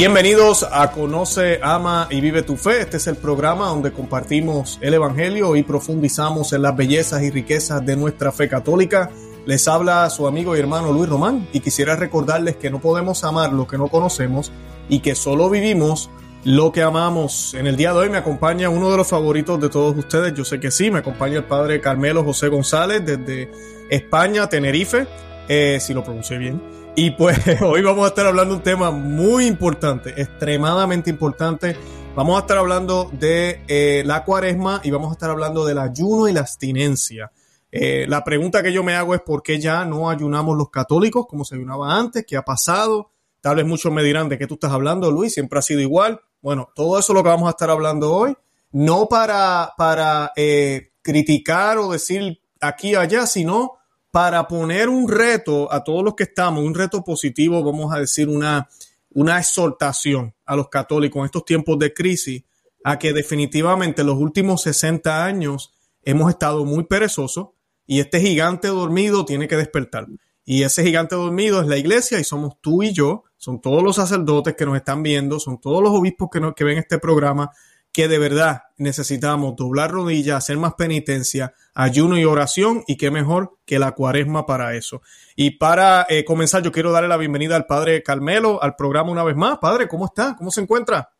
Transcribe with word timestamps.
Bienvenidos 0.00 0.66
a 0.72 0.92
Conoce, 0.92 1.60
Ama 1.62 2.08
y 2.10 2.22
Vive 2.22 2.42
tu 2.42 2.56
Fe. 2.56 2.80
Este 2.80 2.96
es 2.96 3.06
el 3.06 3.16
programa 3.16 3.66
donde 3.66 3.92
compartimos 3.92 4.78
el 4.80 4.94
Evangelio 4.94 5.56
y 5.56 5.62
profundizamos 5.62 6.54
en 6.54 6.62
las 6.62 6.74
bellezas 6.74 7.22
y 7.22 7.30
riquezas 7.30 7.84
de 7.84 7.96
nuestra 7.96 8.32
fe 8.32 8.48
católica. 8.48 9.10
Les 9.44 9.68
habla 9.68 10.08
su 10.08 10.26
amigo 10.26 10.56
y 10.56 10.58
hermano 10.58 10.90
Luis 10.90 11.06
Román 11.06 11.46
y 11.52 11.60
quisiera 11.60 11.96
recordarles 11.96 12.56
que 12.56 12.70
no 12.70 12.80
podemos 12.80 13.24
amar 13.24 13.52
lo 13.52 13.66
que 13.66 13.76
no 13.76 13.88
conocemos 13.88 14.50
y 14.88 15.00
que 15.00 15.14
solo 15.14 15.50
vivimos 15.50 16.08
lo 16.44 16.72
que 16.72 16.80
amamos. 16.80 17.52
En 17.52 17.66
el 17.66 17.76
día 17.76 17.92
de 17.92 17.98
hoy 17.98 18.08
me 18.08 18.16
acompaña 18.16 18.70
uno 18.70 18.90
de 18.90 18.96
los 18.96 19.06
favoritos 19.06 19.60
de 19.60 19.68
todos 19.68 19.98
ustedes, 19.98 20.32
yo 20.32 20.46
sé 20.46 20.58
que 20.58 20.70
sí, 20.70 20.90
me 20.90 21.00
acompaña 21.00 21.36
el 21.36 21.44
padre 21.44 21.78
Carmelo 21.78 22.24
José 22.24 22.48
González 22.48 23.04
desde 23.04 23.52
España, 23.90 24.48
Tenerife, 24.48 25.06
eh, 25.46 25.76
si 25.78 25.92
lo 25.92 26.02
pronuncié 26.02 26.38
bien. 26.38 26.79
Y 26.96 27.12
pues 27.12 27.38
hoy 27.62 27.82
vamos 27.82 28.04
a 28.04 28.08
estar 28.08 28.26
hablando 28.26 28.54
de 28.54 28.58
un 28.58 28.64
tema 28.64 28.90
muy 28.90 29.46
importante, 29.46 30.20
extremadamente 30.20 31.08
importante. 31.08 31.76
Vamos 32.16 32.36
a 32.36 32.40
estar 32.40 32.58
hablando 32.58 33.10
de 33.12 33.62
eh, 33.68 34.02
la 34.04 34.24
cuaresma 34.24 34.80
y 34.82 34.90
vamos 34.90 35.10
a 35.10 35.12
estar 35.12 35.30
hablando 35.30 35.64
del 35.64 35.78
ayuno 35.78 36.28
y 36.28 36.32
la 36.32 36.40
abstinencia. 36.40 37.30
Eh, 37.70 38.06
la 38.08 38.24
pregunta 38.24 38.62
que 38.62 38.72
yo 38.72 38.82
me 38.82 38.94
hago 38.94 39.14
es 39.14 39.20
por 39.20 39.42
qué 39.42 39.60
ya 39.60 39.84
no 39.84 40.10
ayunamos 40.10 40.56
los 40.56 40.70
católicos 40.70 41.26
como 41.28 41.44
se 41.44 41.54
ayunaba 41.54 41.96
antes, 41.96 42.24
qué 42.26 42.36
ha 42.36 42.42
pasado. 42.42 43.12
Tal 43.40 43.56
vez 43.56 43.64
muchos 43.64 43.92
me 43.92 44.02
dirán 44.02 44.28
de 44.28 44.36
qué 44.36 44.46
tú 44.46 44.54
estás 44.54 44.72
hablando, 44.72 45.10
Luis, 45.10 45.32
siempre 45.32 45.60
ha 45.60 45.62
sido 45.62 45.80
igual. 45.80 46.20
Bueno, 46.42 46.70
todo 46.74 46.98
eso 46.98 47.12
es 47.12 47.16
lo 47.16 47.22
que 47.22 47.28
vamos 47.28 47.46
a 47.46 47.50
estar 47.50 47.70
hablando 47.70 48.12
hoy, 48.12 48.34
no 48.72 49.08
para, 49.08 49.72
para 49.78 50.32
eh, 50.34 50.92
criticar 51.02 51.78
o 51.78 51.92
decir 51.92 52.40
aquí 52.60 52.96
allá, 52.96 53.26
sino 53.26 53.79
para 54.10 54.48
poner 54.48 54.88
un 54.88 55.08
reto 55.08 55.72
a 55.72 55.84
todos 55.84 56.04
los 56.04 56.14
que 56.14 56.24
estamos, 56.24 56.64
un 56.64 56.74
reto 56.74 57.04
positivo, 57.04 57.62
vamos 57.62 57.94
a 57.94 58.00
decir, 58.00 58.28
una, 58.28 58.68
una 59.10 59.38
exhortación 59.38 60.34
a 60.44 60.56
los 60.56 60.68
católicos 60.68 61.20
en 61.20 61.26
estos 61.26 61.44
tiempos 61.44 61.78
de 61.78 61.94
crisis, 61.94 62.42
a 62.82 62.98
que 62.98 63.12
definitivamente 63.12 64.00
en 64.00 64.06
los 64.08 64.18
últimos 64.18 64.62
60 64.62 65.24
años 65.24 65.72
hemos 66.02 66.30
estado 66.30 66.64
muy 66.64 66.84
perezosos 66.84 67.48
y 67.86 68.00
este 68.00 68.20
gigante 68.20 68.68
dormido 68.68 69.24
tiene 69.24 69.48
que 69.48 69.56
despertar. 69.56 70.06
Y 70.44 70.62
ese 70.62 70.82
gigante 70.82 71.14
dormido 71.14 71.60
es 71.60 71.68
la 71.68 71.76
iglesia 71.76 72.18
y 72.18 72.24
somos 72.24 72.60
tú 72.60 72.82
y 72.82 72.92
yo, 72.92 73.24
son 73.36 73.60
todos 73.60 73.82
los 73.82 73.96
sacerdotes 73.96 74.54
que 74.56 74.66
nos 74.66 74.76
están 74.76 75.02
viendo, 75.02 75.38
son 75.38 75.60
todos 75.60 75.82
los 75.82 75.92
obispos 75.92 76.28
que, 76.32 76.40
que 76.56 76.64
ven 76.64 76.78
este 76.78 76.98
programa, 76.98 77.50
que 77.92 78.08
de 78.08 78.18
verdad 78.18 78.62
necesitamos 78.76 79.56
doblar 79.56 79.90
rodillas, 79.90 80.36
hacer 80.36 80.56
más 80.56 80.74
penitencia, 80.74 81.54
ayuno 81.74 82.18
y 82.18 82.24
oración, 82.24 82.84
y 82.86 82.96
qué 82.96 83.10
mejor 83.10 83.56
que 83.66 83.78
la 83.78 83.92
cuaresma 83.92 84.46
para 84.46 84.74
eso. 84.74 85.02
Y 85.34 85.52
para 85.52 86.06
eh, 86.08 86.24
comenzar, 86.24 86.62
yo 86.62 86.72
quiero 86.72 86.92
darle 86.92 87.08
la 87.08 87.16
bienvenida 87.16 87.56
al 87.56 87.66
Padre 87.66 88.02
Carmelo 88.02 88.62
al 88.62 88.76
programa 88.76 89.10
una 89.10 89.24
vez 89.24 89.36
más. 89.36 89.58
Padre, 89.58 89.88
¿cómo 89.88 90.06
está? 90.06 90.36
¿Cómo 90.36 90.50
se 90.50 90.60
encuentra? 90.60 91.10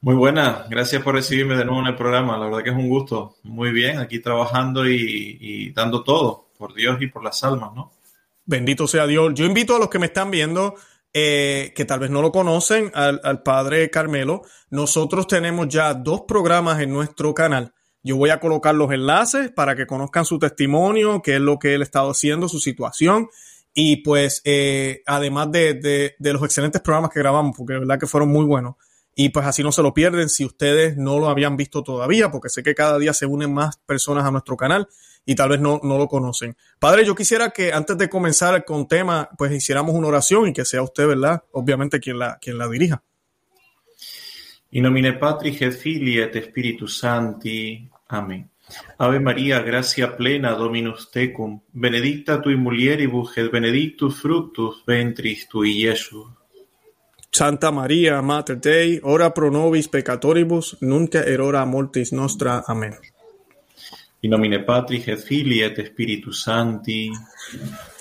Muy 0.00 0.14
buena, 0.14 0.66
gracias 0.68 1.02
por 1.02 1.14
recibirme 1.14 1.56
de 1.56 1.64
nuevo 1.64 1.80
en 1.80 1.86
el 1.86 1.96
programa. 1.96 2.36
La 2.36 2.46
verdad 2.46 2.62
que 2.62 2.70
es 2.70 2.76
un 2.76 2.88
gusto. 2.88 3.36
Muy 3.42 3.70
bien, 3.70 3.98
aquí 3.98 4.20
trabajando 4.20 4.86
y, 4.88 5.38
y 5.40 5.72
dando 5.72 6.02
todo 6.02 6.48
por 6.58 6.74
Dios 6.74 7.00
y 7.00 7.06
por 7.06 7.24
las 7.24 7.42
almas, 7.42 7.70
¿no? 7.74 7.92
Bendito 8.46 8.86
sea 8.86 9.06
Dios. 9.06 9.32
Yo 9.34 9.46
invito 9.46 9.74
a 9.74 9.78
los 9.78 9.88
que 9.88 9.98
me 9.98 10.06
están 10.06 10.30
viendo 10.30 10.74
eh, 11.16 11.72
que 11.76 11.84
tal 11.84 12.00
vez 12.00 12.10
no 12.10 12.22
lo 12.22 12.32
conocen, 12.32 12.90
al, 12.92 13.42
padre 13.44 13.88
Carmelo, 13.88 14.42
nosotros 14.68 15.28
tenemos 15.28 15.68
ya 15.68 15.94
dos 15.94 16.22
programas 16.26 16.80
en 16.80 16.90
nuestro 16.90 17.32
canal. 17.32 17.72
Yo 18.02 18.16
voy 18.16 18.30
a 18.30 18.40
colocar 18.40 18.74
los 18.74 18.90
enlaces 18.90 19.52
para 19.52 19.76
que 19.76 19.86
conozcan 19.86 20.24
su 20.24 20.40
testimonio, 20.40 21.22
qué 21.22 21.36
es 21.36 21.40
lo 21.40 21.60
que 21.60 21.74
él 21.74 21.82
ha 21.82 21.84
estado 21.84 22.10
haciendo, 22.10 22.48
su 22.48 22.58
situación. 22.58 23.28
Y 23.72 24.02
pues, 24.02 24.42
eh, 24.44 25.02
además 25.06 25.52
de, 25.52 25.74
de, 26.18 26.32
los 26.32 26.42
excelentes 26.42 26.82
programas 26.82 27.12
que 27.12 27.20
grabamos, 27.20 27.56
porque 27.56 27.74
de 27.74 27.78
verdad 27.78 28.00
que 28.00 28.08
fueron 28.08 28.30
muy 28.30 28.44
buenos. 28.44 28.74
Y 29.14 29.28
pues 29.28 29.46
así 29.46 29.62
no 29.62 29.70
se 29.70 29.82
lo 29.82 29.94
pierden 29.94 30.28
si 30.28 30.44
ustedes 30.44 30.96
no 30.96 31.20
lo 31.20 31.28
habían 31.28 31.56
visto 31.56 31.84
todavía, 31.84 32.32
porque 32.32 32.48
sé 32.48 32.64
que 32.64 32.74
cada 32.74 32.98
día 32.98 33.14
se 33.14 33.26
unen 33.26 33.54
más 33.54 33.76
personas 33.86 34.24
a 34.24 34.32
nuestro 34.32 34.56
canal 34.56 34.88
y 35.26 35.34
tal 35.34 35.50
vez 35.50 35.60
no, 35.60 35.80
no 35.82 35.98
lo 35.98 36.08
conocen. 36.08 36.56
Padre, 36.78 37.04
yo 37.04 37.14
quisiera 37.14 37.50
que 37.50 37.72
antes 37.72 37.96
de 37.96 38.08
comenzar 38.08 38.64
con 38.64 38.86
tema, 38.86 39.28
pues 39.36 39.52
hiciéramos 39.52 39.94
una 39.94 40.08
oración 40.08 40.48
y 40.48 40.52
que 40.52 40.64
sea 40.64 40.82
usted, 40.82 41.06
¿verdad? 41.06 41.42
Obviamente 41.52 42.00
quien 42.00 42.18
la, 42.18 42.38
quien 42.40 42.58
la 42.58 42.68
dirija. 42.68 43.02
In 44.74 44.82
nomine 44.82 45.12
Patris 45.12 45.62
et 45.62 45.72
Filii 45.72 46.18
et 46.18 46.34
Spiritus 46.34 46.98
Sancti. 46.98 47.88
Amén. 48.08 48.50
Ave 48.98 49.20
María, 49.20 49.60
gracia 49.60 50.16
plena, 50.16 50.50
Dominus 50.52 51.10
tecum, 51.12 51.60
benedicta 51.72 52.40
tui 52.42 52.56
mulieribus 52.56 53.36
et 53.38 53.52
benedictus 53.52 54.20
fructus 54.20 54.82
ventris 54.86 55.46
tui, 55.48 55.74
Jesús. 55.82 56.26
Santa 57.30 57.70
María, 57.70 58.20
Mater 58.22 58.58
Dei, 58.60 59.00
ora 59.02 59.32
pro 59.34 59.50
nobis 59.50 59.88
peccatoribus, 59.88 60.76
nunc 60.80 61.14
et 61.14 61.38
hora 61.38 61.64
mortis 61.64 62.12
nostra. 62.12 62.62
Amén. 62.66 62.94
In 64.24 64.30
nomine 64.30 64.64
Patris 64.64 65.06
et 65.08 65.18
Filii 65.18 65.60
et 65.60 65.86
Spiritus 65.86 66.44
Sancti. 66.44 67.12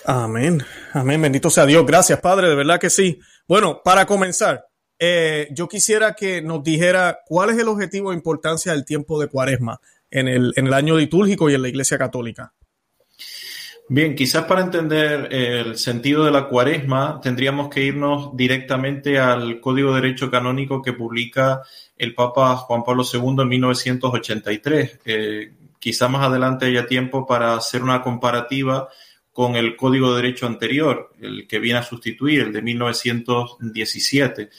Amén. 0.06 0.63
Amén. 0.94 1.22
Bendito 1.22 1.50
sea 1.50 1.66
Dios. 1.66 1.85
Gracias, 1.85 2.22
Padre. 2.22 2.47
De 2.47 2.56
verdad 2.56 2.79
que 2.79 2.89
sí. 2.89 3.19
Bueno, 3.45 3.81
para 3.84 4.06
comenzar, 4.06 4.66
eh, 4.97 5.50
yo 5.51 5.67
quisiera 5.67 6.13
que 6.13 6.41
nos 6.41 6.63
dijera 6.63 7.19
cuál 7.25 7.50
es 7.50 7.57
el 7.57 7.67
objetivo 7.67 8.13
e 8.13 8.16
importancia 8.16 8.72
del 8.72 8.85
tiempo 8.85 9.19
de 9.19 9.28
cuaresma 9.28 9.81
en 10.09 10.29
el, 10.29 10.53
en 10.56 10.67
el 10.67 10.73
año 10.73 10.95
litúrgico 10.95 11.50
y 11.50 11.56
en 11.56 11.61
la 11.61 11.67
Iglesia 11.67 11.97
Católica. 11.97 12.53
Bien, 13.90 14.16
quizás 14.16 14.45
para 14.45 14.61
entender 14.61 15.28
el 15.29 15.78
sentido 15.78 16.23
de 16.23 16.31
la 16.31 16.47
cuaresma 16.47 17.19
tendríamos 17.22 17.67
que 17.67 17.84
irnos 17.84 18.29
directamente 18.34 19.19
al 19.19 19.59
Código 19.59 19.94
de 19.94 20.00
Derecho 20.00 20.31
Canónico 20.31 20.81
que 20.81 20.94
publica 20.94 21.63
el 21.97 22.16
Papa 22.16 22.55
Juan 22.55 22.85
Pablo 22.85 23.03
II 23.03 23.41
en 23.41 23.47
1983. 23.50 25.00
Eh, 25.03 25.51
quizá 25.84 26.08
más 26.08 26.26
adelante 26.26 26.66
haya 26.66 26.88
tiempo 26.88 27.28
para 27.28 27.56
hacer 27.56 27.84
una 27.84 28.02
comparativa 28.02 28.88
con 29.34 29.58
el 29.58 29.76
Código 29.76 30.12
de 30.12 30.22
Derecho 30.22 30.48
anterior, 30.48 31.12
el 31.20 31.46
que 31.46 31.60
viene 31.60 31.80
a 31.80 31.84
sustituir, 31.84 32.40
el 32.40 32.54
de 32.54 32.62
1917. 32.62 34.50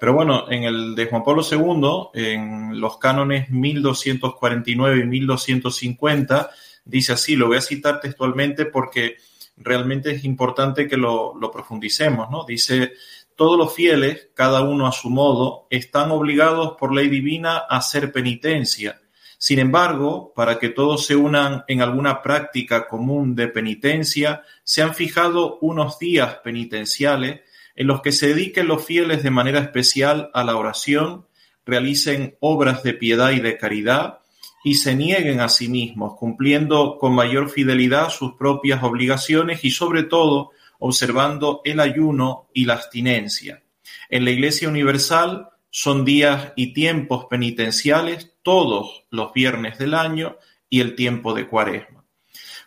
Pero 0.00 0.14
bueno, 0.14 0.50
en 0.50 0.62
el 0.62 0.94
de 0.94 1.04
Juan 1.04 1.22
Pablo 1.22 1.42
II, 1.42 2.18
en 2.18 2.80
los 2.80 2.96
cánones 2.96 3.50
1249 3.50 5.00
y 5.00 5.04
1250, 5.04 6.48
dice 6.86 7.12
así, 7.12 7.36
lo 7.36 7.48
voy 7.48 7.58
a 7.58 7.60
citar 7.60 8.00
textualmente 8.00 8.64
porque 8.64 9.18
realmente 9.58 10.12
es 10.12 10.24
importante 10.24 10.88
que 10.88 10.96
lo, 10.96 11.38
profundicemos, 11.52 12.30
¿no? 12.30 12.46
Dice, 12.46 12.94
todos 13.36 13.58
los 13.58 13.74
fieles, 13.74 14.30
cada 14.32 14.62
uno 14.62 14.86
a 14.86 14.92
su 14.92 15.10
modo, 15.10 15.66
están 15.68 16.10
obligados 16.10 16.76
por 16.78 16.94
ley 16.94 17.10
divina 17.10 17.64
a 17.68 17.76
hacer 17.76 18.10
penitencia 18.12 18.98
sin 19.42 19.58
embargo, 19.58 20.34
para 20.36 20.58
que 20.58 20.68
todos 20.68 21.06
se 21.06 21.16
unan 21.16 21.64
en 21.66 21.80
alguna 21.80 22.20
práctica 22.20 22.86
común 22.86 23.34
de 23.34 23.48
penitencia, 23.48 24.42
se 24.64 24.82
han 24.82 24.94
fijado 24.94 25.56
unos 25.62 25.98
días 25.98 26.34
penitenciales 26.44 27.40
en 27.74 27.86
los 27.86 28.02
que 28.02 28.12
se 28.12 28.34
dediquen 28.34 28.68
los 28.68 28.84
fieles 28.84 29.22
de 29.22 29.30
manera 29.30 29.60
especial 29.60 30.30
a 30.34 30.44
la 30.44 30.56
oración, 30.56 31.26
realicen 31.64 32.36
obras 32.40 32.82
de 32.82 32.92
piedad 32.92 33.30
y 33.30 33.40
de 33.40 33.56
caridad 33.56 34.18
y 34.62 34.74
se 34.74 34.94
nieguen 34.94 35.40
a 35.40 35.48
sí 35.48 35.70
mismos, 35.70 36.18
cumpliendo 36.18 36.98
con 36.98 37.14
mayor 37.14 37.48
fidelidad 37.48 38.10
sus 38.10 38.34
propias 38.34 38.82
obligaciones 38.82 39.64
y 39.64 39.70
sobre 39.70 40.02
todo 40.02 40.50
observando 40.80 41.62
el 41.64 41.80
ayuno 41.80 42.50
y 42.52 42.66
la 42.66 42.74
abstinencia. 42.74 43.62
En 44.10 44.26
la 44.26 44.32
Iglesia 44.32 44.68
Universal 44.68 45.48
son 45.70 46.04
días 46.04 46.52
y 46.56 46.74
tiempos 46.74 47.24
penitenciales 47.30 48.29
todos 48.42 49.04
los 49.10 49.32
viernes 49.32 49.78
del 49.78 49.94
año 49.94 50.36
y 50.68 50.80
el 50.80 50.94
tiempo 50.94 51.34
de 51.34 51.46
cuaresma. 51.46 52.04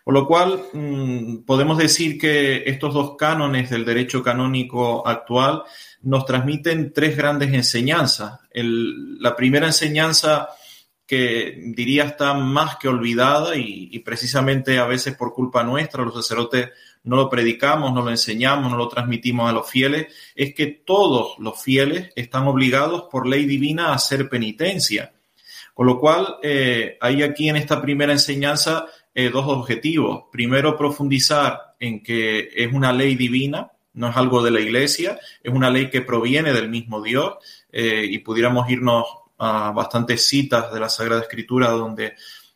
Por 0.03 0.13
lo 0.13 0.27
cual, 0.27 0.62
mm, 0.74 1.45
podemos 1.45 1.77
decir 1.77 2.19
que 2.19 2.63
estos 2.65 2.94
dos 2.94 3.15
cánones 3.18 3.69
del 3.69 3.86
derecho 3.86 4.21
canónico 4.21 5.07
actual 5.07 5.63
nos 6.01 6.25
transmiten 6.25 6.92
tres 6.92 7.15
grandes 7.15 7.53
enseñanzas. 7.53 8.39
la 8.53 9.36
primera 9.36 9.65
enseñanza 9.68 10.50
que 11.07 11.57
diría 11.75 12.03
está 12.03 12.33
más 12.33 12.77
que 12.77 12.88
olvidada 12.88 13.56
y, 13.56 13.89
y, 13.92 14.00
precisamente 14.00 14.77
a 14.77 14.86
veces 14.86 15.15
por 15.15 15.33
culpa 15.33 15.63
nuestra, 15.63 16.03
los 16.03 16.13
sacerdotes 16.13 16.69
no 17.03 17.15
lo 17.15 17.30
predicamos, 17.30 17.94
no 17.94 18.01
lo 18.01 18.09
enseñamos, 18.09 18.71
no 18.71 18.77
lo 18.77 18.88
transmitimos 18.88 19.50
a 19.50 19.53
los 19.53 19.69
fieles, 19.69 20.07
es 20.36 20.53
que 20.53 20.68
todos 20.68 21.38
los 21.39 21.62
fieles 21.62 22.12
están 22.15 22.47
obligados 22.47 23.06
por 23.12 23.27
ley 23.27 23.45
divina 23.45 23.88
a 23.88 23.95
hacer 23.95 24.30
penitencia. 24.30 25.13
Con 25.73 25.87
lo 25.87 25.99
cual, 25.99 26.37
eh, 26.43 26.97
hay 27.01 27.23
aquí 27.23 27.49
en 27.49 27.55
esta 27.55 27.81
primera 27.81 28.11
enseñanza 28.11 28.85
eh, 29.13 29.29
dos 29.29 29.45
objetivos. 29.47 30.25
Primero, 30.31 30.77
profundizar 30.77 31.75
en 31.79 32.03
que 32.03 32.49
es 32.55 32.71
una 32.71 32.93
ley 32.93 33.15
divina, 33.15 33.71
no 33.93 34.09
es 34.09 34.17
algo 34.17 34.43
de 34.43 34.51
la 34.51 34.59
iglesia, 34.59 35.19
es 35.41 35.53
una 35.53 35.69
ley 35.69 35.89
que 35.89 36.01
proviene 36.01 36.53
del 36.53 36.69
mismo 36.69 37.01
Dios 37.01 37.35
eh, 37.71 38.05
y 38.07 38.19
pudiéramos 38.19 38.69
irnos 38.69 39.05
a 39.37 39.71
bastantes 39.71 40.27
citas 40.27 40.71
de 40.71 40.79
la 40.79 40.89
Sagrada 40.89 41.21
Escritura 41.21 41.69
donde 41.69 42.13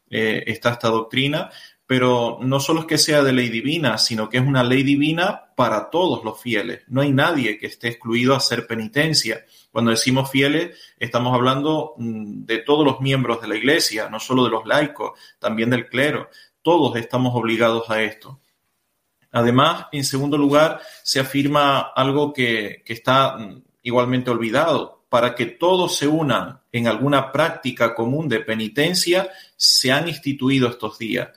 está 0.10 0.72
esta 0.72 0.88
doctrina, 0.88 1.50
pero 1.86 2.38
no 2.42 2.62
solo 2.62 2.82
es 2.82 2.86
que 2.86 2.98
sea 2.98 3.24
de 3.24 3.34
ley 3.34 3.50
divina, 3.50 3.98
sino 3.98 4.30
que 4.30 4.38
es 4.38 4.44
una 4.44 4.64
ley 4.64 4.84
divina 4.84 5.48
para 5.56 5.90
todos 5.90 6.24
los 6.24 6.40
fieles. 6.40 6.84
No 6.88 7.02
hay 7.02 7.12
nadie 7.12 7.58
que 7.58 7.68
esté 7.68 7.90
excluido 7.90 8.34
a 8.34 8.38
hacer 8.38 8.68
penitencia 8.68 9.44
Cuando 9.78 9.92
decimos 9.92 10.32
fieles, 10.32 10.76
estamos 10.98 11.36
hablando 11.36 11.94
mm, 11.98 12.46
de 12.46 12.58
todos 12.58 12.84
los 12.84 13.00
miembros 13.00 13.40
de 13.44 13.48
la 13.48 13.58
iglesia, 13.58 14.10
no 14.10 14.20
solo 14.20 14.44
de 14.44 14.50
los 14.50 14.66
laicos, 14.66 15.12
también 15.38 15.70
del 15.70 15.88
clero. 15.88 16.32
Todos 16.64 16.96
estamos 16.96 17.36
obligados 17.36 17.88
a 17.92 18.02
esto. 18.02 18.40
Además, 19.32 19.86
en 19.92 20.04
segundo 20.04 20.36
lugar, 20.36 20.82
se 21.04 21.20
afirma 21.20 21.80
algo 21.96 22.34
que, 22.34 22.82
que 22.84 22.94
está 22.94 23.38
mm, 23.38 23.62
igualmente 23.84 24.32
olvidado. 24.32 25.04
Para 25.10 25.36
que 25.36 25.46
todos 25.46 25.96
se 25.96 26.08
unan 26.08 26.60
en 26.72 26.88
alguna 26.88 27.32
práctica 27.32 27.94
común 27.94 28.28
de 28.28 28.40
penitencia, 28.40 29.30
se 29.56 29.92
han 29.92 30.08
instituido 30.08 30.70
estos 30.70 30.98
días. 30.98 31.30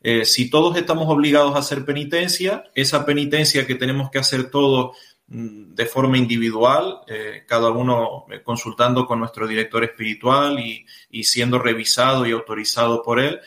Eh, 0.00 0.24
si 0.24 0.48
todos 0.48 0.76
estamos 0.76 1.08
obligados 1.08 1.56
a 1.56 1.58
hacer 1.58 1.84
penitencia, 1.84 2.64
esa 2.74 3.04
penitencia 3.04 3.66
que 3.66 3.74
tenemos 3.74 4.10
que 4.10 4.18
hacer 4.18 4.50
todos 4.50 4.96
de 5.28 5.86
forma 5.86 6.16
individual, 6.16 7.00
eh, 7.06 7.44
cada 7.46 7.70
uno 7.70 8.24
eh, 8.30 8.42
consultando 8.42 9.06
con 9.06 9.18
nuestro 9.18 9.46
director 9.46 9.84
espiritual 9.84 10.58
y, 10.58 10.86
siendo 11.22 11.58
revisado 11.58 12.26
y 12.26 12.32
autorizado 12.32 13.02
por 13.02 13.20
él, 13.20 13.40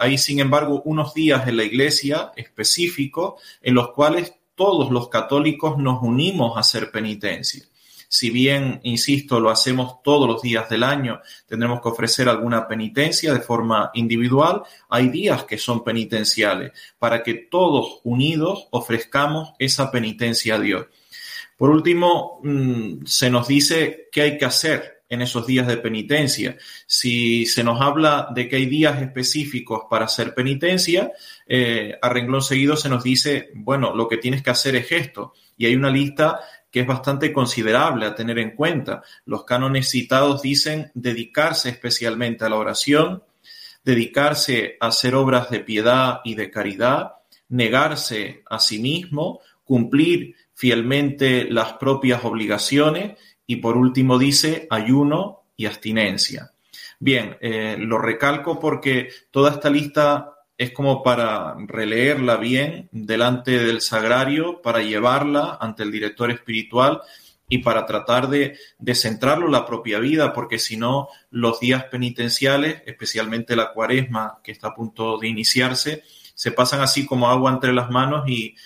hay 0.00 0.18
sin 0.18 0.40
embargo 0.40 0.82
unos 0.84 1.14
días 1.14 1.46
en 1.46 1.56
la 1.56 1.62
iglesia 1.62 2.32
específicos 2.34 3.40
en 3.62 3.74
los 3.74 3.92
cuales 3.92 4.34
todos 4.56 4.90
los 4.90 5.08
católicos 5.08 5.78
nos 5.78 6.02
unimos 6.02 6.56
a 6.56 6.60
hacer 6.60 6.90
penitencia 6.90 7.64
si 8.14 8.30
bien, 8.30 8.78
insisto, 8.84 9.40
lo 9.40 9.50
hacemos 9.50 10.00
todos 10.04 10.28
los 10.28 10.40
días 10.40 10.68
del 10.68 10.84
año, 10.84 11.20
tendremos 11.48 11.80
que 11.82 11.88
ofrecer 11.88 12.28
alguna 12.28 12.68
penitencia 12.68 13.34
de 13.34 13.40
forma 13.40 13.90
individual, 13.94 14.62
hay 14.88 15.08
días 15.08 15.42
que 15.42 15.58
son 15.58 15.82
penitenciales 15.82 16.70
para 16.96 17.24
que 17.24 17.34
todos 17.34 17.98
unidos 18.04 18.68
ofrezcamos 18.70 19.54
esa 19.58 19.90
penitencia 19.90 20.54
a 20.54 20.60
Dios. 20.60 20.86
Por 21.56 21.70
último, 21.70 22.38
mm, 22.44 23.04
se 23.04 23.30
nos 23.30 23.48
dice 23.48 24.08
qué 24.12 24.22
hay 24.22 24.38
que 24.38 24.44
hacer 24.44 25.02
en 25.08 25.20
esos 25.20 25.44
días 25.44 25.66
de 25.66 25.78
penitencia. 25.78 26.56
Si 26.86 27.46
se 27.46 27.64
nos 27.64 27.80
habla 27.80 28.28
de 28.32 28.48
que 28.48 28.56
hay 28.56 28.66
días 28.66 29.02
específicos 29.02 29.82
para 29.90 30.04
hacer 30.04 30.34
penitencia, 30.34 31.10
eh, 31.48 31.98
a 32.00 32.08
renglón 32.08 32.42
seguido 32.42 32.76
se 32.76 32.88
nos 32.88 33.02
dice, 33.02 33.50
bueno, 33.54 33.92
lo 33.92 34.06
que 34.06 34.18
tienes 34.18 34.40
que 34.40 34.50
hacer 34.50 34.76
es 34.76 34.92
esto. 34.92 35.32
Y 35.56 35.66
hay 35.66 35.76
una 35.76 35.90
lista 35.90 36.40
que 36.74 36.80
es 36.80 36.86
bastante 36.88 37.32
considerable 37.32 38.04
a 38.04 38.16
tener 38.16 38.36
en 38.40 38.50
cuenta. 38.56 39.04
Los 39.26 39.44
cánones 39.44 39.90
citados 39.90 40.42
dicen 40.42 40.90
dedicarse 40.94 41.68
especialmente 41.68 42.44
a 42.44 42.48
la 42.48 42.56
oración, 42.56 43.22
dedicarse 43.84 44.76
a 44.80 44.88
hacer 44.88 45.14
obras 45.14 45.50
de 45.50 45.60
piedad 45.60 46.18
y 46.24 46.34
de 46.34 46.50
caridad, 46.50 47.12
negarse 47.48 48.42
a 48.50 48.58
sí 48.58 48.80
mismo, 48.80 49.38
cumplir 49.62 50.34
fielmente 50.52 51.44
las 51.48 51.74
propias 51.74 52.24
obligaciones 52.24 53.20
y 53.46 53.56
por 53.56 53.76
último 53.76 54.18
dice 54.18 54.66
ayuno 54.68 55.44
y 55.56 55.66
abstinencia. 55.66 56.54
Bien, 56.98 57.36
eh, 57.40 57.76
lo 57.78 57.98
recalco 57.98 58.58
porque 58.58 59.10
toda 59.30 59.52
esta 59.52 59.70
lista 59.70 60.33
es 60.64 60.72
como 60.72 61.02
para 61.02 61.54
releerla 61.66 62.36
bien 62.36 62.88
delante 62.92 63.58
del 63.58 63.80
sagrario, 63.80 64.60
para 64.62 64.82
llevarla 64.82 65.58
ante 65.60 65.82
el 65.82 65.92
director 65.92 66.30
espiritual 66.30 67.00
y 67.48 67.58
para 67.58 67.86
tratar 67.86 68.28
de, 68.28 68.56
centrarlo 68.94 69.46
en 69.46 69.52
la 69.52 69.66
propia 69.66 69.98
vida, 69.98 70.32
porque 70.32 70.58
si 70.58 70.76
no, 70.76 71.08
los 71.30 71.60
días 71.60 71.84
penitenciales, 71.84 72.82
especialmente 72.86 73.56
la 73.56 73.72
cuaresma 73.72 74.40
que 74.42 74.52
está 74.52 74.68
a 74.68 74.74
punto 74.74 75.18
de 75.18 75.28
iniciarse, 75.28 76.02
se 76.34 76.52
pasan 76.52 76.80
así 76.80 77.06
como 77.06 77.28
agua 77.28 77.52
entre 77.52 77.72
las 77.72 77.90
manos 77.90 78.28
y 78.28 78.56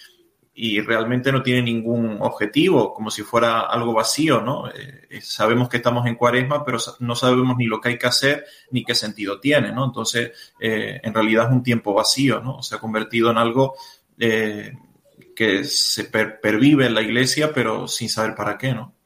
y 0.60 0.80
realmente 0.80 1.30
no 1.30 1.40
tiene 1.40 1.62
ningún 1.62 2.18
objetivo, 2.20 2.92
como 2.92 3.12
si 3.12 3.22
fuera 3.22 3.60
algo 3.60 3.92
vacío, 3.92 4.40
¿no? 4.40 4.68
Eh, 4.68 5.06
eh, 5.08 5.20
sabemos 5.20 5.68
que 5.68 5.76
estamos 5.76 6.04
en 6.04 6.16
cuaresma, 6.16 6.64
pero 6.64 6.78
no 6.98 7.14
sabemos 7.14 7.56
ni 7.56 7.66
lo 7.66 7.80
que 7.80 7.90
hay 7.90 7.98
que 7.98 8.08
hacer 8.08 8.44
ni 8.72 8.82
qué 8.82 8.96
sentido 8.96 9.38
tiene, 9.38 9.70
¿no? 9.70 9.84
Entonces, 9.84 10.32
eh, 10.58 11.00
en 11.00 11.14
realidad 11.14 11.46
es 11.46 11.52
un 11.52 11.62
tiempo 11.62 11.94
vacío, 11.94 12.40
¿no? 12.40 12.60
Se 12.60 12.74
ha 12.74 12.78
convertido 12.78 13.30
en 13.30 13.38
algo 13.38 13.76
que 14.18 15.62
se 15.62 16.04
pervive 16.06 16.86
en 16.86 16.94
la 16.94 17.02
iglesia, 17.02 17.52
pero 17.54 17.86
sin 17.86 18.08
saber 18.08 18.34
para 18.34 18.58
qué, 18.58 18.74
¿no? 18.74 18.96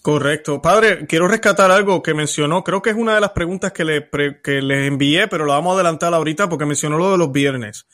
Correcto. 0.00 0.62
Padre, 0.62 1.06
quiero 1.06 1.28
rescatar 1.28 1.70
algo 1.70 2.02
que 2.02 2.14
mencionó. 2.14 2.64
Creo 2.64 2.80
que 2.80 2.88
es 2.88 2.96
una 2.96 3.14
de 3.14 3.20
las 3.20 3.32
preguntas 3.32 3.72
que 3.72 3.84
le, 3.84 4.08
que 4.42 4.62
le 4.62 4.86
envié, 4.86 5.28
pero 5.28 5.44
la 5.44 5.56
vamos 5.56 5.72
a 5.72 5.74
adelantar 5.74 6.14
ahorita 6.14 6.48
porque 6.48 6.64
mencionó 6.64 6.96
lo 6.96 7.12
de 7.12 7.18
los 7.18 7.30
viernes. 7.30 7.86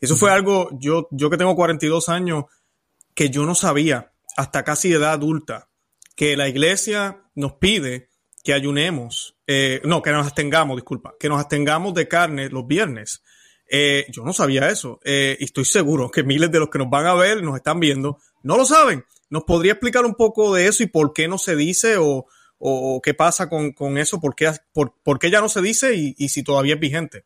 Eso 0.00 0.16
fue 0.16 0.30
algo, 0.30 0.68
yo, 0.78 1.08
yo 1.10 1.28
que 1.28 1.36
tengo 1.36 1.56
42 1.56 2.08
años, 2.08 2.44
que 3.18 3.30
yo 3.30 3.44
no 3.44 3.56
sabía 3.56 4.12
hasta 4.36 4.62
casi 4.62 4.92
edad 4.92 5.10
adulta, 5.10 5.70
que 6.14 6.36
la 6.36 6.48
iglesia 6.48 7.24
nos 7.34 7.54
pide 7.54 8.10
que 8.44 8.52
ayunemos, 8.52 9.36
eh, 9.48 9.80
no, 9.82 10.02
que 10.02 10.12
nos 10.12 10.24
abstengamos, 10.24 10.76
disculpa, 10.76 11.14
que 11.18 11.28
nos 11.28 11.40
abstengamos 11.40 11.94
de 11.94 12.06
carne 12.06 12.48
los 12.48 12.68
viernes. 12.68 13.24
Eh, 13.68 14.06
yo 14.10 14.22
no 14.22 14.32
sabía 14.32 14.68
eso 14.68 15.00
eh, 15.04 15.36
y 15.40 15.46
estoy 15.46 15.64
seguro 15.64 16.12
que 16.12 16.22
miles 16.22 16.52
de 16.52 16.60
los 16.60 16.70
que 16.70 16.78
nos 16.78 16.88
van 16.90 17.06
a 17.06 17.14
ver, 17.14 17.42
nos 17.42 17.56
están 17.56 17.80
viendo, 17.80 18.18
no 18.44 18.56
lo 18.56 18.64
saben. 18.64 19.04
¿Nos 19.30 19.42
podría 19.42 19.72
explicar 19.72 20.04
un 20.04 20.14
poco 20.14 20.54
de 20.54 20.68
eso 20.68 20.84
y 20.84 20.86
por 20.86 21.12
qué 21.12 21.26
no 21.26 21.38
se 21.38 21.56
dice 21.56 21.96
o, 21.96 22.26
o 22.58 23.00
qué 23.02 23.14
pasa 23.14 23.48
con, 23.48 23.72
con 23.72 23.98
eso? 23.98 24.20
¿Por 24.20 24.36
qué, 24.36 24.48
por, 24.72 24.94
por 25.02 25.18
qué, 25.18 25.28
ya 25.28 25.40
no 25.40 25.48
se 25.48 25.60
dice 25.60 25.96
y, 25.96 26.14
y 26.18 26.28
si 26.28 26.44
todavía 26.44 26.74
es 26.74 26.80
vigente? 26.80 27.24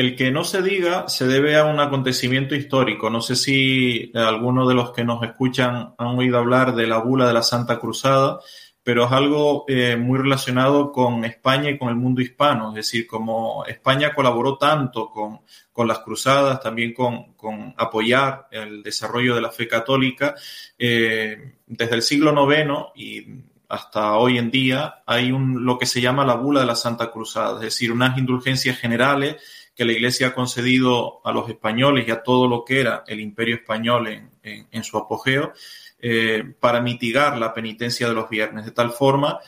El 0.00 0.16
que 0.16 0.30
no 0.30 0.44
se 0.44 0.62
diga 0.62 1.08
se 1.08 1.26
debe 1.26 1.58
a 1.58 1.66
un 1.66 1.78
acontecimiento 1.78 2.54
histórico. 2.54 3.10
No 3.10 3.20
sé 3.20 3.36
si 3.36 4.10
algunos 4.14 4.66
de 4.66 4.72
los 4.72 4.92
que 4.92 5.04
nos 5.04 5.22
escuchan 5.22 5.94
han 5.98 6.06
oído 6.18 6.38
hablar 6.38 6.74
de 6.74 6.86
la 6.86 6.96
bula 6.96 7.26
de 7.26 7.34
la 7.34 7.42
Santa 7.42 7.78
Cruzada, 7.78 8.40
pero 8.82 9.04
es 9.04 9.12
algo 9.12 9.66
eh, 9.68 9.98
muy 9.98 10.18
relacionado 10.18 10.90
con 10.90 11.26
España 11.26 11.68
y 11.68 11.76
con 11.76 11.90
el 11.90 11.96
mundo 11.96 12.22
hispano. 12.22 12.70
Es 12.70 12.76
decir, 12.76 13.06
como 13.06 13.66
España 13.66 14.14
colaboró 14.14 14.56
tanto 14.56 15.10
con, 15.10 15.40
las 15.86 15.98
cruzadas, 15.98 16.62
también 16.62 16.94
con, 16.94 17.74
apoyar 17.76 18.48
el 18.52 18.82
desarrollo 18.82 19.34
de 19.34 19.42
la 19.42 19.50
fe 19.50 19.68
católica, 19.68 20.34
eh, 20.78 21.56
desde 21.66 21.94
el 21.94 22.00
siglo 22.00 22.32
IX 22.50 22.70
y 22.94 23.26
hasta 23.68 24.16
hoy 24.16 24.38
en 24.38 24.50
día 24.50 25.02
hay 25.06 25.30
un, 25.30 25.62
lo 25.62 25.78
que 25.78 25.84
se 25.84 26.00
llama 26.00 26.24
la 26.24 26.36
bula 26.36 26.60
de 26.60 26.66
la 26.66 26.74
Santa 26.74 27.10
Cruzada, 27.10 27.56
es 27.56 27.64
decir, 27.64 27.92
unas 27.92 28.16
indulgencias 28.16 28.78
generales 28.78 29.36
que 29.74 29.84
la 29.84 29.92
Iglesia 29.92 30.28
ha 30.28 30.34
concedido 30.34 31.20
a 31.24 31.32
los 31.32 31.48
españoles 31.48 32.06
y 32.06 32.10
a 32.10 32.22
todo 32.22 32.46
lo 32.46 32.64
que 32.64 32.80
era 32.80 33.04
el 33.06 33.20
imperio 33.20 33.56
español 33.56 34.08
en, 34.42 34.84
su 34.84 34.98
apogeo 34.98 35.52
eh, 35.98 36.54
para 36.58 36.80
mitigar 36.80 37.38
la 37.38 37.54
penitencia 37.54 38.08
de 38.08 38.14
los 38.14 38.28
viernes. 38.28 38.64
De 38.64 38.72
tal 38.72 38.92
forma, 38.92 39.38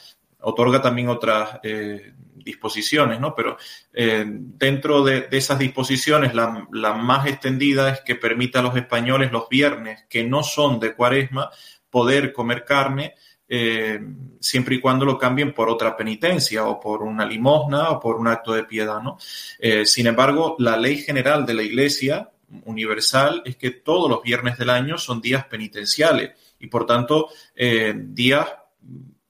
otorga 0.40 0.80
también 0.80 1.08
otras 1.08 1.60
eh, 1.62 2.14
disposiciones, 2.34 3.20
¿no? 3.20 3.34
Pero 3.34 3.56
eh, 3.92 4.24
dentro 4.26 5.02
de, 5.02 5.28
esas 5.30 5.58
disposiciones, 5.58 6.34
la, 6.34 6.66
la, 6.72 6.94
más 6.94 7.26
extendida 7.26 7.90
es 7.90 8.00
que 8.00 8.14
permita 8.14 8.60
a 8.60 8.62
los 8.62 8.76
españoles 8.76 9.32
los 9.32 9.48
viernes 9.48 10.04
que 10.08 10.24
no 10.24 10.42
son 10.42 10.80
de 10.80 10.94
cuaresma 10.94 11.50
poder 11.90 12.32
comer 12.32 12.64
carne 12.64 13.14
eh, 13.54 14.00
siempre 14.40 14.76
y 14.76 14.80
cuando 14.80 15.04
lo 15.04 15.18
cambien 15.18 15.52
por 15.52 15.68
otra 15.68 15.94
penitencia 15.94 16.64
o 16.64 16.80
por 16.80 17.02
una 17.02 17.26
limosna 17.26 17.90
o 17.90 18.00
por 18.00 18.16
un 18.16 18.26
acto 18.26 18.54
de 18.54 18.64
piedad, 18.64 19.02
¿no? 19.02 19.18
Eh, 19.58 19.84
sin 19.84 20.06
embargo, 20.06 20.56
la 20.58 20.74
ley 20.78 20.96
general 20.96 21.44
de 21.44 21.52
la 21.52 21.62
Iglesia 21.62 22.30
universal 22.64 23.42
es 23.44 23.56
que 23.56 23.70
todos 23.70 24.08
los 24.08 24.22
viernes 24.22 24.56
del 24.56 24.70
año 24.70 24.96
son 24.96 25.20
días 25.20 25.44
penitenciales 25.44 26.30
y 26.60 26.68
por 26.68 26.86
tanto 26.86 27.28
eh, 27.54 27.92
días 27.94 28.48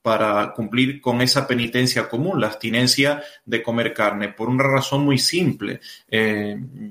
para 0.02 0.52
cumplir 0.52 1.00
con 1.00 1.20
esa 1.20 1.44
penitencia 1.48 2.08
común, 2.08 2.40
la 2.40 2.46
abstinencia 2.46 3.24
de 3.44 3.60
comer 3.60 3.92
carne, 3.92 4.28
por 4.28 4.48
una 4.48 4.64
razón 4.64 5.04
muy 5.04 5.18
simple. 5.18 5.80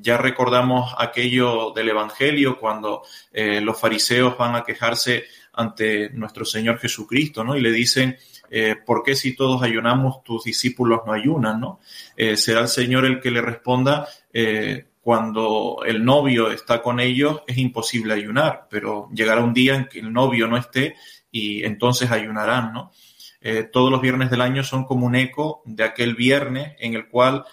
ya 0.02 0.18
recordamos 0.18 0.96
aquello 0.98 1.72
del 1.72 1.90
Evangelio 1.90 2.58
cuando 2.58 3.04
los 3.34 3.78
fariseos 3.78 4.38
van 4.38 4.56
a 4.56 4.64
quejarse 4.64 5.26
ante 5.53 6.10
nuestro 6.12 6.46
Señor 6.46 6.77
Jesucristo, 6.79 7.43
¿no? 7.43 7.55
Y 7.55 7.62
le 7.62 7.72
dicen, 7.72 8.17
eh, 8.50 8.75
¿por 8.86 9.03
qué 9.03 9.15
si 9.15 9.36
todos 9.36 9.62
ayunamos, 9.63 10.24
tus 10.24 10.43
discípulos 10.43 11.01
no 11.05 11.13
ayunan, 11.13 11.60
¿no? 11.60 11.79
Eh, 12.15 12.38
será 12.38 12.62
el 12.62 12.67
Señor 12.67 13.05
el 13.05 13.20
que 13.20 13.31
le 13.31 13.41
responda, 13.41 14.08
eh, 14.34 14.86
cuando 15.01 15.79
el 15.86 16.05
novio 16.05 16.51
está 16.51 16.81
con 16.81 17.00
ellos 17.00 17.41
es 17.48 17.58
imposible 17.58 18.13
ayunar, 18.13 18.67
pero 18.70 19.10
llegará 19.12 19.41
un 19.43 19.53
día 19.53 19.75
en 19.75 19.86
que 19.86 20.00
el 20.00 20.13
novio 20.13 20.48
no 20.48 20.58
esté 20.58 20.96
y 21.31 21.63
entonces 21.63 22.12
ayunarán, 22.12 22.72
¿no? 22.72 22.91
todos 23.74 23.89
los 23.89 24.01
viernes 24.01 24.29
del 24.29 24.41
año 24.41 24.63
son 24.63 24.86
como 24.86 25.08
un 25.08 25.15
eco 25.15 25.63
de 25.65 25.84
aquel 25.84 26.13
viernes 26.13 26.75
en 26.77 26.93
el 26.93 27.08
cual 27.08 27.43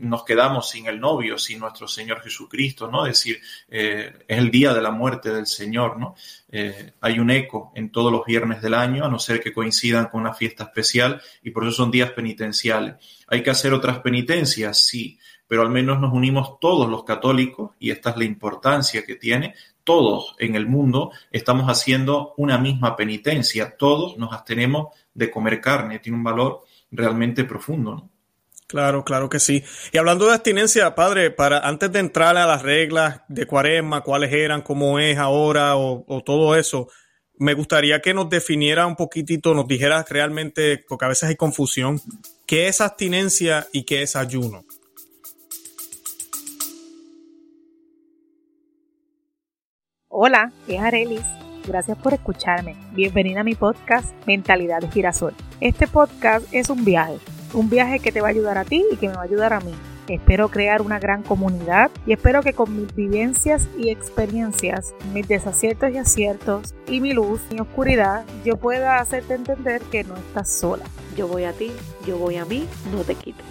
nos 0.00 0.24
quedamos 0.24 0.68
sin 0.68 0.86
el 0.86 1.00
novio, 1.00 1.38
sin 1.38 1.58
nuestro 1.58 1.88
Señor 1.88 2.20
Jesucristo, 2.20 2.88
¿no? 2.88 3.06
Es 3.06 3.18
decir, 3.18 3.40
eh, 3.68 4.12
es 4.26 4.38
el 4.38 4.50
día 4.50 4.74
de 4.74 4.82
la 4.82 4.90
muerte 4.90 5.30
del 5.30 5.46
Señor, 5.46 5.98
¿no? 5.98 6.14
Eh, 6.50 6.92
hay 7.00 7.18
un 7.18 7.30
eco 7.30 7.72
en 7.74 7.90
todos 7.90 8.10
los 8.10 8.24
viernes 8.24 8.62
del 8.62 8.74
año, 8.74 9.04
a 9.04 9.08
no 9.08 9.18
ser 9.18 9.40
que 9.40 9.52
coincidan 9.52 10.06
con 10.06 10.20
una 10.20 10.34
fiesta 10.34 10.64
especial, 10.64 11.20
y 11.42 11.50
por 11.50 11.64
eso 11.64 11.72
son 11.72 11.90
días 11.90 12.12
penitenciales. 12.12 12.96
¿Hay 13.28 13.42
que 13.42 13.50
hacer 13.50 13.72
otras 13.72 13.98
penitencias? 14.00 14.84
Sí, 14.84 15.18
pero 15.46 15.62
al 15.62 15.70
menos 15.70 16.00
nos 16.00 16.12
unimos 16.12 16.58
todos 16.60 16.88
los 16.88 17.04
católicos, 17.04 17.72
y 17.78 17.90
esta 17.90 18.10
es 18.10 18.16
la 18.16 18.24
importancia 18.24 19.04
que 19.04 19.16
tiene, 19.16 19.54
todos 19.88 20.36
en 20.38 20.54
el 20.54 20.66
mundo 20.66 21.12
estamos 21.30 21.66
haciendo 21.66 22.34
una 22.36 22.58
misma 22.58 22.94
penitencia. 22.94 23.74
Todos 23.74 24.18
nos 24.18 24.34
abstenemos 24.34 24.88
de 25.14 25.30
comer 25.30 25.62
carne. 25.62 25.98
Tiene 25.98 26.18
un 26.18 26.24
valor 26.24 26.64
realmente 26.90 27.44
profundo, 27.44 27.94
¿no? 27.94 28.10
Claro, 28.68 29.02
claro 29.02 29.30
que 29.30 29.40
sí. 29.40 29.64
Y 29.92 29.96
hablando 29.96 30.26
de 30.26 30.34
abstinencia, 30.34 30.94
padre, 30.94 31.30
para 31.30 31.58
antes 31.60 31.90
de 31.90 32.00
entrar 32.00 32.36
a 32.36 32.46
las 32.46 32.60
reglas 32.60 33.22
de 33.28 33.46
cuaresma, 33.46 34.02
cuáles 34.02 34.30
eran, 34.30 34.60
cómo 34.60 34.98
es 34.98 35.16
ahora 35.16 35.74
o, 35.76 36.22
todo 36.22 36.54
eso, 36.54 36.86
me 37.38 37.54
gustaría 37.54 38.02
que 38.02 38.12
nos 38.12 38.28
definiera 38.28 38.86
un 38.86 38.94
poquitito, 38.94 39.54
nos 39.54 39.66
dijera 39.66 40.04
realmente, 40.06 40.84
porque 40.86 41.06
a 41.06 41.08
veces 41.08 41.30
hay 41.30 41.36
confusión, 41.36 41.98
qué 42.46 42.68
es 42.68 42.82
abstinencia 42.82 43.66
y 43.72 43.84
qué 43.84 44.02
es 44.02 44.16
ayuno. 44.16 44.66
Hola, 50.08 50.52
es 50.68 50.78
Arelis. 50.78 51.24
Gracias 51.66 51.96
por 51.96 52.12
escucharme. 52.12 52.76
Bienvenida 52.92 53.40
a 53.40 53.44
mi 53.44 53.54
podcast 53.54 54.12
Mentalidad 54.26 54.80
de 54.80 54.90
Girasol. 54.90 55.34
Este 55.60 55.86
podcast 55.86 56.46
es 56.52 56.68
un 56.68 56.84
viaje, 56.84 57.18
un 57.54 57.70
viaje 57.70 57.98
que 58.00 58.12
te 58.12 58.20
va 58.20 58.28
a 58.28 58.30
ayudar 58.30 58.58
a 58.58 58.64
ti 58.64 58.84
y 58.90 58.96
que 58.96 59.08
me 59.08 59.14
va 59.14 59.22
a 59.22 59.24
ayudar 59.24 59.52
a 59.52 59.60
mí. 59.60 59.74
Espero 60.08 60.48
crear 60.48 60.80
una 60.80 60.98
gran 60.98 61.22
comunidad 61.22 61.90
y 62.06 62.12
espero 62.12 62.42
que 62.42 62.54
con 62.54 62.74
mis 62.74 62.94
vivencias 62.94 63.68
y 63.78 63.90
experiencias, 63.90 64.94
mis 65.12 65.28
desaciertos 65.28 65.90
y 65.90 65.98
aciertos 65.98 66.74
y 66.86 67.00
mi 67.00 67.12
luz 67.12 67.40
y 67.50 67.60
oscuridad, 67.60 68.24
yo 68.44 68.56
pueda 68.56 68.98
hacerte 69.00 69.34
entender 69.34 69.82
que 69.82 70.04
no 70.04 70.16
estás 70.16 70.48
sola. 70.48 70.84
Yo 71.16 71.28
voy 71.28 71.44
a 71.44 71.52
ti, 71.52 71.72
yo 72.06 72.16
voy 72.16 72.36
a 72.36 72.46
mí, 72.46 72.66
no 72.92 73.02
te 73.02 73.14
quites. 73.14 73.44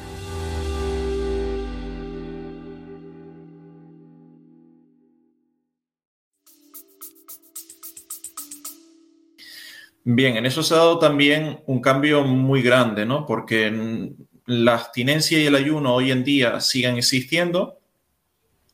Bien, 10.10 10.38
en 10.38 10.46
eso 10.46 10.64
se 10.64 10.74
ha 10.74 10.78
dado 10.78 11.00
también 11.00 11.60
un 11.66 11.82
cambio 11.82 12.24
muy 12.24 12.62
grande, 12.62 13.06
¿no? 13.06 13.26
Porque 13.26 14.14
la 14.46 14.76
abstinencia 14.76 15.38
y 15.38 15.48
el 15.48 15.56
ayuno 15.56 15.94
hoy 15.94 16.12
en 16.12 16.24
día 16.24 16.62
siguen 16.62 16.96
existiendo, 16.96 17.82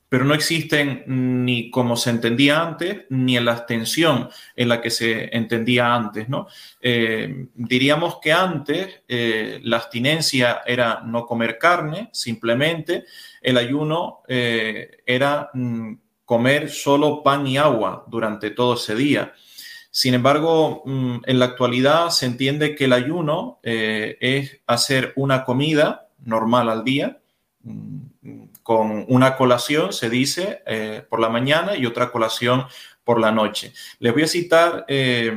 pero 0.09 0.25
no 0.25 0.35
existen 0.35 1.03
ni 1.07 1.71
como 1.71 1.97
se 1.97 2.11
entendía 2.11 2.61
antes, 2.61 3.05
ni 3.09 3.35
en 3.35 3.45
la 3.45 3.53
extensión 3.53 4.29
en 4.55 4.69
la 4.69 4.79
que 4.79 4.91
se 4.91 5.35
entendía 5.35 5.95
antes, 5.95 6.29
¿no? 6.29 6.45
Eh, 6.79 7.47
diríamos 7.55 8.19
que 8.21 8.31
antes 8.31 9.01
eh, 9.07 9.59
la 9.63 9.77
abstinencia 9.77 10.61
era 10.67 11.01
no 11.03 11.25
comer 11.25 11.57
carne, 11.57 12.09
simplemente, 12.13 13.05
el 13.41 13.57
ayuno 13.57 14.21
eh, 14.27 15.01
era 15.03 15.49
mm, 15.51 15.93
comer 16.25 16.69
solo 16.69 17.23
pan 17.23 17.47
y 17.47 17.57
agua 17.57 18.05
durante 18.07 18.51
todo 18.51 18.75
ese 18.75 18.93
día. 18.93 19.33
Sin 19.95 20.15
embargo, 20.15 20.81
mm, 20.85 21.17
en 21.27 21.37
la 21.37 21.45
actualidad 21.45 22.09
se 22.09 22.25
entiende 22.25 22.73
que 22.73 22.85
el 22.85 22.93
ayuno 22.93 23.59
eh, 23.61 24.17
es 24.21 24.59
hacer 24.65 25.13
una 25.15 25.45
comida 25.45 26.09
normal 26.25 26.67
al 26.69 26.83
día, 26.83 27.19
mm, 27.61 27.99
con 28.63 29.05
una 29.07 29.37
colación, 29.37 29.93
se 29.93 30.09
dice, 30.09 30.63
eh, 30.65 31.05
por 31.07 31.19
la 31.19 31.29
mañana 31.29 31.77
y 31.77 31.85
otra 31.85 32.11
colación 32.11 32.63
por 33.03 33.19
la 33.19 33.31
noche. 33.31 33.71
Les 33.99 34.11
voy 34.11 34.23
a 34.23 34.27
citar 34.27 34.83
eh, 34.87 35.31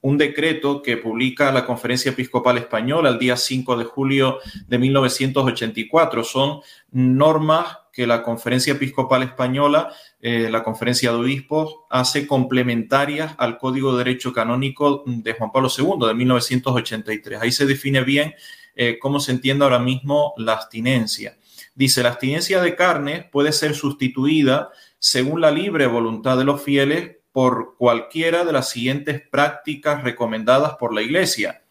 un 0.00 0.18
decreto 0.18 0.82
que 0.82 0.96
publica 0.96 1.52
la 1.52 1.64
Conferencia 1.64 2.10
Episcopal 2.10 2.58
Española 2.58 3.10
el 3.10 3.20
día 3.20 3.36
5 3.36 3.76
de 3.76 3.84
julio 3.84 4.40
de 4.66 4.78
1984. 4.78 6.24
Son 6.24 6.60
normas 6.90 7.83
que 7.94 8.06
la 8.06 8.22
Conferencia 8.22 8.72
Episcopal 8.72 9.22
Española, 9.22 9.92
eh, 10.20 10.48
la 10.50 10.64
Conferencia 10.64 11.12
de 11.12 11.18
Obispos, 11.18 11.76
hace 11.88 12.26
complementarias 12.26 13.34
al 13.38 13.56
Código 13.56 13.92
de 13.92 13.98
Derecho 13.98 14.32
Canónico 14.32 15.04
de 15.06 15.32
Juan 15.34 15.52
Pablo 15.52 15.68
II 15.76 16.06
de 16.08 16.14
1983. 16.14 17.40
Ahí 17.40 17.52
se 17.52 17.66
define 17.66 18.02
bien 18.02 18.34
eh, 18.74 18.98
cómo 18.98 19.20
se 19.20 19.30
entiende 19.30 19.64
ahora 19.64 19.78
mismo 19.78 20.34
la 20.36 20.54
abstinencia. 20.54 21.38
Dice, 21.76 22.02
la 22.02 22.10
abstinencia 22.10 22.60
de 22.60 22.74
carne 22.74 23.28
puede 23.30 23.52
ser 23.52 23.74
sustituida 23.74 24.70
según 24.98 25.40
la 25.40 25.50
libre 25.50 25.86
voluntad 25.86 26.36
de 26.36 26.44
los 26.44 26.62
fieles 26.62 27.16
por 27.30 27.76
cualquiera 27.76 28.44
de 28.44 28.52
las 28.52 28.70
siguientes 28.70 29.22
prácticas 29.28 30.02
recomendadas 30.02 30.74
por 30.76 30.94
la 30.94 31.02
Iglesia. 31.02 31.62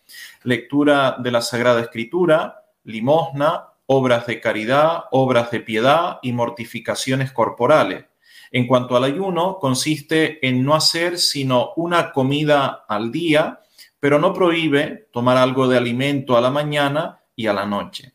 Lectura 0.43 1.17
de 1.19 1.31
la 1.31 1.41
Sagrada 1.41 1.81
Escritura, 1.81 2.65
limosna, 2.83 3.72
obras 3.85 4.27
de 4.27 4.39
caridad, 4.39 5.05
obras 5.11 5.51
de 5.51 5.59
piedad 5.59 6.19
y 6.21 6.31
mortificaciones 6.31 7.31
corporales. 7.31 8.05
En 8.51 8.67
cuanto 8.67 8.95
al 8.95 9.03
ayuno, 9.03 9.57
consiste 9.59 10.45
en 10.47 10.63
no 10.63 10.75
hacer 10.75 11.17
sino 11.17 11.73
una 11.75 12.11
comida 12.11 12.85
al 12.87 13.11
día, 13.11 13.59
pero 13.99 14.19
no 14.19 14.33
prohíbe 14.33 15.07
tomar 15.11 15.37
algo 15.37 15.67
de 15.67 15.77
alimento 15.77 16.37
a 16.37 16.41
la 16.41 16.51
mañana 16.51 17.21
y 17.35 17.47
a 17.47 17.53
la 17.53 17.65
noche. 17.65 18.13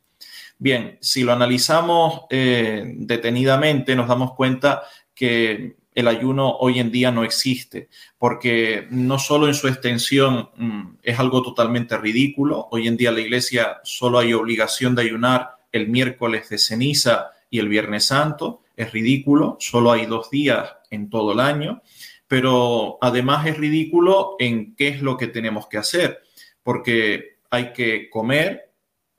Bien, 0.59 0.99
si 1.01 1.23
lo 1.23 1.33
analizamos 1.33 2.23
eh, 2.31 2.85
detenidamente, 2.97 3.95
nos 3.95 4.09
damos 4.09 4.35
cuenta 4.35 4.83
que 5.15 5.77
el 5.95 6.07
ayuno 6.07 6.57
hoy 6.61 6.79
en 6.79 6.93
día 6.93 7.11
no 7.11 7.25
existe, 7.25 7.89
porque 8.19 8.87
no 8.91 9.19
solo 9.19 9.49
en 9.49 9.55
su 9.55 9.67
extensión 9.67 10.51
mm, 10.57 10.99
es 11.03 11.19
algo 11.19 11.43
totalmente 11.43 11.99
ridículo, 11.99 12.69
hoy 12.71 12.87
en 12.87 12.97
día 12.97 13.11
la 13.11 13.21
iglesia 13.21 13.79
solo 13.83 14.21
hay 14.21 14.33
obligación 14.33 14.95
de 14.95 15.03
ayunar 15.03 15.58
el 15.73 15.89
miércoles 15.89 16.49
de 16.49 16.59
ceniza 16.59 17.31
y 17.51 17.59
el 17.59 17.69
viernes 17.69 18.07
santo. 18.07 18.63
Es 18.77 18.93
ridículo, 18.93 19.57
solo 19.61 19.93
hay 19.93 20.07
dos 20.07 20.31
días 20.31 20.71
en 20.91 21.11
todo 21.11 21.33
el 21.33 21.41
año, 21.41 21.83
pero 22.27 22.99
además 23.01 23.47
es 23.47 23.57
ridículo 23.57 24.37
en 24.39 24.77
qué 24.77 24.89
es 24.89 25.03
lo 25.03 25.17
que 25.17 25.27
tenemos 25.27 25.67
que 25.67 25.79
hacer, 25.79 26.23
porque 26.63 27.39
hay 27.51 27.73
que 27.73 28.11
comer, 28.11 28.73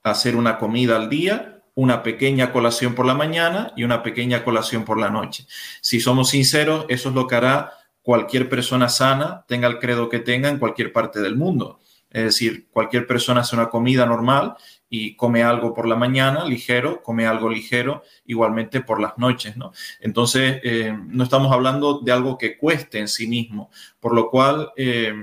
hacer 0.04 0.36
una 0.36 0.58
comida 0.58 0.96
al 0.96 1.10
día, 1.10 1.64
una 1.76 2.04
pequeña 2.04 2.52
colación 2.52 2.94
por 2.94 3.06
la 3.06 3.14
mañana 3.14 3.74
y 3.76 3.84
una 3.84 4.04
pequeña 4.04 4.44
colación 4.44 4.86
por 4.86 5.00
la 5.00 5.10
noche. 5.10 5.46
Si 5.82 6.00
somos 6.00 6.30
sinceros, 6.30 6.86
eso 6.90 7.10
es 7.10 7.16
lo 7.16 7.28
que 7.28 7.36
hará 7.36 7.74
cualquier 8.02 8.50
persona 8.50 8.90
sana, 8.90 9.46
tenga 9.48 9.68
el 9.68 9.80
credo 9.80 10.10
que 10.10 10.20
tenga 10.20 10.50
en 10.50 10.60
cualquier 10.60 10.92
parte 10.92 11.22
del 11.22 11.36
mundo. 11.36 11.80
Es 12.10 12.24
decir, 12.24 12.68
cualquier 12.72 13.06
persona 13.06 13.42
hace 13.42 13.56
una 13.56 13.70
comida 13.70 14.06
normal 14.06 14.56
y 14.90 15.16
come 15.16 15.44
algo 15.44 15.74
por 15.74 15.88
la 15.88 15.96
mañana 15.96 16.46
ligero, 16.46 17.04
come 17.04 17.28
algo 17.28 17.50
ligero 17.50 18.04
igualmente 18.26 18.82
por 18.82 19.00
las 19.00 19.18
noches, 19.18 19.56
¿no? 19.56 19.72
Entonces, 20.00 20.60
eh, 20.64 20.98
no 21.08 21.24
estamos 21.24 21.52
hablando 21.52 22.00
de 22.00 22.12
algo 22.12 22.38
que 22.38 22.58
cueste 22.58 23.00
en 23.00 23.08
sí 23.08 23.28
mismo, 23.28 23.70
por 24.00 24.16
lo 24.16 24.30
cual 24.30 24.72
eh, 24.76 25.14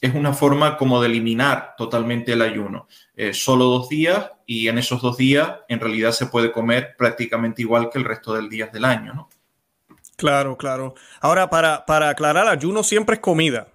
es 0.00 0.14
una 0.14 0.34
forma 0.34 0.76
como 0.76 1.00
de 1.00 1.08
eliminar 1.08 1.74
totalmente 1.78 2.32
el 2.32 2.42
ayuno. 2.42 2.88
Eh, 3.16 3.32
solo 3.32 3.64
dos 3.66 3.88
días 3.88 4.32
y 4.44 4.68
en 4.68 4.78
esos 4.78 5.00
dos 5.00 5.16
días 5.16 5.60
en 5.68 5.80
realidad 5.80 6.12
se 6.12 6.26
puede 6.26 6.52
comer 6.52 6.94
prácticamente 6.98 7.62
igual 7.62 7.88
que 7.90 7.98
el 7.98 8.04
resto 8.04 8.34
del 8.34 8.48
días 8.48 8.72
del 8.72 8.84
año, 8.84 9.14
¿no? 9.14 9.30
Claro, 10.16 10.56
claro. 10.56 10.94
Ahora, 11.20 11.50
para, 11.50 11.86
para 11.86 12.10
aclarar, 12.10 12.46
ayuno 12.48 12.82
siempre 12.82 13.14
es 13.14 13.20
comida. 13.20 13.68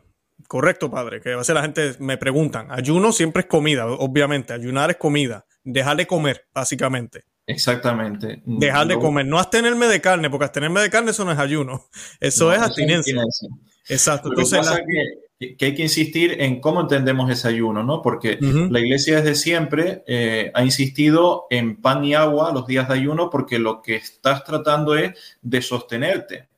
Correcto, 0.47 0.89
padre, 0.89 1.21
que 1.21 1.33
a 1.33 1.37
veces 1.37 1.53
la 1.53 1.61
gente 1.61 1.95
me 1.99 2.17
preguntan, 2.17 2.71
ayuno 2.71 3.11
siempre 3.11 3.41
es 3.41 3.47
comida, 3.47 3.85
obviamente, 3.85 4.53
ayunar 4.53 4.89
es 4.89 4.97
comida, 4.97 5.45
dejar 5.63 5.97
de 5.97 6.07
comer, 6.07 6.45
básicamente. 6.53 7.25
Exactamente. 7.45 8.41
Dejar 8.45 8.87
de 8.87 8.97
comer, 8.97 9.25
no 9.25 9.39
abstenerme 9.39 9.87
de 9.87 10.01
carne, 10.01 10.29
porque 10.29 10.45
abstenerme 10.45 10.81
de 10.81 10.89
carne 10.89 11.11
eso 11.11 11.25
no 11.25 11.31
es 11.31 11.39
ayuno, 11.39 11.87
eso 12.19 12.53
es 12.53 12.61
abstinencia. 12.61 13.15
Exacto. 13.87 14.29
Entonces, 14.29 14.67
que, 15.39 15.55
que, 15.55 15.65
hay 15.65 15.75
que 15.75 15.83
insistir 15.83 16.41
en 16.41 16.61
cómo 16.61 16.81
entendemos 16.81 17.29
ese 17.31 17.47
ayuno, 17.47 17.83
¿no? 17.83 18.01
Porque 18.01 18.37
la 18.39 18.79
iglesia 18.79 19.21
desde 19.21 19.35
siempre 19.35 20.03
eh, 20.05 20.51
ha 20.53 20.63
insistido 20.63 21.47
en 21.49 21.81
pan 21.81 22.05
y 22.05 22.13
agua 22.13 22.51
los 22.53 22.67
días 22.67 22.87
de 22.87 22.93
ayuno 22.93 23.29
porque 23.29 23.57
lo 23.57 23.81
que 23.81 23.95
estás 23.95 24.43
tratando 24.43 24.95
es 24.95 25.13
de 25.41 25.61
sostenerte 25.61 26.49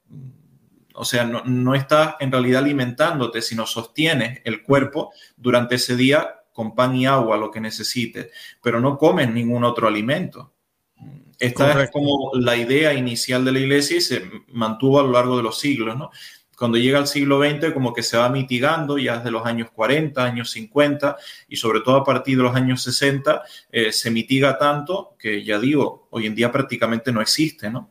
o 0.96 1.06
sea, 1.06 1.24
no, 1.26 1.76
estás 1.76 2.16
en 2.20 2.32
realidad 2.32 2.64
alimentándote, 2.64 3.42
sino 3.42 3.66
sostienes 3.66 4.42
el 4.44 4.64
cuerpo 4.64 5.12
durante 5.38 5.76
ese 5.76 5.96
día 5.96 6.36
con 6.54 6.76
pan 6.76 6.96
y 6.96 7.06
agua, 7.06 7.38
lo 7.38 7.52
que 7.52 7.62
necesites, 7.62 8.30
pero 8.62 8.80
no 8.80 8.98
comes 8.98 9.32
ningún 9.32 9.64
otro 9.64 9.88
alimento. 9.88 10.54
Esta 11.40 11.84
es 11.84 11.90
como 11.90 12.32
la 12.36 12.56
idea 12.56 12.94
inicial 12.94 13.44
de 13.44 13.52
la 13.52 13.60
iglesia 13.60 13.98
y 13.98 14.02
se 14.02 14.30
mantuvo 14.50 15.00
a 15.00 15.04
lo 15.04 15.12
largo 15.12 15.38
de 15.38 15.44
los 15.44 15.60
siglos, 15.60 15.98
¿no? 15.98 16.12
Cuando 16.56 16.78
llega 16.78 17.00
el 17.00 17.08
siglo 17.08 17.42
XX, 17.42 17.74
como 17.74 17.92
que 17.92 18.04
se 18.04 18.18
va 18.18 18.30
mitigando 18.30 19.00
ya 19.00 19.18
desde 19.18 19.32
los 19.32 19.44
años 19.48 19.72
40, 19.72 20.24
años 20.24 20.52
50 20.52 21.18
y 21.48 21.56
sobre 21.56 21.82
todo 21.82 21.96
a 21.96 22.04
partir 22.04 22.38
de 22.38 22.44
los 22.44 22.56
años 22.56 22.84
60, 22.84 23.42
eh, 23.72 23.92
se 23.92 24.12
mitiga 24.12 24.60
tanto 24.60 25.16
que 25.18 25.44
ya 25.44 25.58
digo, 25.58 26.08
hoy 26.12 26.28
en 26.28 26.36
día 26.36 26.52
prácticamente 26.52 27.12
no 27.12 27.20
existe, 27.20 27.72
¿no? 27.72 27.90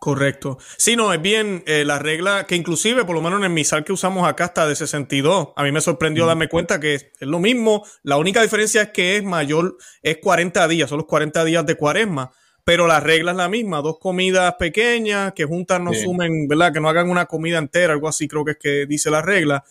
Correcto. 0.00 0.56
Sí, 0.78 0.96
no, 0.96 1.12
es 1.12 1.20
bien 1.20 1.62
eh, 1.66 1.84
la 1.84 1.98
regla 1.98 2.46
que 2.46 2.56
inclusive, 2.56 3.04
por 3.04 3.14
lo 3.14 3.20
menos 3.20 3.38
en 3.40 3.44
el 3.44 3.50
misal 3.50 3.84
que 3.84 3.92
usamos 3.92 4.26
acá 4.26 4.46
está 4.46 4.66
de 4.66 4.74
62. 4.74 5.48
A 5.54 5.62
mí 5.62 5.72
me 5.72 5.82
sorprendió 5.82 6.24
darme 6.24 6.48
cuenta 6.48 6.80
que 6.80 6.94
es, 6.94 7.06
lo 7.20 7.38
mismo. 7.38 7.84
La 8.02 8.16
única 8.16 8.40
diferencia 8.40 8.80
es 8.80 8.88
que 8.92 9.18
es 9.18 9.22
mayor, 9.22 9.76
es 10.00 10.16
40 10.16 10.68
días, 10.68 10.88
son 10.88 11.00
los 11.00 11.06
40 11.06 11.44
días 11.44 11.66
de 11.66 11.74
cuaresma. 11.74 12.32
pero 12.64 12.86
la 12.86 13.00
regla 13.00 13.32
es 13.32 13.36
la 13.36 13.50
misma, 13.50 13.82
dos 13.82 13.98
comidas 13.98 14.54
pequeñas 14.58 15.34
que 15.34 15.44
juntas 15.44 15.82
no 15.82 15.92
sumen, 15.92 16.48
¿verdad? 16.48 16.72
Que 16.72 16.80
no 16.80 16.88
hagan 16.88 17.10
una 17.10 17.26
comida 17.26 17.58
entera, 17.58 17.92
algo 17.92 18.08
así 18.08 18.26
creo 18.26 18.42
que 18.44 18.52
es 18.52 18.58
que 18.58 18.86
dice 18.86 19.10
la 19.10 19.20
regla. 19.20 19.64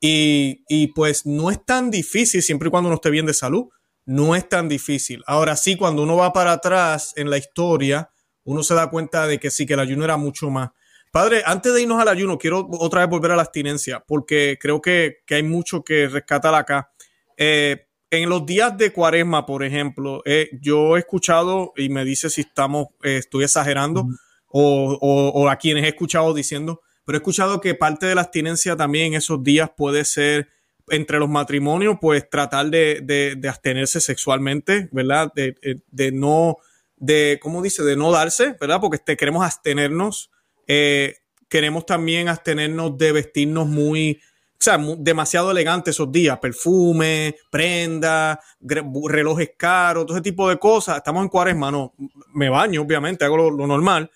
Y, 0.00 0.62
y 0.68 0.88
pues 0.88 1.26
no 1.26 1.50
es 1.50 1.64
tan 1.64 1.90
difícil 1.90 2.40
siempre 2.42 2.68
y 2.68 2.70
cuando 2.70 2.88
uno 2.88 2.96
esté 2.96 3.10
bien 3.10 3.26
de 3.26 3.34
salud, 3.34 3.68
no 4.04 4.36
es 4.36 4.48
tan 4.48 4.68
difícil. 4.68 5.24
Ahora 5.26 5.56
sí, 5.56 5.76
cuando 5.76 6.04
uno 6.04 6.16
va 6.16 6.32
para 6.32 6.52
atrás 6.52 7.14
en 7.16 7.30
la 7.30 7.38
historia, 7.38 8.11
uno 8.44 8.62
se 8.62 8.74
da 8.74 8.90
cuenta 8.90 9.26
de 9.26 9.38
que 9.38 9.50
sí, 9.50 9.66
que 9.66 9.74
el 9.74 9.80
ayuno 9.80 10.04
era 10.04 10.16
mucho 10.16 10.50
más. 10.50 10.70
Padre, 11.10 11.42
antes 11.44 11.74
de 11.74 11.82
irnos 11.82 12.00
al 12.00 12.08
ayuno, 12.08 12.38
quiero 12.38 12.66
otra 12.78 13.00
vez 13.00 13.10
volver 13.10 13.32
a 13.32 13.36
la 13.36 13.42
abstinencia, 13.42 14.02
porque 14.06 14.58
creo 14.60 14.80
que, 14.80 15.18
hay 15.28 15.42
mucho 15.42 15.84
que 15.84 16.08
rescatar 16.08 16.54
acá. 16.54 16.90
Eh, 17.36 17.86
en 18.10 18.28
los 18.28 18.46
días 18.46 18.76
de 18.78 18.92
cuaresma, 18.92 19.44
por 19.44 19.62
ejemplo, 19.62 20.22
eh, 20.24 20.48
yo 20.60 20.96
he 20.96 21.00
escuchado, 21.00 21.72
y 21.76 21.88
me 21.88 22.04
dice 22.04 22.30
si 22.30 22.42
estamos, 22.42 22.88
eh, 23.02 23.18
estoy 23.18 23.44
exagerando, 23.44 24.06
o, 24.48 24.98
o, 25.00 25.48
a 25.48 25.56
quienes 25.56 25.84
he 25.84 25.88
escuchado 25.88 26.34
diciendo, 26.34 26.82
pero 27.04 27.16
he 27.16 27.20
escuchado 27.20 27.60
que 27.60 27.74
parte 27.74 28.06
de 28.06 28.14
la 28.14 28.22
abstinencia 28.22 28.76
también 28.76 29.08
en 29.08 29.14
esos 29.14 29.42
días 29.42 29.70
puede 29.76 30.04
ser 30.04 30.48
entre 30.88 31.18
los 31.18 31.28
matrimonios, 31.28 31.96
pues 32.00 32.28
tratar 32.28 32.66
de, 32.66 33.00
de, 33.02 33.48
abstenerse 33.48 34.00
sexualmente, 34.00 34.88
¿verdad? 34.92 35.32
De, 35.34 35.56
de, 35.90 36.12
no, 36.12 36.58
de, 37.02 37.38
¿cómo 37.42 37.60
dice? 37.60 37.82
De 37.82 37.96
no 37.96 38.10
darse, 38.10 38.56
¿verdad? 38.58 38.80
Porque 38.80 38.98
queremos 39.16 39.44
abstenernos 39.44 40.30
eh, 40.66 41.16
queremos 41.48 41.84
también 41.84 42.30
abstenernos 42.30 42.96
de 42.96 43.12
vestirnos 43.12 43.66
muy, 43.66 44.18
o 44.22 44.56
sea, 44.58 44.78
demasiado 44.98 45.50
elegantes 45.50 45.94
esos 45.94 46.10
días, 46.10 46.38
perfume, 46.38 47.36
prenda, 47.50 48.40
relojes 48.60 49.50
caros, 49.58 50.06
todo 50.06 50.16
ese 50.16 50.22
tipo 50.22 50.48
de 50.48 50.58
cosas. 50.58 50.96
Estamos 50.96 51.22
en 51.22 51.28
cuaresma, 51.28 51.70
no, 51.70 51.92
me 52.32 52.48
baño, 52.48 52.80
obviamente, 52.80 53.26
hago 53.26 53.50
lo, 53.50 53.66
normal, 53.66 54.10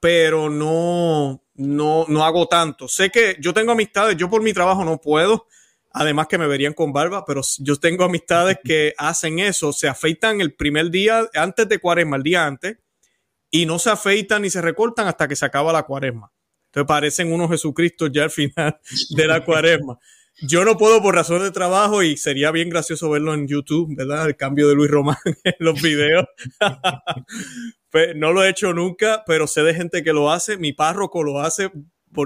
pero 0.00 0.48
no, 0.48 1.42
no, 1.56 2.06
no 2.08 2.24
hago 2.24 2.48
tanto. 2.48 2.88
Sé 2.88 3.10
que 3.10 3.36
yo 3.38 3.52
tengo 3.52 3.72
amistades, 3.72 4.16
yo 4.16 4.30
por 4.30 4.42
mi 4.42 4.54
trabajo 4.54 4.82
no 4.82 4.98
puedo, 4.98 5.46
además 5.98 6.28
que 6.28 6.38
me 6.38 6.46
verían 6.46 6.72
con 6.72 6.92
barba, 6.92 7.24
pero 7.24 7.42
yo 7.58 7.76
tengo 7.76 8.04
amistades 8.04 8.58
que 8.62 8.94
hacen 8.98 9.40
eso, 9.40 9.72
se 9.72 9.88
afeitan 9.88 10.40
el 10.40 10.54
primer 10.54 10.90
día 10.90 11.28
antes 11.34 11.68
de 11.68 11.78
cuaresma, 11.78 12.16
el 12.16 12.22
día 12.22 12.46
antes, 12.46 12.78
y 13.50 13.66
no 13.66 13.78
se 13.78 13.90
afeitan 13.90 14.42
ni 14.42 14.50
se 14.50 14.62
recortan 14.62 15.08
hasta 15.08 15.26
que 15.26 15.36
se 15.36 15.44
acaba 15.44 15.72
la 15.72 15.82
cuaresma. 15.82 16.32
Entonces 16.66 16.86
parecen 16.86 17.32
unos 17.32 17.50
Jesucristo 17.50 18.06
ya 18.06 18.24
al 18.24 18.30
final 18.30 18.78
de 19.10 19.26
la 19.26 19.44
cuaresma. 19.44 19.98
Yo 20.40 20.64
no 20.64 20.76
puedo 20.76 21.02
por 21.02 21.16
razón 21.16 21.42
de 21.42 21.50
trabajo 21.50 22.04
y 22.04 22.16
sería 22.16 22.52
bien 22.52 22.68
gracioso 22.68 23.10
verlo 23.10 23.34
en 23.34 23.48
YouTube, 23.48 23.96
¿verdad? 23.96 24.28
El 24.28 24.36
cambio 24.36 24.68
de 24.68 24.76
Luis 24.76 24.90
Román 24.90 25.16
en 25.44 25.54
los 25.58 25.82
videos. 25.82 26.26
No 28.14 28.32
lo 28.32 28.44
he 28.44 28.50
hecho 28.50 28.72
nunca, 28.72 29.24
pero 29.26 29.48
sé 29.48 29.62
de 29.62 29.74
gente 29.74 30.04
que 30.04 30.12
lo 30.12 30.30
hace. 30.30 30.56
Mi 30.56 30.72
párroco 30.72 31.24
lo 31.24 31.40
hace. 31.40 31.72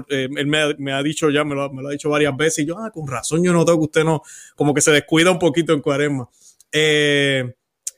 Eh, 0.09 0.29
él 0.35 0.47
me, 0.47 0.93
ha 0.93 1.03
dicho 1.03 1.29
ya, 1.29 1.43
me 1.43 1.55
lo, 1.55 1.71
me 1.71 1.81
lo, 1.81 1.89
ha 1.89 1.91
dicho 1.91 2.09
varias 2.09 2.35
veces. 2.35 2.59
Y 2.59 2.67
yo, 2.67 2.77
ah, 2.79 2.91
con 2.91 3.07
razón, 3.07 3.43
yo 3.43 3.53
noto 3.53 3.77
que 3.77 3.83
usted 3.83 4.03
no, 4.03 4.21
como 4.55 4.73
que 4.73 4.81
se 4.81 4.91
descuida 4.91 5.31
un 5.31 5.39
poquito 5.39 5.73
en 5.73 5.81
cuaresma. 5.81 6.29
Eh, 6.71 7.53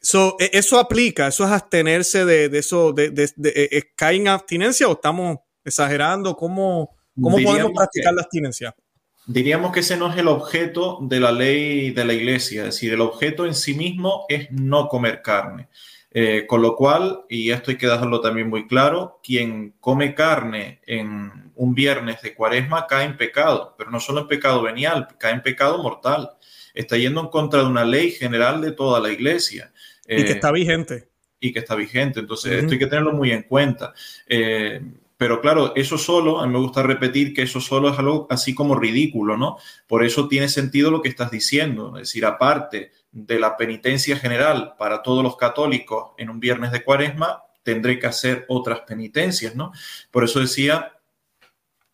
So, 0.06 0.38
e, 0.40 0.52
eso 0.54 0.78
aplica, 0.78 1.26
eso 1.26 1.46
es 1.46 1.52
abstenerse 1.52 2.26
de, 2.26 2.46
eso, 2.60 2.94
de, 2.94 3.10
de, 3.10 3.24
e, 3.44 3.70
e, 3.72 3.92
¿cae 3.96 4.18
en 4.18 4.28
abstinencia 4.28 4.88
o 4.88 4.92
estamos 4.92 5.40
exagerando? 5.64 6.36
¿Cómo, 6.36 6.96
cómo 7.20 7.38
podemos 7.42 7.72
practicar 7.74 8.14
la 8.14 8.22
abstinencia? 8.22 8.76
Diríamos 9.26 9.72
que 9.72 9.80
ese 9.80 9.98
no 9.98 10.12
es 10.12 10.18
el 10.20 10.28
objeto 10.28 11.00
de 11.02 11.20
la 11.20 11.32
ley 11.32 11.90
de 11.90 12.06
la 12.06 12.14
iglesia, 12.14 12.62
es 12.62 12.76
decir, 12.76 12.94
el 12.94 13.02
objeto 13.02 13.48
en 13.48 13.56
sí 13.56 13.74
mismo 13.74 14.26
es 14.30 14.52
no 14.52 14.90
comer 14.90 15.24
carne. 15.24 15.70
Eh, 16.12 16.46
con 16.46 16.62
lo 16.62 16.76
cual, 16.76 17.26
y 17.28 17.50
esto 17.50 17.72
hay 17.72 17.78
que 17.78 17.88
dejarlo 17.88 18.22
también 18.22 18.48
muy 18.48 18.68
claro, 18.68 19.20
quien 19.24 19.74
come 19.80 20.14
carne 20.14 20.82
en 20.86 21.45
un 21.56 21.74
viernes 21.74 22.22
de 22.22 22.34
cuaresma 22.34 22.88
cae 22.88 23.06
en 23.06 23.18
pecado, 23.18 23.76
pero 23.78 23.92
no 23.92 24.00
solo 24.00 24.22
en 24.22 24.28
pecado 24.28 24.62
venial, 24.62 25.08
cae 25.18 25.34
en 25.34 25.42
pecado 25.42 25.82
mortal. 25.82 26.32
Está 26.74 26.98
yendo 26.98 27.22
en 27.22 27.28
contra 27.28 27.62
de 27.62 27.68
una 27.68 27.86
ley 27.86 28.12
general 28.12 28.62
de 28.62 28.72
toda 28.72 29.00
la 29.00 29.10
iglesia 29.10 29.72
y 30.08 30.24
que 30.24 30.32
eh, 30.32 30.36
está 30.36 30.52
vigente. 30.52 31.10
Y 31.40 31.52
que 31.52 31.60
está 31.60 31.76
vigente. 31.76 32.20
Entonces, 32.20 32.54
esto 32.54 32.74
hay 32.74 32.80
que 32.80 32.88
tenerlo 32.88 33.14
muy 33.14 33.32
en 33.32 33.44
cuenta. 33.44 33.94
Eh, 34.28 34.82
pero 35.18 35.42
claro, 35.42 35.74
eso 35.76 35.98
solo, 35.98 36.40
a 36.40 36.46
mí 36.46 36.54
me 36.54 36.60
gusta 36.60 36.84
repetir 36.84 37.34
que 37.34 37.44
eso 37.44 37.62
solo 37.62 37.90
es 37.90 37.98
algo 37.98 38.28
así 38.30 38.54
como 38.54 38.76
ridículo, 38.76 39.38
¿no? 39.38 39.58
Por 39.88 40.04
eso 40.04 40.28
tiene 40.28 40.50
sentido 40.50 40.92
lo 40.92 41.02
que 41.02 41.10
estás 41.10 41.32
diciendo. 41.32 41.96
Es 41.96 42.10
decir, 42.10 42.26
aparte 42.26 42.92
de 43.12 43.40
la 43.40 43.56
penitencia 43.56 44.18
general 44.18 44.76
para 44.78 45.02
todos 45.02 45.24
los 45.24 45.38
católicos 45.38 46.12
en 46.18 46.30
un 46.30 46.40
viernes 46.40 46.72
de 46.72 46.84
cuaresma, 46.84 47.44
tendré 47.64 47.98
que 47.98 48.08
hacer 48.08 48.46
otras 48.50 48.82
penitencias, 48.82 49.56
¿no? 49.56 49.72
Por 50.12 50.26
eso 50.26 50.40
decía 50.40 50.95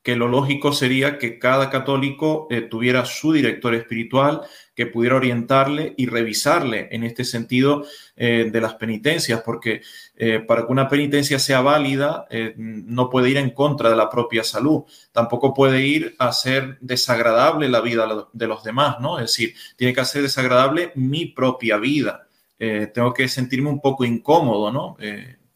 que 0.03 0.15
lo 0.15 0.27
lógico 0.27 0.73
sería 0.73 1.19
que 1.19 1.37
cada 1.37 1.69
católico 1.69 2.47
eh, 2.49 2.61
tuviera 2.61 3.05
su 3.05 3.33
director 3.33 3.75
espiritual, 3.75 4.41
que 4.75 4.87
pudiera 4.87 5.15
orientarle 5.15 5.93
y 5.95 6.07
revisarle 6.07 6.87
en 6.91 7.03
este 7.03 7.23
sentido 7.23 7.85
eh, 8.15 8.49
de 8.51 8.61
las 8.61 8.75
penitencias, 8.75 9.41
porque 9.45 9.81
eh, 10.15 10.39
para 10.39 10.65
que 10.65 10.71
una 10.71 10.87
penitencia 10.89 11.37
sea 11.37 11.61
válida 11.61 12.25
no 12.55 13.09
puede 13.09 13.29
ir 13.29 13.37
en 13.37 13.51
contra 13.51 13.89
de 13.89 13.95
la 13.95 14.09
propia 14.09 14.43
salud, 14.43 14.83
tampoco 15.11 15.53
puede 15.53 15.85
ir 15.85 16.15
a 16.17 16.31
ser 16.31 16.77
desagradable 16.81 17.69
la 17.69 17.81
vida 17.81 18.27
de 18.31 18.47
los 18.47 18.63
demás, 18.63 18.99
¿no? 18.99 19.19
Es 19.19 19.25
decir, 19.25 19.53
tiene 19.75 19.93
que 19.93 20.01
hacer 20.01 20.21
desagradable 20.21 20.91
mi 20.95 21.27
propia 21.27 21.77
vida. 21.77 22.27
tengo 22.57 23.13
que 23.13 23.27
sentirme 23.27 23.69
un 23.69 23.81
poco 23.81 24.05
incómodo, 24.05 24.71
¿no? 24.71 24.97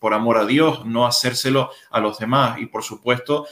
por 0.06 0.14
amor 0.14 0.38
a 0.38 0.46
Dios, 0.46 0.86
no 0.86 1.08
hacérselo 1.08 1.72
a 1.90 2.00
los 2.00 2.20
demás. 2.20 2.60
Y 2.60 2.68
por 2.68 2.84
supuesto, 2.84 3.48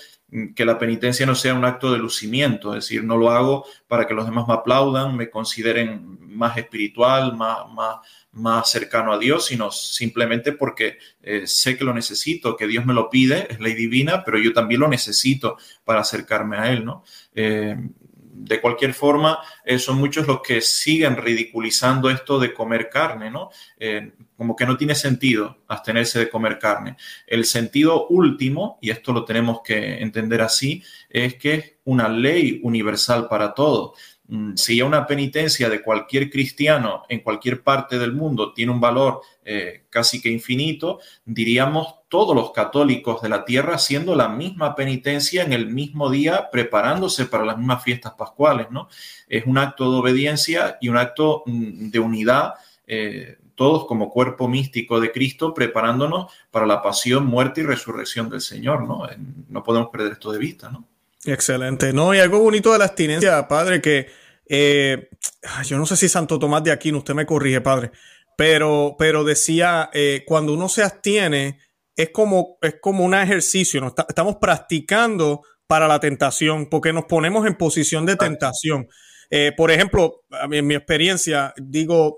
que 0.56 0.66
la 0.66 0.80
penitencia 0.80 1.26
no 1.26 1.36
sea 1.36 1.54
un 1.54 1.66
acto 1.66 1.92
de 1.92 2.00
lucimiento, 2.00 2.76
es 2.76 2.86
decir, 2.86 3.04
no 3.04 3.18
lo 3.18 3.30
hago 3.30 3.66
para 3.88 4.08
que 4.08 4.14
los 4.14 4.26
demás 4.26 4.48
me 4.48 4.54
aplaudan, 4.54 5.16
me 5.16 5.30
consideren 5.30 6.18
más 6.22 6.58
espiritual, 6.58 7.36
más, 7.36 7.70
más, 7.72 7.98
más 8.32 8.70
cercano 8.70 9.14
a 9.14 9.20
Dios, 9.20 9.46
sino 9.46 9.72
simplemente 9.72 10.52
porque 10.52 10.98
eh, 11.22 11.46
sé 11.46 11.78
que 11.78 11.84
lo 11.84 11.94
necesito, 11.94 12.58
que 12.58 12.68
Dios 12.68 12.86
me 12.86 12.94
lo 12.94 13.10
pide, 13.10 13.48
es 13.50 13.60
ley 13.60 13.76
divina, 13.76 14.24
pero 14.24 14.40
yo 14.40 14.54
también 14.54 14.82
lo 14.82 14.88
necesito 14.88 15.58
para 15.84 16.02
acercarme 16.02 16.58
a 16.58 16.72
Él, 16.72 16.84
¿no? 16.84 17.04
Eh, 17.36 17.78
de 18.44 18.60
cualquier 18.60 18.94
forma, 18.94 19.40
eh, 19.64 19.80
son 19.80 19.98
muchos 19.98 20.28
los 20.28 20.42
que 20.42 20.60
siguen 20.62 21.16
ridiculizando 21.16 22.10
esto 22.10 22.40
de 22.40 22.54
comer 22.54 22.90
carne, 22.90 23.32
¿no? 23.32 23.50
Eh, 23.78 24.12
como 24.36 24.56
que 24.56 24.66
no 24.66 24.76
tiene 24.76 24.96
sentido 24.96 25.60
abstenerse 25.68 26.20
de 26.20 26.30
comer 26.30 26.60
carne. 26.60 26.98
El 27.26 27.46
sentido 27.46 28.08
último, 28.08 28.78
y 28.82 28.90
esto 28.90 29.14
lo 29.14 29.24
tenemos 29.24 29.62
que 29.64 30.02
entender 30.02 30.42
así, 30.42 30.84
es 31.10 31.36
que 31.36 31.54
es 31.54 31.74
una 31.86 32.10
ley 32.10 32.60
universal 32.64 33.28
para 33.30 33.54
todos. 33.54 33.98
Mm, 34.34 34.56
si 34.56 34.78
ya 34.78 34.86
una 34.86 35.06
penitencia 35.06 35.70
de 35.70 35.84
cualquier 35.84 36.28
cristiano 36.32 37.04
en 37.08 37.20
cualquier 37.20 37.62
parte 37.62 38.00
del 38.00 38.14
mundo 38.14 38.52
tiene 38.52 38.72
un 38.72 38.80
valor 38.82 39.22
eh, 39.46 39.84
casi 39.92 40.24
que 40.24 40.30
infinito, 40.30 41.00
diríamos 41.24 41.98
todos 42.10 42.36
los 42.36 42.52
católicos 42.52 43.22
de 43.22 43.30
la 43.30 43.46
tierra 43.46 43.76
haciendo 43.76 44.16
la 44.16 44.30
misma 44.30 44.74
penitencia 44.74 45.44
en 45.44 45.54
el 45.54 45.68
mismo 45.68 46.10
día, 46.10 46.50
preparándose 46.52 47.28
para 47.28 47.46
las 47.46 47.60
mismas 47.60 47.84
fiestas 47.84 48.14
pascuales, 48.14 48.72
¿no? 48.72 48.88
Es 49.30 49.46
un 49.46 49.60
acto 49.60 49.92
de 49.92 50.00
obediencia 50.00 50.80
y 50.82 50.90
un 50.90 50.98
acto 50.98 51.44
mm, 51.46 51.92
de 51.92 52.00
unidad. 52.00 52.56
Eh, 52.88 53.38
todos 53.54 53.86
como 53.86 54.10
cuerpo 54.10 54.48
místico 54.48 55.00
de 55.00 55.12
Cristo, 55.12 55.54
preparándonos 55.54 56.34
para 56.50 56.66
la 56.66 56.82
pasión, 56.82 57.28
muerte 57.28 57.62
y 57.62 57.66
resurrección 57.66 58.32
del 58.32 58.42
Señor, 58.42 58.88
¿no? 58.88 59.08
No 59.48 59.62
podemos 59.62 59.90
perder 59.92 60.14
esto 60.14 60.32
de 60.32 60.40
vista, 60.40 60.72
¿no? 60.72 60.88
Excelente. 61.24 61.94
No, 61.94 62.16
y 62.16 62.20
algo 62.20 62.40
bonito 62.40 62.74
de 62.74 62.80
la 62.80 62.86
abstinencia, 62.86 63.48
padre, 63.48 63.80
que 63.80 64.23
eh, 64.46 65.10
yo 65.66 65.78
no 65.78 65.86
sé 65.86 65.96
si 65.96 66.10
Santo 66.10 66.40
Tomás 66.40 66.64
de 66.64 66.72
Aquino, 66.72 67.00
usted 67.00 67.14
me 67.14 67.26
corrige, 67.26 67.62
padre, 67.62 67.92
pero, 68.38 68.96
pero 68.98 69.24
decía, 69.24 69.90
eh, 69.94 70.24
cuando 70.26 70.54
uno 70.54 70.70
se 70.70 70.84
abstiene, 70.84 71.60
es 71.96 72.10
como, 72.10 72.58
es 72.62 72.76
como 72.82 73.06
un 73.06 73.14
ejercicio, 73.14 73.80
¿no? 73.80 73.88
estamos 73.88 74.38
practicando 74.38 75.42
para 75.68 75.88
la 75.88 76.00
tentación, 76.00 76.68
porque 76.70 76.92
nos 76.92 77.06
ponemos 77.06 77.46
en 77.46 77.56
posición 77.56 78.06
de 78.06 78.16
tentación. 78.16 78.88
Eh, 79.30 79.52
por 79.56 79.72
ejemplo, 79.72 80.24
en 80.52 80.68
mi 80.68 80.76
experiencia, 80.76 81.54
digo, 81.58 82.18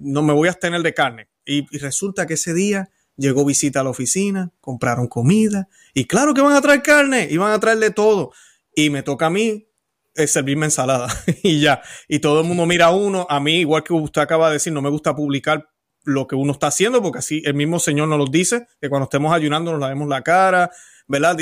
no 0.00 0.22
me 0.22 0.32
voy 0.32 0.48
a 0.48 0.52
abstener 0.52 0.82
de 0.82 0.94
carne. 0.94 1.28
Y, 1.46 1.66
y, 1.70 1.78
resulta 1.78 2.26
que 2.26 2.34
ese 2.34 2.54
día 2.54 2.90
llegó 3.16 3.44
visita 3.44 3.80
a 3.80 3.84
la 3.84 3.90
oficina, 3.90 4.50
compraron 4.60 5.08
comida, 5.08 5.68
y 5.92 6.06
claro 6.06 6.34
que 6.34 6.40
van 6.40 6.56
a 6.56 6.60
traer 6.60 6.82
carne, 6.82 7.28
y 7.30 7.36
van 7.36 7.52
a 7.52 7.60
traerle 7.60 7.90
todo. 7.90 8.32
Y 8.74 8.90
me 8.90 9.02
toca 9.02 9.26
a 9.26 9.30
mí 9.30 9.68
eh, 10.14 10.26
servirme 10.26 10.66
ensalada 10.66 11.08
y 11.42 11.60
ya. 11.60 11.82
Y 12.08 12.18
todo 12.20 12.40
el 12.40 12.46
mundo 12.46 12.66
mira 12.66 12.86
a 12.86 12.90
uno. 12.90 13.26
A 13.28 13.40
mí, 13.40 13.60
igual 13.60 13.82
que 13.82 13.92
usted 13.92 14.20
acaba 14.20 14.48
de 14.48 14.54
decir, 14.54 14.72
no 14.72 14.82
me 14.82 14.90
gusta 14.90 15.14
publicar 15.14 15.68
lo 16.04 16.26
que 16.26 16.36
uno 16.36 16.52
está 16.52 16.66
haciendo 16.66 17.02
porque 17.02 17.18
así 17.18 17.42
el 17.46 17.54
mismo 17.54 17.78
Señor 17.78 18.08
nos 18.08 18.18
lo 18.18 18.26
dice, 18.26 18.66
que 18.78 18.90
cuando 18.90 19.04
estemos 19.04 19.32
ayunando 19.32 19.72
nos 19.72 19.80
lavemos 19.80 20.06
la 20.06 20.20
cara, 20.22 20.70
¿verdad? 21.08 21.38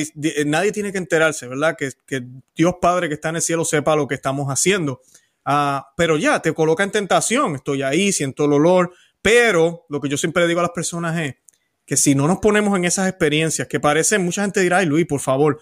nadie 0.47 0.71
tiene 0.71 0.93
que 0.93 0.99
enterarse, 0.99 1.49
¿verdad? 1.49 1.77
Que, 1.77 1.91
que, 2.07 2.25
Dios 2.55 2.77
Padre 2.81 3.09
que 3.09 3.15
está 3.15 3.31
en 3.31 3.37
el 3.37 3.43
cielo 3.43 3.65
sepa 3.65 3.97
lo 3.97 4.07
que 4.07 4.15
estamos 4.15 4.47
haciendo. 4.49 5.01
Ah, 5.45 5.93
pero 5.97 6.17
ya, 6.17 6.41
te 6.41 6.53
coloca 6.53 6.85
en 6.85 6.93
tentación. 6.93 7.57
Estoy 7.57 7.83
ahí, 7.83 8.13
siento 8.13 8.45
el 8.45 8.53
olor. 8.53 8.93
Pero 9.21 9.87
lo 9.89 10.01
que 10.01 10.09
yo 10.09 10.17
siempre 10.17 10.47
digo 10.47 10.61
a 10.61 10.65
las 10.65 10.73
personas 10.73 11.19
es, 11.19 11.35
que 11.85 11.97
si 11.97 12.15
no 12.15 12.27
nos 12.27 12.39
ponemos 12.39 12.77
en 12.77 12.85
esas 12.85 13.09
experiencias, 13.09 13.69
que 13.69 13.81
parece, 13.81 14.19
mucha 14.19 14.43
gente 14.43 14.61
dirá, 14.61 14.79
ay 14.79 14.87
Luis, 14.87 15.07
por 15.07 15.21
favor, 15.21 15.61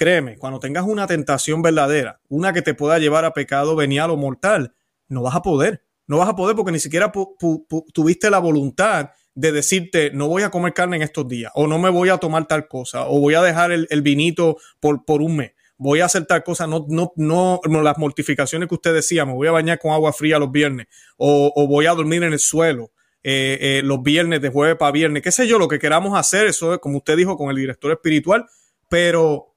créeme, 0.00 0.38
cuando 0.38 0.58
tengas 0.60 0.84
una 0.84 1.06
tentación 1.06 1.60
verdadera, 1.60 2.22
una 2.30 2.54
que 2.54 2.62
te 2.62 2.72
pueda 2.72 2.98
llevar 2.98 3.26
a 3.26 3.34
pecado 3.34 3.76
venial 3.76 4.08
o 4.08 4.16
mortal, 4.16 4.74
no 5.08 5.20
vas 5.20 5.34
a 5.34 5.42
poder. 5.42 5.84
No 6.06 6.16
vas 6.16 6.30
a 6.30 6.34
poder 6.34 6.56
porque 6.56 6.72
ni 6.72 6.80
siquiera 6.80 7.12
tuviste 7.92 8.30
la 8.30 8.38
voluntad 8.38 9.10
de 9.34 9.52
decirte, 9.52 10.10
no 10.14 10.26
voy 10.26 10.42
a 10.42 10.50
comer 10.50 10.72
carne 10.72 10.96
en 10.96 11.02
estos 11.02 11.28
días, 11.28 11.52
o 11.54 11.66
no 11.66 11.78
me 11.78 11.90
voy 11.90 12.08
a 12.08 12.16
tomar 12.16 12.46
tal 12.46 12.66
cosa, 12.66 13.08
o 13.08 13.20
voy 13.20 13.34
a 13.34 13.42
dejar 13.42 13.72
el, 13.72 14.02
vinito 14.02 14.56
por, 14.80 15.04
por 15.04 15.20
un 15.20 15.36
mes 15.36 15.52
voy 15.76 16.00
a 16.00 16.06
hacer 16.06 16.26
tal 16.26 16.42
cosa, 16.44 16.66
no, 16.66 16.84
no, 16.88 17.12
no, 17.16 17.60
las 17.82 17.96
mortificaciones 17.96 18.68
que 18.68 18.74
usted 18.74 18.92
decía, 18.92 19.24
me 19.24 19.32
voy 19.32 19.48
a 19.48 19.52
bañar 19.52 19.78
con 19.78 19.92
agua 19.92 20.12
fría 20.12 20.38
los 20.38 20.50
viernes, 20.50 20.88
o, 21.16 21.66
voy 21.68 21.86
a 21.86 21.92
dormir 21.92 22.22
en 22.22 22.32
el 22.32 22.38
suelo 22.38 22.90
eh, 23.22 23.58
eh, 23.60 23.82
los 23.82 24.02
viernes, 24.02 24.42
de 24.42 24.50
jueves 24.50 24.76
para 24.76 24.92
viernes, 24.92 25.22
qué 25.22 25.30
sé 25.30 25.46
yo, 25.46 25.58
lo 25.58 25.68
que 25.68 25.78
queramos 25.78 26.18
hacer, 26.18 26.46
eso 26.46 26.74
es 26.74 26.80
como 26.80 26.98
usted 26.98 27.16
dijo 27.16 27.36
con 27.36 27.50
el 27.50 27.56
director 27.56 27.92
espiritual, 27.92 28.46
pero 28.90 29.49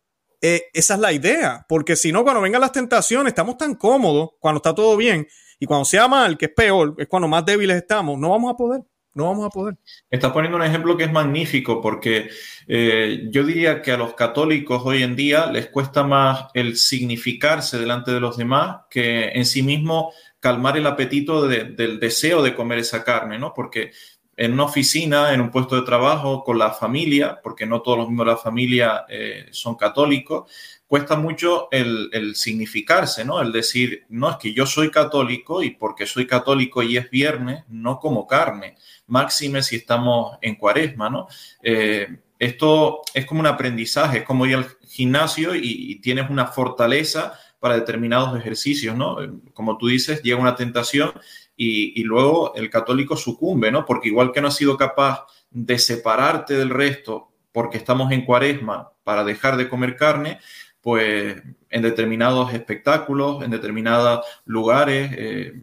eh, 0.46 0.66
esa 0.74 0.96
es 0.96 1.00
la 1.00 1.14
idea, 1.14 1.66
porque 1.70 1.96
si 1.96 2.12
no, 2.12 2.24
cuando 2.24 2.42
vengan 2.42 2.60
las 2.60 2.74
tentaciones, 2.74 3.32
estamos 3.32 3.58
tan 3.58 3.76
cómodos, 3.76 4.32
cuando 4.42 4.58
está 4.58 4.76
todo 4.76 4.98
bien, 4.98 5.26
y 5.58 5.66
cuando 5.66 5.86
sea 5.86 6.10
mal, 6.10 6.38
que 6.38 6.48
es 6.48 6.52
peor, 6.52 6.96
es 6.98 7.08
cuando 7.08 7.30
más 7.30 7.46
débiles 7.46 7.78
estamos, 7.78 8.20
no 8.20 8.32
vamos 8.32 8.54
a 8.54 8.58
poder. 8.58 8.82
No 9.16 9.26
vamos 9.26 9.46
a 9.46 9.50
poder. 9.50 9.78
Estás 10.10 10.32
poniendo 10.32 10.58
un 10.58 10.64
ejemplo 10.64 10.98
que 10.98 11.04
es 11.04 11.12
magnífico 11.12 11.80
porque 11.80 12.32
eh, 12.68 13.28
yo 13.30 13.44
diría 13.44 13.82
que 13.84 13.92
a 13.92 13.98
los 13.98 14.16
católicos 14.16 14.82
hoy 14.84 15.04
en 15.04 15.16
día 15.16 15.46
les 15.46 15.68
cuesta 15.68 16.04
más 16.04 16.48
el 16.56 16.78
significarse 16.78 17.78
delante 17.78 18.12
de 18.12 18.20
los 18.20 18.38
demás 18.38 18.78
que 18.90 19.26
en 19.30 19.46
sí 19.46 19.62
mismo 19.62 20.12
calmar 20.40 20.78
el 20.78 20.88
apetito 20.88 21.48
del 21.48 22.00
deseo 22.00 22.42
de 22.42 22.56
comer 22.56 22.80
esa 22.80 23.04
carne, 23.04 23.38
¿no? 23.38 23.54
Porque 23.54 23.92
en 24.36 24.54
una 24.54 24.64
oficina, 24.64 25.34
en 25.34 25.42
un 25.42 25.52
puesto 25.52 25.76
de 25.76 25.84
trabajo, 25.84 26.44
con 26.44 26.58
la 26.58 26.72
familia, 26.72 27.40
porque 27.44 27.66
no 27.66 27.82
todos 27.82 28.00
los 28.00 28.08
miembros 28.08 28.28
de 28.28 28.34
la 28.34 28.38
familia 28.38 29.06
eh, 29.08 29.48
son 29.52 29.76
católicos, 29.76 30.52
cuesta 30.88 31.16
mucho 31.16 31.70
el, 31.72 32.36
significarse, 32.36 33.26
¿no? 33.26 33.42
El 33.42 33.52
decir, 33.52 34.06
no, 34.10 34.30
es 34.30 34.38
que 34.38 34.54
yo 34.54 34.66
soy 34.66 34.92
católico 34.92 35.64
y 35.64 35.72
porque 35.72 36.06
soy 36.06 36.28
católico 36.28 36.84
y 36.84 36.98
es 36.98 37.10
viernes, 37.10 37.64
no 37.68 38.00
como 38.00 38.28
carne 38.28 38.76
máxime 39.08 39.62
si 39.64 39.78
estamos 39.78 40.38
en 40.42 40.56
cuaresma, 40.56 41.10
¿no? 41.10 41.28
Eh, 41.62 42.08
esto 42.40 43.02
es 43.14 43.26
como 43.26 43.40
un 43.40 43.48
aprendizaje, 43.48 44.20
es 44.20 44.24
como 44.24 44.46
ir 44.46 44.56
al 44.56 44.68
gimnasio 44.88 45.56
y, 45.56 46.00
tienes 46.02 46.30
una 46.30 46.48
fortaleza 46.48 47.40
para 47.60 47.76
determinados 47.76 48.38
ejercicios, 48.38 48.96
¿no? 48.98 49.18
Como 49.54 49.78
tú 49.78 49.88
dices, 49.88 50.22
llega 50.22 50.40
una 50.40 50.56
tentación 50.56 51.14
y, 51.56 52.04
luego 52.04 52.54
el 52.56 52.70
católico 52.70 53.16
sucumbe, 53.16 53.72
¿no? 53.72 53.86
Porque 53.86 54.08
igual 54.08 54.32
que 54.32 54.42
no 54.42 54.48
ha 54.48 54.52
sido 54.52 54.78
capaz 54.78 55.26
de 55.50 55.78
separarte 55.78 56.56
del 56.56 56.70
resto 56.70 57.32
porque 57.52 57.78
estamos 57.78 58.12
en 58.12 58.26
cuaresma 58.26 58.92
para 59.04 59.24
dejar 59.24 59.58
de 59.58 59.70
comer 59.70 59.96
carne, 59.96 60.40
pues 60.82 61.42
en 61.70 61.82
determinados 61.82 62.54
espectáculos, 62.54 63.44
en 63.44 63.52
determinados 63.52 64.26
lugares, 64.46 65.12
eh, 65.16 65.54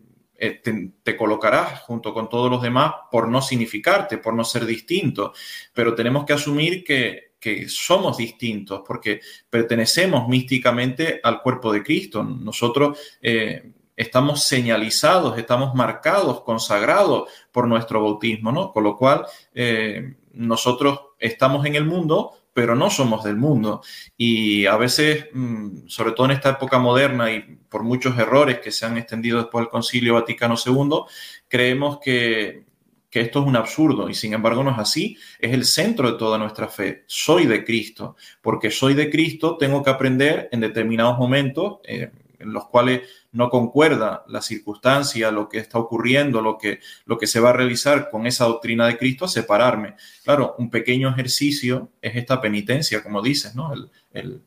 eh, 0.43 0.63
te, 1.03 1.17
colocarás 1.17 1.81
junto 1.81 2.15
con 2.15 2.31
todos 2.31 2.51
los 2.51 2.63
demás 2.63 2.95
por 3.11 3.29
no 3.29 3.43
significarte, 3.43 4.17
por 4.17 4.33
no 4.33 4.45
ser 4.45 4.65
distinto. 4.65 5.35
Pero 5.75 5.95
tenemos 5.95 6.25
que 6.25 6.33
asumir 6.33 6.83
que, 6.83 7.29
somos 7.69 8.19
distintos 8.19 8.83
porque 8.87 9.21
pertenecemos 9.49 10.29
místicamente 10.29 11.21
al 11.23 11.41
cuerpo 11.41 11.73
de 11.73 11.83
Cristo. 11.83 12.23
Nosotros 12.23 12.99
eh, 13.23 13.73
estamos 14.01 14.45
señalizados, 14.45 15.37
estamos 15.37 15.75
marcados, 15.75 16.41
consagrados 16.41 17.29
por 17.53 17.69
nuestro 17.69 18.03
bautismo, 18.03 18.51
¿no? 18.51 18.73
Con 18.73 18.85
lo 18.85 18.97
cual, 18.97 19.27
eh, 19.55 20.15
nosotros 20.33 21.01
estamos 21.19 21.67
en 21.67 21.75
el 21.75 21.85
mundo, 21.85 22.33
pero 22.55 22.75
no 22.75 22.89
somos 22.89 23.23
del 23.25 23.37
mundo. 23.37 23.83
Y 24.17 24.65
a 24.65 24.79
veces, 24.79 25.27
mm, 25.35 25.87
sobre 25.87 26.13
todo 26.13 26.27
en 26.27 26.33
esta 26.33 26.51
época 26.51 26.79
moderna 26.79 27.31
y 27.31 27.41
por 27.69 27.83
muchos 27.83 28.19
errores 28.19 28.61
que 28.61 28.73
se 28.73 28.87
han 28.87 28.97
extendido 28.97 29.39
después 29.39 29.65
del 29.65 29.71
Concilio 29.71 30.15
Vaticano 30.15 30.55
II, 30.55 31.03
creemos 31.47 31.99
que, 32.01 32.65
esto 33.13 33.41
es 33.41 33.47
un 33.47 33.57
absurdo 33.57 34.09
y 34.09 34.15
sin 34.15 34.33
embargo 34.35 34.63
no 34.65 34.71
es 34.71 34.79
así. 34.79 35.17
Es 35.39 35.53
el 35.53 35.65
centro 35.65 36.13
de 36.13 36.19
toda 36.19 36.39
nuestra 36.39 36.69
fe. 36.69 37.05
Soy 37.07 37.45
de 37.47 37.65
Cristo. 37.65 38.17
Porque 38.41 38.71
soy 38.71 38.95
de 38.95 39.11
Cristo, 39.11 39.57
tengo 39.59 39.83
que 39.83 39.91
aprender 39.91 40.49
en 40.53 40.61
determinados 40.61 41.19
momentos. 41.19 41.81
Eh, 41.85 42.11
en 42.41 42.53
los 42.53 42.67
cuales 42.67 43.03
no 43.33 43.49
concuerda 43.51 44.25
la 44.27 44.43
circunstancia, 44.43 45.31
lo 45.31 45.49
que 45.49 45.59
está 45.59 45.79
ocurriendo, 45.79 46.41
lo 46.41 46.59
que, 46.59 46.81
lo 47.05 47.19
que 47.19 47.27
se 47.27 47.39
va 47.39 47.51
a 47.51 47.53
realizar 47.53 48.11
con 48.11 48.27
esa 48.27 48.47
doctrina 48.47 48.87
de 48.87 48.97
Cristo, 48.97 49.29
separarme. 49.29 49.95
Claro, 50.25 50.57
un 50.59 50.71
pequeño 50.71 51.11
ejercicio 51.11 51.91
es 52.03 52.17
esta 52.17 52.41
penitencia, 52.41 53.03
como 53.03 53.23
dices, 53.23 53.55
¿no? 53.55 53.73
El, 54.13 54.43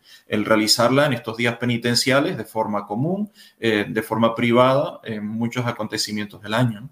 realizarla 0.45 1.05
en 1.05 1.13
estos 1.13 1.37
días 1.37 1.57
penitenciales 1.57 2.35
de 2.35 2.43
forma 2.43 2.85
común, 2.85 3.31
eh, 3.59 3.85
de 3.87 4.01
forma 4.01 4.35
privada, 4.35 4.99
en 5.03 5.25
muchos 5.25 5.65
acontecimientos 5.65 6.41
del 6.41 6.53
año. 6.53 6.89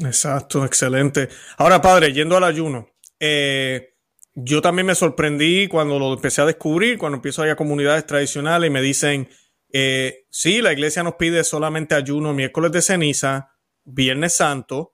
Exacto, 0.00 0.64
excelente. 0.64 1.28
Ahora, 1.56 1.80
padre, 1.80 2.12
yendo 2.12 2.36
al 2.36 2.44
ayuno, 2.44 2.88
eh, 3.20 3.94
yo 4.34 4.60
también 4.60 4.86
me 4.86 4.94
sorprendí 4.94 5.68
cuando 5.68 5.98
lo 5.98 6.12
empecé 6.12 6.42
a 6.42 6.46
descubrir, 6.46 6.98
cuando 6.98 7.16
empiezo 7.16 7.42
a 7.42 7.46
ir 7.46 7.52
a 7.52 7.56
comunidades 7.56 8.04
tradicionales 8.04 8.68
y 8.68 8.72
me 8.72 8.82
dicen, 8.82 9.28
eh, 9.76 10.26
sí, 10.30 10.62
la 10.62 10.72
iglesia 10.72 11.02
nos 11.02 11.16
pide 11.16 11.42
solamente 11.42 11.96
ayuno 11.96 12.32
miércoles 12.32 12.70
de 12.70 12.80
ceniza, 12.80 13.56
viernes 13.82 14.36
santo, 14.36 14.92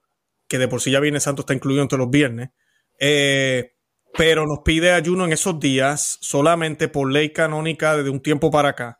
que 0.48 0.56
de 0.56 0.68
por 0.68 0.80
sí 0.80 0.90
ya 0.90 1.00
viernes 1.00 1.24
santo 1.24 1.42
está 1.42 1.52
incluido 1.52 1.82
entre 1.82 1.98
los 1.98 2.08
viernes, 2.08 2.48
eh, 2.98 3.74
pero 4.16 4.46
nos 4.46 4.60
pide 4.64 4.92
ayuno 4.92 5.26
en 5.26 5.34
esos 5.34 5.60
días 5.60 6.16
solamente 6.22 6.88
por 6.88 7.12
ley 7.12 7.30
canónica 7.30 7.94
desde 7.94 8.08
un 8.08 8.22
tiempo 8.22 8.50
para 8.50 8.70
acá. 8.70 8.98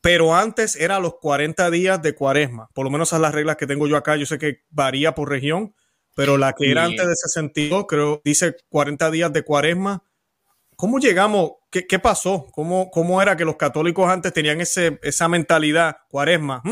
Pero 0.00 0.34
antes 0.34 0.74
era 0.74 0.98
los 0.98 1.14
40 1.20 1.70
días 1.70 2.02
de 2.02 2.16
cuaresma, 2.16 2.68
por 2.74 2.84
lo 2.84 2.90
menos 2.90 3.10
esas 3.10 3.20
las 3.20 3.32
reglas 3.32 3.56
que 3.56 3.68
tengo 3.68 3.86
yo 3.86 3.96
acá, 3.96 4.16
yo 4.16 4.26
sé 4.26 4.36
que 4.36 4.62
varía 4.68 5.14
por 5.14 5.28
región, 5.28 5.76
pero 6.16 6.36
la 6.38 6.54
que 6.54 6.72
era 6.72 6.84
antes 6.84 7.06
de 7.06 7.12
ese 7.12 7.28
sentido, 7.28 7.86
creo, 7.86 8.20
dice 8.24 8.56
40 8.68 9.12
días 9.12 9.32
de 9.32 9.44
cuaresma 9.44 10.02
¿Cómo 10.78 11.00
llegamos? 11.00 11.54
¿Qué, 11.72 11.98
pasó? 11.98 12.46
¿Cómo, 12.52 12.88
¿Cómo, 12.92 13.20
era 13.20 13.36
que 13.36 13.44
los 13.44 13.56
católicos 13.56 14.08
antes 14.08 14.32
tenían 14.32 14.60
ese, 14.60 15.00
esa 15.02 15.28
mentalidad, 15.28 15.96
cuaresma? 16.08 16.62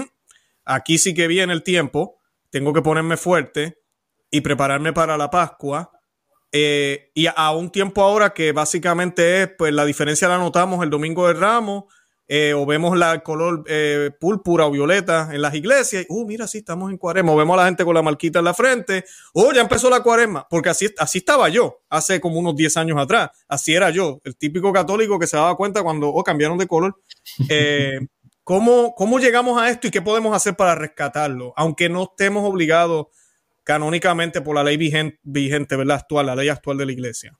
Aquí 0.65 0.99
sí 0.99 1.13
que 1.13 1.27
viene 1.27 1.53
el 1.53 1.65
tiempo, 1.65 2.21
tengo 2.51 2.73
que 2.73 2.83
ponerme 2.83 3.17
fuerte 3.17 3.81
y 4.31 4.43
prepararme 4.43 4.93
para 4.93 5.19
la 5.19 5.29
Pascua. 5.29 5.91
Eh, 6.53 7.11
y 7.15 7.27
a 7.27 7.51
un 7.51 7.71
tiempo 7.71 8.01
ahora 8.01 8.33
que 8.33 8.53
básicamente 8.53 9.43
es, 9.43 9.51
pues 9.59 9.73
la 9.73 9.85
diferencia 9.85 10.29
la 10.29 10.39
notamos 10.39 10.85
el 10.85 10.91
domingo 10.91 11.27
de 11.27 11.35
Ramos, 11.35 11.93
eh, 12.29 12.55
o 12.55 12.67
vemos 12.67 12.97
la 12.99 13.21
color 13.21 13.65
eh, 13.69 14.11
púrpura 14.19 14.67
o 14.67 14.71
violeta 14.71 15.31
en 15.33 15.43
las 15.43 15.55
iglesias, 15.55 16.05
y, 16.09 16.13
uh, 16.13 16.27
mira, 16.27 16.47
sí, 16.47 16.59
estamos 16.59 16.91
en 16.91 16.99
cuaresma, 16.99 17.33
o 17.33 17.37
vemos 17.37 17.55
a 17.55 17.63
la 17.63 17.67
gente 17.67 17.85
con 17.85 17.95
la 17.95 18.03
marquita 18.03 18.41
en 18.41 18.45
la 18.47 18.55
frente, 18.55 19.05
oh, 19.35 19.53
ya 19.53 19.61
empezó 19.61 19.89
la 19.89 20.03
cuaresma, 20.03 20.47
porque 20.49 20.69
así, 20.71 20.89
así 20.99 21.19
estaba 21.19 21.49
yo 21.49 21.83
hace 21.89 22.21
como 22.21 22.39
unos 22.39 22.57
10 22.57 22.77
años 22.79 22.99
atrás, 22.99 23.31
así 23.49 23.75
era 23.75 23.91
yo, 23.91 24.21
el 24.25 24.37
típico 24.37 24.73
católico 24.73 25.19
que 25.19 25.27
se 25.27 25.37
daba 25.37 25.57
cuenta 25.57 25.83
cuando, 25.83 26.09
oh, 26.09 26.25
cambiaron 26.25 26.59
de 26.59 26.67
color. 26.67 26.97
Eh, 27.49 27.99
¿cómo, 28.47 28.95
¿Cómo 28.95 29.19
llegamos 29.19 29.61
a 29.61 29.71
esto 29.71 29.89
y 29.89 29.91
qué 29.91 30.01
podemos 30.03 30.35
hacer 30.35 30.55
para 30.55 30.77
rescatarlo? 30.77 31.53
Aunque 31.57 31.89
no 31.89 32.05
estemos 32.05 32.49
obligados 32.49 33.07
canónicamente 33.65 34.41
por 34.41 34.55
la 34.55 34.63
ley 34.63 34.77
vigente, 34.77 35.19
vigente 35.25 35.75
¿verdad? 35.75 35.97
Actual, 35.97 36.27
la 36.27 36.37
ley 36.37 36.49
actual 36.49 36.79
de 36.79 36.87
la 36.87 36.93
iglesia. 36.93 37.37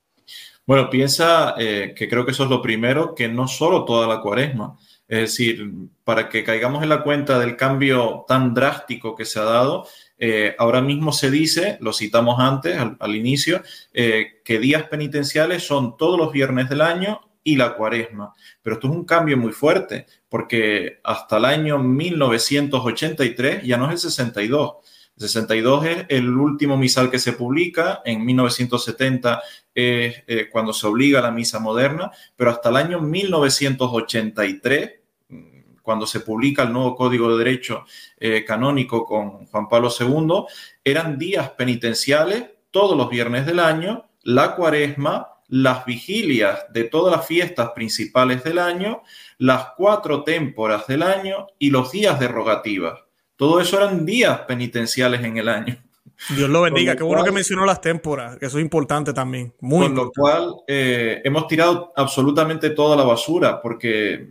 Bueno, 0.67 0.89
piensa 0.89 1.55
eh, 1.57 1.93
que 1.95 2.09
creo 2.09 2.25
que 2.25 2.31
eso 2.31 2.43
es 2.43 2.49
lo 2.49 2.61
primero, 2.61 3.15
que 3.15 3.29
no 3.29 3.47
solo 3.47 3.85
toda 3.85 4.05
la 4.05 4.19
cuaresma. 4.19 4.77
Es 5.07 5.19
decir, 5.21 5.71
para 6.03 6.27
que 6.27 6.43
caigamos 6.43 6.83
en 6.83 6.89
la 6.89 7.03
cuenta 7.03 7.39
del 7.39 7.55
cambio 7.55 8.25
tan 8.27 8.53
drástico 8.53 9.15
que 9.15 9.23
se 9.23 9.39
ha 9.39 9.43
dado, 9.43 9.87
eh, 10.17 10.55
ahora 10.59 10.81
mismo 10.81 11.13
se 11.13 11.31
dice, 11.31 11.77
lo 11.79 11.93
citamos 11.93 12.37
antes, 12.41 12.77
al, 12.99 13.15
inicio, 13.15 13.63
eh, 13.93 14.41
que 14.43 14.59
días 14.59 14.83
penitenciales 14.83 15.65
son 15.65 15.95
todos 15.95 16.19
los 16.19 16.33
viernes 16.33 16.67
del 16.67 16.81
año 16.81 17.21
y 17.45 17.55
la 17.55 17.75
cuaresma. 17.75 18.33
Pero 18.61 18.73
esto 18.75 18.87
es 18.87 18.93
un 18.93 19.05
cambio 19.05 19.37
muy 19.37 19.53
fuerte, 19.53 20.05
porque 20.27 20.99
hasta 21.01 21.37
el 21.37 21.45
año 21.45 21.79
1983 21.79 23.63
ya 23.63 23.77
no 23.77 23.85
es 23.85 24.03
el 24.03 24.11
62. 24.11 24.73
El 25.15 25.21
62 25.21 25.85
es 25.85 26.05
el 26.09 26.29
último 26.29 26.77
misal 26.77 27.09
que 27.09 27.19
se 27.19 27.33
publica, 27.33 28.01
en 28.05 28.23
1970 28.25 29.41
eh, 29.79 30.49
cuando 30.51 30.73
se 30.73 30.87
obliga 30.87 31.19
a 31.19 31.21
la 31.21 31.29
misa 31.29 31.59
moderna, 31.59 32.09
pero 32.35 32.49
hasta 32.49 32.69
el 32.69 32.77
año 32.77 32.99
1983, 32.99 34.91
mm, 35.29 35.59
cuando 35.83 36.07
se 36.07 36.21
publica 36.21 36.63
el 36.63 36.73
nuevo 36.73 36.95
Código 36.95 37.29
de 37.29 37.43
Derecho 37.43 37.85
eh, 38.17 38.43
Canónico 38.43 39.05
con 39.05 39.45
Juan 39.45 39.69
Pablo 39.69 39.91
II, 39.99 40.45
eran 40.83 41.19
días 41.19 41.51
penitenciales 41.51 42.45
todos 42.71 42.97
los 42.97 43.07
viernes 43.07 43.45
del 43.45 43.59
año, 43.59 44.09
la 44.23 44.55
cuaresma, 44.55 45.27
las 45.47 45.85
vigilias 45.85 46.65
de 46.73 46.85
todas 46.85 47.15
las 47.15 47.27
fiestas 47.27 47.69
principales 47.75 48.43
del 48.43 48.57
año, 48.57 49.03
las 49.37 49.73
cuatro 49.77 50.23
témporas 50.23 50.87
del 50.87 51.03
año 51.03 51.45
y 51.59 51.69
los 51.69 51.91
días 51.91 52.19
de 52.19 52.27
rogativas. 52.27 52.99
Todo 53.35 53.61
eso 53.61 53.77
eran 53.77 54.07
días 54.07 54.39
penitenciales 54.47 55.23
en 55.23 55.37
el 55.37 55.47
año. 55.49 55.86
Dios 56.35 56.49
lo 56.49 56.61
bendiga. 56.61 56.95
Qué 56.95 57.03
bueno 57.03 57.23
que 57.23 57.31
mencionó 57.31 57.65
las 57.65 57.81
témporas, 57.81 58.37
que 58.37 58.47
eso 58.47 58.57
es 58.57 58.63
importante 58.63 59.13
también. 59.13 59.53
Muy 59.59 59.87
con 59.87 59.95
lo 59.95 60.11
cual, 60.11 60.55
eh, 60.67 61.21
hemos 61.23 61.47
tirado 61.47 61.93
absolutamente 61.95 62.71
toda 62.71 62.95
la 62.95 63.03
basura, 63.03 63.61
porque 63.61 64.27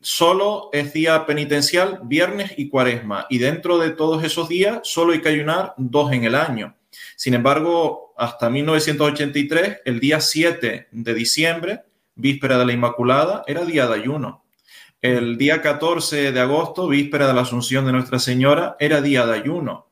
solo 0.00 0.70
es 0.72 0.92
día 0.92 1.26
penitencial, 1.26 2.00
viernes 2.04 2.52
y 2.56 2.68
cuaresma. 2.68 3.26
Y 3.28 3.38
dentro 3.38 3.78
de 3.78 3.90
todos 3.90 4.22
esos 4.24 4.48
días, 4.48 4.80
solo 4.82 5.12
hay 5.12 5.20
que 5.20 5.28
ayunar 5.28 5.74
dos 5.76 6.12
en 6.12 6.24
el 6.24 6.34
año. 6.34 6.76
Sin 7.16 7.34
embargo, 7.34 8.14
hasta 8.16 8.50
1983, 8.50 9.80
el 9.84 10.00
día 10.00 10.20
7 10.20 10.88
de 10.90 11.14
diciembre, 11.14 11.82
víspera 12.14 12.58
de 12.58 12.66
la 12.66 12.72
Inmaculada, 12.72 13.44
era 13.46 13.64
día 13.64 13.86
de 13.86 13.94
ayuno. 13.94 14.44
El 15.00 15.38
día 15.38 15.62
14 15.62 16.32
de 16.32 16.40
agosto, 16.40 16.88
víspera 16.88 17.26
de 17.26 17.34
la 17.34 17.42
Asunción 17.42 17.86
de 17.86 17.92
Nuestra 17.92 18.18
Señora, 18.18 18.76
era 18.78 19.00
día 19.00 19.26
de 19.26 19.34
ayuno. 19.34 19.89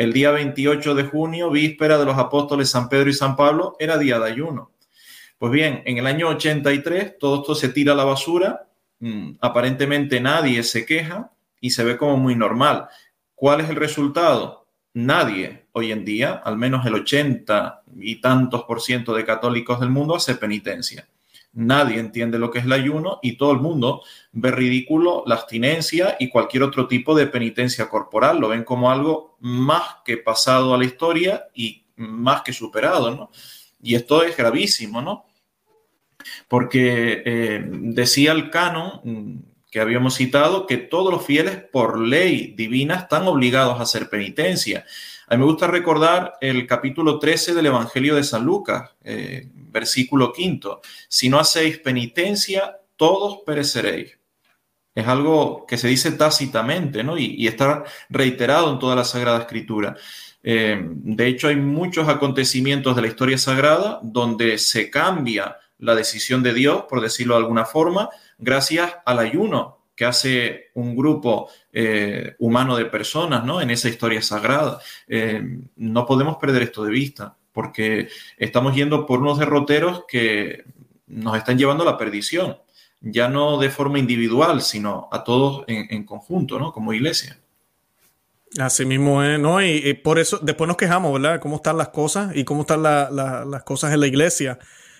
El 0.00 0.14
día 0.14 0.30
28 0.30 0.94
de 0.94 1.02
junio, 1.04 1.50
víspera 1.50 1.98
de 1.98 2.06
los 2.06 2.16
apóstoles 2.16 2.70
San 2.70 2.88
Pedro 2.88 3.10
y 3.10 3.12
San 3.12 3.36
Pablo, 3.36 3.76
era 3.78 3.98
día 3.98 4.18
de 4.18 4.30
ayuno. 4.30 4.70
Pues 5.36 5.52
bien, 5.52 5.82
en 5.84 5.98
el 5.98 6.06
año 6.06 6.28
83 6.28 7.18
todo 7.18 7.42
esto 7.42 7.54
se 7.54 7.68
tira 7.68 7.92
a 7.92 7.96
la 7.96 8.04
basura, 8.04 8.66
mm, 9.00 9.32
aparentemente 9.42 10.18
nadie 10.18 10.62
se 10.62 10.86
queja 10.86 11.32
y 11.60 11.72
se 11.72 11.84
ve 11.84 11.98
como 11.98 12.16
muy 12.16 12.34
normal. 12.34 12.88
¿Cuál 13.34 13.60
es 13.60 13.68
el 13.68 13.76
resultado? 13.76 14.68
Nadie 14.94 15.66
hoy 15.72 15.92
en 15.92 16.06
día, 16.06 16.40
al 16.42 16.56
menos 16.56 16.86
el 16.86 16.94
80 16.94 17.82
y 17.98 18.22
tantos 18.22 18.64
por 18.64 18.80
ciento 18.80 19.12
de 19.12 19.26
católicos 19.26 19.80
del 19.80 19.90
mundo, 19.90 20.16
hace 20.16 20.34
penitencia. 20.34 21.06
Nadie 21.52 21.98
entiende 21.98 22.38
lo 22.38 22.50
que 22.50 22.60
es 22.60 22.64
el 22.64 22.72
ayuno 22.72 23.18
y 23.22 23.36
todo 23.36 23.52
el 23.52 23.58
mundo 23.58 24.02
ve 24.32 24.52
ridículo 24.52 25.24
la 25.26 25.34
abstinencia 25.34 26.16
y 26.20 26.28
cualquier 26.28 26.62
otro 26.62 26.86
tipo 26.86 27.14
de 27.14 27.26
penitencia 27.26 27.88
corporal. 27.88 28.38
Lo 28.38 28.48
ven 28.48 28.62
como 28.62 28.90
algo 28.90 29.36
más 29.40 29.96
que 30.04 30.16
pasado 30.16 30.74
a 30.74 30.78
la 30.78 30.84
historia 30.84 31.48
y 31.52 31.86
más 31.96 32.42
que 32.42 32.52
superado, 32.52 33.10
¿no? 33.10 33.30
Y 33.82 33.96
esto 33.96 34.22
es 34.22 34.36
gravísimo, 34.36 35.02
¿no? 35.02 35.26
Porque 36.46 37.22
eh, 37.24 37.64
decía 37.66 38.32
el 38.32 38.50
canon 38.50 39.00
mm, 39.02 39.38
que 39.70 39.80
habíamos 39.80 40.14
citado 40.14 40.66
que 40.66 40.76
todos 40.76 41.12
los 41.12 41.24
fieles 41.24 41.56
por 41.56 41.98
ley 41.98 42.54
divina 42.56 42.96
están 42.96 43.26
obligados 43.26 43.78
a 43.80 43.82
hacer 43.82 44.08
penitencia. 44.08 44.84
A 45.30 45.36
mí 45.36 45.44
me 45.44 45.46
gusta 45.46 45.68
recordar 45.68 46.38
el 46.40 46.66
capítulo 46.66 47.20
13 47.20 47.54
del 47.54 47.66
Evangelio 47.66 48.16
de 48.16 48.24
San 48.24 48.44
Lucas, 48.44 48.90
eh, 49.04 49.48
versículo 49.54 50.32
quinto. 50.32 50.80
Si 51.06 51.28
no 51.28 51.38
hacéis 51.38 51.78
penitencia, 51.78 52.80
todos 52.96 53.38
pereceréis. 53.46 54.18
Es 54.92 55.06
algo 55.06 55.66
que 55.68 55.78
se 55.78 55.86
dice 55.86 56.10
tácitamente, 56.10 57.04
¿no? 57.04 57.16
Y, 57.16 57.46
está 57.46 57.84
reiterado 58.08 58.72
en 58.72 58.80
toda 58.80 58.96
la 58.96 59.04
Sagrada 59.04 59.38
Escritura. 59.38 59.96
Eh, 60.42 60.82
de 60.84 61.26
hecho, 61.28 61.46
hay 61.46 61.54
muchos 61.54 62.08
acontecimientos 62.08 62.96
de 62.96 63.02
la 63.02 63.08
historia 63.08 63.38
sagrada 63.38 64.00
donde 64.02 64.58
se 64.58 64.90
cambia 64.90 65.58
la 65.78 65.94
decisión 65.94 66.42
de 66.42 66.54
Dios, 66.54 66.86
por 66.88 67.00
decirlo 67.00 67.34
de 67.34 67.42
alguna 67.42 67.66
forma, 67.66 68.10
gracias 68.36 68.96
al 69.06 69.20
ayuno 69.20 69.79
que 70.00 70.06
hace 70.06 70.70
un 70.76 70.96
grupo 70.96 71.50
eh, 71.74 72.34
humano 72.38 72.74
de 72.74 72.86
personas 72.86 73.44
¿no? 73.44 73.60
en 73.60 73.68
esa 73.68 73.90
historia 73.90 74.22
sagrada. 74.22 74.80
Eh, 75.06 75.58
no 75.76 76.06
podemos 76.06 76.38
perder 76.38 76.62
esto 76.62 76.84
de 76.84 76.90
vista 76.90 77.36
porque 77.52 78.08
estamos 78.38 78.74
yendo 78.74 79.04
por 79.04 79.20
unos 79.20 79.38
derroteros 79.38 80.04
que 80.08 80.64
nos 81.06 81.36
están 81.36 81.58
llevando 81.58 81.82
a 81.82 81.86
la 81.92 81.98
perdición, 81.98 82.56
ya 83.02 83.28
no 83.28 83.58
de 83.58 83.68
forma 83.68 83.98
individual, 83.98 84.62
sino 84.62 85.06
a 85.12 85.22
todos 85.22 85.64
en, 85.66 86.04
conjunto, 86.04 86.58
¿no? 86.58 86.72
Como 86.72 86.94
iglesia. 86.94 87.38
Así 88.58 88.86
mismo 88.86 89.22
es, 89.22 89.38
¿no? 89.38 89.62
Y, 89.62 89.92
por 90.02 90.18
eso 90.18 90.38
después 90.38 90.66
nos 90.66 90.78
quejamos, 90.78 91.12
¿verdad? 91.12 91.40
Cómo 91.40 91.56
están 91.56 91.76
las 91.76 91.88
cosas 91.88 92.34
y 92.34 92.44
cómo 92.44 92.62
están 92.62 92.82
las 92.82 93.62
cosas 93.64 93.92
en 93.92 94.00
la 94.00 94.06
iglesia. 94.06 94.58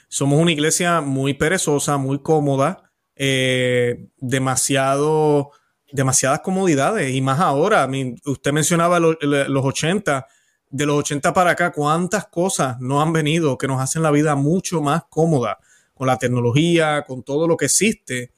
Somos 0.08 0.38
una 0.38 0.52
iglesia 0.52 1.00
muy 1.00 1.32
perezosa, 1.32 1.96
muy 1.96 2.18
cómoda, 2.18 2.89
eh, 3.22 4.06
demasiado, 4.16 5.50
demasiadas 5.92 6.40
comodidades 6.40 7.14
y 7.14 7.20
más 7.20 7.38
ahora. 7.38 7.86
usted 8.24 8.50
mencionaba 8.50 8.98
los 8.98 9.16
80 9.64 10.26
de 10.70 10.86
los 10.86 10.96
80 11.00 11.34
para 11.34 11.50
acá, 11.50 11.70
cuántas 11.70 12.28
cosas 12.28 12.80
no 12.80 13.02
han 13.02 13.12
venido 13.12 13.58
que 13.58 13.68
nos 13.68 13.78
hacen 13.78 14.02
la 14.02 14.10
vida 14.10 14.36
mucho 14.36 14.80
más 14.80 15.02
cómoda 15.10 15.58
con 15.92 16.06
la 16.06 16.16
tecnología, 16.16 17.04
con 17.06 17.22
todo 17.22 17.46
lo 17.46 17.58
que 17.58 17.66
existe, 17.66 18.32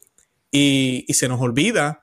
y, 0.50 1.06
se 1.10 1.28
nos 1.28 1.40
olvida 1.40 2.00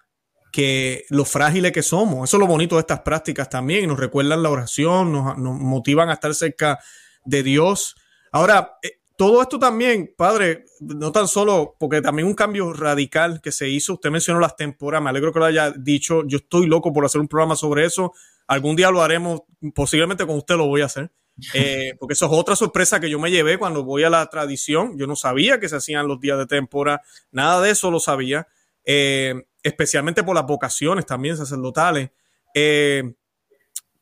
que 0.53 1.03
lo 1.09 1.25
frágiles 1.25 1.73
que 1.73 1.83
somos. 1.83 2.29
Eso 2.29 2.37
es 2.37 2.39
lo 2.39 2.47
bonito 2.47 2.75
de 2.75 2.81
estas 2.81 3.01
prácticas 3.01 3.49
también, 3.49 3.89
nos 3.89 3.99
recuerdan 3.99 4.41
la 4.41 4.51
oración, 4.51 5.11
nos, 5.11 5.37
motivan 5.37 6.09
a 6.09 6.13
estar 6.13 6.33
cerca 6.33 6.79
de 7.25 7.43
Dios. 7.43 7.97
Ahora, 8.31 8.77
eh, 8.83 8.98
todo 9.19 9.41
esto 9.41 9.60
también, 9.60 10.13
padre, 10.15 10.63
no 10.79 11.12
tan 11.12 11.27
solo, 11.27 11.75
porque 11.77 12.01
también 12.01 12.25
un 12.25 12.36
cambio 12.36 12.71
radical 12.71 13.41
que 13.41 13.51
se 13.51 13.67
hizo, 13.67 13.95
usted 13.95 14.12
mencionó 14.12 14.39
las 14.39 14.55
temporadas, 14.55 15.03
me 15.03 15.10
alegro 15.10 15.34
que 15.34 15.39
lo 15.39 15.45
haya 15.45 15.71
dicho, 15.71 16.23
yo 16.25 16.38
estoy 16.38 16.67
loco 16.67 16.93
por 16.93 17.03
hacer 17.03 17.19
un 17.19 17.27
programa 17.27 17.58
sobre 17.58 17.84
eso, 17.84 18.13
Algún 18.49 18.75
día 18.75 18.89
lo 18.89 19.03
haremos, 19.03 19.43
posiblemente 19.75 20.25
con 20.25 20.36
usted 20.36 20.55
lo 20.55 20.65
voy 20.65 20.82
a 20.82 20.86
hacer. 20.86 21.12
Eh, 21.53 21.93
porque 21.99 22.13
eso 22.13 22.25
es 22.25 22.32
otra 22.32 22.55
sorpresa 22.55 22.99
que 22.99 23.08
yo 23.08 23.19
me 23.19 23.29
llevé 23.29 23.60
cuando 23.60 23.84
voy 23.84 24.03
a 24.05 24.10
la 24.10 24.25
tradición. 24.25 24.97
Yo 24.97 25.05
no 25.05 25.15
sabía 25.15 25.60
que 25.60 25.69
se 25.69 25.75
hacían 25.75 26.08
los 26.08 26.19
días 26.19 26.39
de 26.39 26.47
temporada, 26.47 27.03
nada 27.32 27.62
de 27.62 27.69
eso 27.69 27.91
lo 27.91 27.99
sabía, 27.99 28.47
eh, 28.86 29.36
especialmente 29.62 30.23
por 30.23 30.34
las 30.34 30.47
vocaciones 30.47 31.05
también 31.05 31.38
sacerdotales. 31.38 32.10
Eh, 32.55 33.13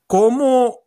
¿Cómo 0.06 0.87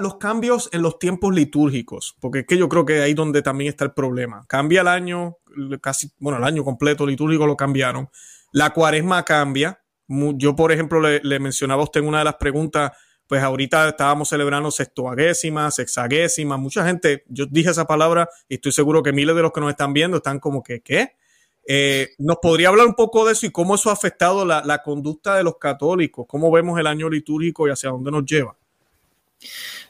los 0.00 0.16
cambios 0.16 0.68
en 0.72 0.82
los 0.82 0.98
tiempos 0.98 1.34
litúrgicos? 1.34 2.16
Porque 2.20 2.40
es 2.40 2.46
que 2.46 2.56
yo 2.56 2.68
creo 2.68 2.84
que 2.84 3.00
ahí 3.00 3.14
donde 3.14 3.42
también 3.42 3.70
está 3.70 3.84
el 3.84 3.92
problema. 3.92 4.44
Cambia 4.48 4.82
el 4.82 4.88
año, 4.88 5.38
casi, 5.80 6.10
bueno, 6.18 6.38
el 6.38 6.44
año 6.44 6.64
completo 6.64 7.06
litúrgico 7.06 7.46
lo 7.46 7.56
cambiaron. 7.56 8.08
La 8.52 8.70
cuaresma 8.70 9.24
cambia, 9.24 9.80
yo, 10.08 10.54
por 10.54 10.72
ejemplo, 10.72 11.00
le, 11.00 11.38
mencionaba 11.38 11.82
a 11.82 11.84
usted 11.84 12.00
en 12.00 12.08
una 12.08 12.18
de 12.18 12.24
las 12.24 12.34
preguntas, 12.34 12.92
pues 13.26 13.42
ahorita 13.42 13.88
estábamos 13.88 14.28
celebrando 14.28 14.70
sextuagésima, 14.70 15.70
sexagésima, 15.70 16.56
mucha 16.56 16.86
gente, 16.86 17.24
yo 17.28 17.46
dije 17.46 17.70
esa 17.70 17.86
palabra 17.86 18.28
y 18.48 18.56
estoy 18.56 18.72
seguro 18.72 19.02
que 19.02 19.12
miles 19.12 19.34
de 19.34 19.42
los 19.42 19.52
que 19.52 19.60
nos 19.60 19.70
están 19.70 19.92
viendo 19.92 20.18
están 20.18 20.40
como 20.40 20.62
que, 20.62 20.82
¿qué? 20.82 21.12
Eh, 21.66 22.10
¿Nos 22.18 22.36
podría 22.42 22.68
hablar 22.68 22.86
un 22.86 22.94
poco 22.94 23.24
de 23.24 23.32
eso 23.32 23.46
y 23.46 23.50
cómo 23.50 23.74
eso 23.74 23.88
ha 23.88 23.94
afectado 23.94 24.44
la, 24.44 24.82
conducta 24.84 25.36
de 25.36 25.44
los 25.44 25.56
católicos? 25.56 26.26
¿Cómo 26.28 26.50
vemos 26.50 26.78
el 26.78 26.86
año 26.86 27.08
litúrgico 27.08 27.66
y 27.66 27.70
hacia 27.70 27.90
dónde 27.90 28.10
nos 28.10 28.24
lleva? 28.26 28.56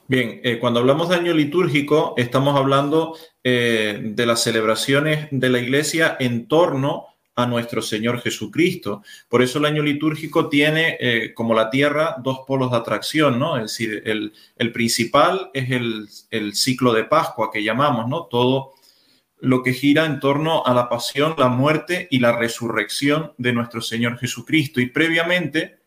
Bien, 0.07 0.41
eh, 0.45 0.59
cuando 0.59 0.81
hablamos 0.81 1.09
de 1.09 1.17
año 1.17 1.33
litúrgico, 1.33 2.15
estamos 2.19 2.57
hablando 2.57 3.17
eh, 3.43 4.01
de 4.03 4.27
las 4.27 4.43
celebraciones 4.43 5.29
de 5.31 5.49
la 5.49 5.59
iglesia 5.59 6.17
en 6.21 6.47
torno 6.47 7.07
a 7.37 7.47
nuestro 7.47 7.81
Señor 7.81 8.21
Jesucristo. 8.21 9.03
Por 9.29 9.43
eso 9.43 9.59
el 9.59 9.65
año 9.65 9.83
litúrgico 9.83 10.49
tiene, 10.49 10.97
eh, 11.01 11.33
como 11.35 11.55
la 11.55 11.71
Tierra, 11.71 12.17
dos 12.23 12.41
polos 12.47 12.71
de 12.71 12.77
atracción, 12.77 13.39
¿no? 13.39 13.57
Es 13.57 13.63
decir, 13.63 14.03
el, 14.05 14.73
principal 14.73 15.51
es 15.55 15.71
el, 15.71 16.09
el, 16.31 16.55
ciclo 16.55 16.93
de 16.93 17.05
Pascua 17.05 17.51
que 17.51 17.65
llamamos, 17.65 18.09
¿no? 18.09 18.27
Todo 18.27 18.75
lo 19.41 19.63
que 19.63 19.73
gira 19.73 20.05
en 20.05 20.21
torno 20.21 20.65
a 20.65 20.75
la 20.75 20.89
pasión, 20.89 21.35
la 21.39 21.49
muerte 21.49 22.09
y 22.11 22.19
la 22.19 22.33
resurrección 22.33 23.33
de 23.39 23.53
nuestro 23.53 23.81
Señor 23.81 24.19
Jesucristo. 24.19 24.81
Y 24.81 24.87
previamente 24.87 25.84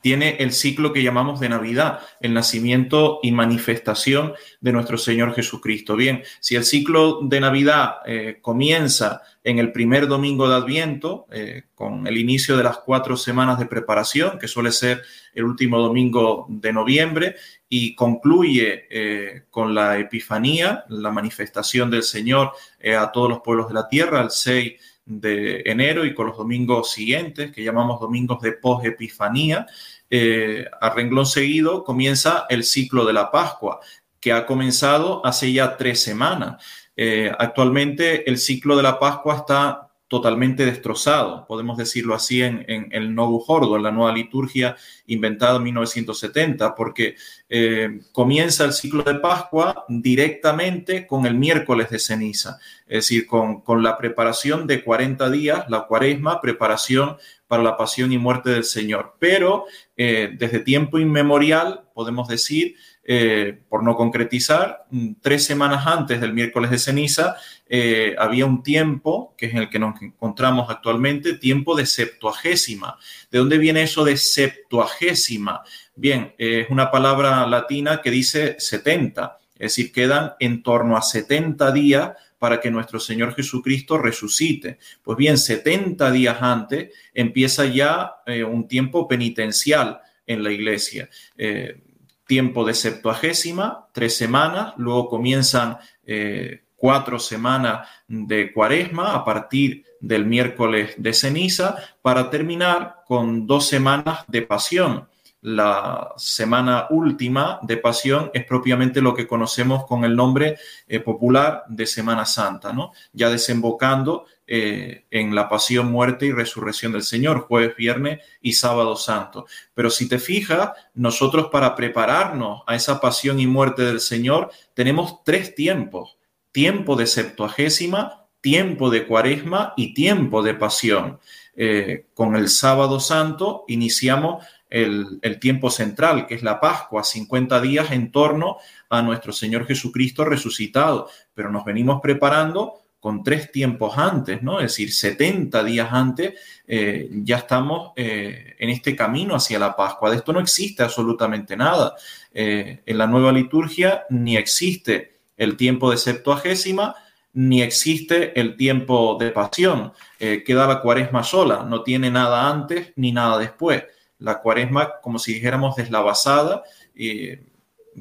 tiene 0.00 0.36
el 0.38 0.52
ciclo 0.52 0.92
que 0.92 1.02
llamamos 1.02 1.40
de 1.40 1.48
Navidad, 1.48 2.00
el 2.20 2.34
nacimiento 2.34 3.18
y 3.22 3.32
manifestación 3.32 4.34
de 4.60 4.72
nuestro 4.72 4.98
Señor 4.98 5.34
Jesucristo. 5.34 5.96
Bien, 5.96 6.22
si 6.40 6.54
el 6.54 6.64
ciclo 6.64 7.20
de 7.22 7.40
Navidad 7.40 7.96
eh, 8.06 8.38
comienza 8.40 9.22
en 9.42 9.58
el 9.58 9.72
primer 9.72 10.06
domingo 10.06 10.48
de 10.48 10.56
Adviento, 10.56 11.26
eh, 11.30 11.64
con 11.74 12.06
el 12.06 12.16
inicio 12.18 12.56
de 12.56 12.64
las 12.64 12.78
cuatro 12.78 13.16
semanas 13.16 13.58
de 13.58 13.66
preparación, 13.66 14.38
que 14.38 14.48
suele 14.48 14.72
ser 14.72 15.02
el 15.34 15.44
último 15.44 15.78
domingo 15.78 16.46
de 16.48 16.72
noviembre, 16.72 17.36
y 17.68 17.94
concluye 17.94 18.86
eh, 18.90 19.42
con 19.50 19.74
la 19.74 19.98
Epifanía, 19.98 20.84
la 20.88 21.10
manifestación 21.10 21.90
del 21.90 22.02
Señor 22.02 22.52
a 22.96 23.10
todos 23.10 23.28
los 23.28 23.40
pueblos 23.40 23.68
de 23.68 23.74
la 23.74 23.88
tierra, 23.88 24.22
el 24.22 24.30
6 24.30 24.74
de 25.06 25.62
enero 25.64 26.04
y 26.04 26.12
con 26.12 26.26
los 26.26 26.36
domingos 26.36 26.90
siguientes, 26.90 27.52
que 27.52 27.64
llamamos 27.64 28.00
domingos 28.00 28.42
de 28.42 28.52
post-epifanía, 28.52 29.66
eh, 30.10 30.66
a 30.80 30.90
renglón 30.90 31.26
seguido 31.26 31.84
comienza 31.84 32.46
el 32.48 32.64
ciclo 32.64 33.06
de 33.06 33.12
la 33.12 33.30
Pascua, 33.30 33.80
que 34.20 34.32
ha 34.32 34.44
comenzado 34.44 35.24
hace 35.24 35.52
ya 35.52 35.76
tres 35.76 36.02
semanas. 36.02 36.62
Eh, 36.96 37.32
actualmente 37.38 38.28
el 38.28 38.38
ciclo 38.38 38.76
de 38.76 38.82
la 38.82 38.98
Pascua 38.98 39.36
está 39.36 39.85
totalmente 40.08 40.64
destrozado, 40.64 41.46
podemos 41.46 41.76
decirlo 41.76 42.14
así, 42.14 42.40
en, 42.42 42.64
el 42.92 43.14
Novo 43.14 43.40
Jordo, 43.40 43.76
en 43.76 43.82
la 43.82 43.90
nueva 43.90 44.12
liturgia 44.12 44.76
inventada 45.06 45.56
en 45.56 45.64
1970, 45.64 46.74
porque 46.76 47.16
eh, 47.48 48.00
comienza 48.12 48.64
el 48.64 48.72
ciclo 48.72 49.02
de 49.02 49.16
Pascua 49.16 49.84
directamente 49.88 51.06
con 51.06 51.26
el 51.26 51.34
miércoles 51.34 51.90
de 51.90 51.98
ceniza, 51.98 52.58
es 52.86 53.04
decir, 53.04 53.26
con, 53.26 53.62
con 53.62 53.82
la 53.82 53.98
preparación 53.98 54.66
de 54.66 54.84
40 54.84 55.28
días, 55.30 55.64
la 55.68 55.86
cuaresma, 55.86 56.40
preparación 56.40 57.16
para 57.48 57.62
la 57.62 57.76
pasión 57.76 58.12
y 58.12 58.18
muerte 58.18 58.50
del 58.50 58.64
Señor. 58.64 59.16
Pero 59.18 59.64
eh, 59.96 60.34
desde 60.38 60.60
tiempo 60.60 60.98
inmemorial, 60.98 61.84
podemos 61.94 62.28
decir, 62.28 62.76
eh, 63.08 63.56
por 63.68 63.84
no 63.84 63.94
concretizar, 63.94 64.86
mm, 64.90 65.12
tres 65.20 65.44
semanas 65.44 65.86
antes 65.86 66.20
del 66.20 66.32
miércoles 66.32 66.72
de 66.72 66.78
ceniza, 66.78 67.36
eh, 67.68 68.16
había 68.18 68.46
un 68.46 68.64
tiempo, 68.64 69.34
que 69.38 69.46
es 69.46 69.52
en 69.52 69.58
el 69.58 69.70
que 69.70 69.78
nos 69.78 70.02
encontramos 70.02 70.68
actualmente, 70.68 71.34
tiempo 71.34 71.76
de 71.76 71.86
septuagésima. 71.86 72.98
¿De 73.30 73.38
dónde 73.38 73.58
viene 73.58 73.82
eso 73.82 74.04
de 74.04 74.16
septuagésima? 74.16 75.62
Bien, 75.94 76.34
es 76.36 76.68
una 76.68 76.90
palabra 76.90 77.46
latina 77.46 78.02
que 78.02 78.10
dice 78.10 78.56
70, 78.58 79.38
es 79.54 79.76
decir, 79.76 79.92
quedan 79.92 80.32
en 80.40 80.64
torno 80.64 80.96
a 80.96 81.02
70 81.02 81.70
días 81.70 82.10
para 82.38 82.60
que 82.60 82.70
nuestro 82.70 82.98
Señor 82.98 83.34
Jesucristo 83.34 83.98
resucite. 83.98 84.78
Pues 85.02 85.16
bien, 85.16 85.38
70 85.38 86.10
días 86.10 86.38
antes 86.40 86.92
empieza 87.14 87.66
ya 87.66 88.16
eh, 88.26 88.44
un 88.44 88.68
tiempo 88.68 89.08
penitencial 89.08 90.00
en 90.26 90.42
la 90.42 90.50
iglesia. 90.50 91.08
Eh, 91.38 91.80
tiempo 92.26 92.64
de 92.64 92.74
septuagésima, 92.74 93.88
tres 93.92 94.16
semanas, 94.16 94.74
luego 94.76 95.08
comienzan 95.08 95.78
eh, 96.04 96.64
cuatro 96.76 97.18
semanas 97.18 97.88
de 98.08 98.52
cuaresma 98.52 99.14
a 99.14 99.24
partir 99.24 99.84
del 100.00 100.26
miércoles 100.26 100.94
de 100.98 101.12
ceniza 101.12 101.76
para 102.02 102.28
terminar 102.28 102.96
con 103.06 103.46
dos 103.46 103.66
semanas 103.66 104.24
de 104.28 104.42
pasión 104.42 105.08
la 105.46 106.12
semana 106.16 106.88
última 106.90 107.60
de 107.62 107.76
pasión 107.76 108.32
es 108.34 108.44
propiamente 108.44 109.00
lo 109.00 109.14
que 109.14 109.28
conocemos 109.28 109.86
con 109.86 110.04
el 110.04 110.16
nombre 110.16 110.58
eh, 110.88 110.98
popular 110.98 111.62
de 111.68 111.86
Semana 111.86 112.24
Santa, 112.24 112.72
¿no? 112.72 112.90
Ya 113.12 113.30
desembocando 113.30 114.24
eh, 114.46 115.04
en 115.10 115.34
la 115.34 115.48
pasión, 115.48 115.90
muerte 115.90 116.26
y 116.26 116.32
resurrección 116.32 116.92
del 116.92 117.02
Señor, 117.02 117.40
jueves, 117.40 117.76
viernes 117.76 118.20
y 118.40 118.52
sábado 118.52 118.96
santo. 118.96 119.46
Pero 119.74 119.90
si 119.90 120.08
te 120.08 120.18
fijas, 120.18 120.70
nosotros 120.94 121.48
para 121.50 121.74
prepararnos 121.74 122.62
a 122.66 122.76
esa 122.76 123.00
pasión 123.00 123.40
y 123.40 123.46
muerte 123.46 123.82
del 123.82 124.00
Señor 124.00 124.50
tenemos 124.74 125.24
tres 125.24 125.54
tiempos. 125.54 126.16
Tiempo 126.52 126.96
de 126.96 127.06
septuagésima, 127.06 128.26
tiempo 128.40 128.90
de 128.90 129.06
cuaresma 129.06 129.74
y 129.76 129.94
tiempo 129.94 130.42
de 130.42 130.54
pasión. 130.54 131.18
Eh, 131.56 132.06
con 132.14 132.36
el 132.36 132.48
sábado 132.48 133.00
santo 133.00 133.64
iniciamos 133.66 134.44
el, 134.70 135.38
tiempo 135.40 135.70
central, 135.70 136.26
que 136.26 136.34
es 136.34 136.42
la 136.42 136.60
Pascua, 136.60 137.02
50 137.02 137.60
días 137.60 137.90
en 137.92 138.10
torno 138.10 138.58
a 138.88 139.02
nuestro 139.02 139.32
Señor 139.32 139.66
Jesucristo 139.66 140.24
resucitado, 140.24 141.08
pero 141.34 141.50
nos 141.50 141.64
venimos 141.64 142.00
preparando 142.00 142.74
con 143.06 143.22
tres 143.22 143.52
tiempos 143.52 143.96
antes, 143.98 144.42
¿no? 144.42 144.58
Es 144.58 144.72
decir, 144.72 144.92
70 144.92 145.62
días 145.62 145.90
antes 145.92 146.34
eh, 146.66 147.08
ya 147.22 147.36
estamos 147.36 147.92
eh, 147.94 148.56
en 148.58 148.68
este 148.68 148.96
camino 148.96 149.36
hacia 149.36 149.60
la 149.60 149.76
Pascua. 149.76 150.10
De 150.10 150.16
esto 150.16 150.32
no 150.32 150.40
existe 150.40 150.82
absolutamente 150.82 151.56
nada. 151.56 151.94
Eh, 152.34 152.80
en 152.84 152.98
la 152.98 153.06
nueva 153.06 153.30
liturgia 153.30 154.06
ni 154.10 154.36
existe 154.36 155.18
el 155.36 155.56
tiempo 155.56 155.88
de 155.92 155.98
septuagésima, 155.98 156.96
ni 157.32 157.62
existe 157.62 158.40
el 158.40 158.56
tiempo 158.56 159.16
de 159.20 159.30
pasión. 159.30 159.92
queda 160.18 160.66
la 160.66 160.80
cuaresma 160.80 161.22
sola, 161.22 161.62
no 161.62 161.84
tiene 161.84 162.10
nada 162.10 162.50
antes 162.50 162.92
ni 162.96 163.12
nada 163.12 163.38
después 163.38 163.84
la 164.18 164.40
cuaresma 164.40 164.94
como 165.00 165.20
si 165.20 165.34
dijéramos 165.34 165.76
deslavazada, 165.76 166.64
y 166.92 167.36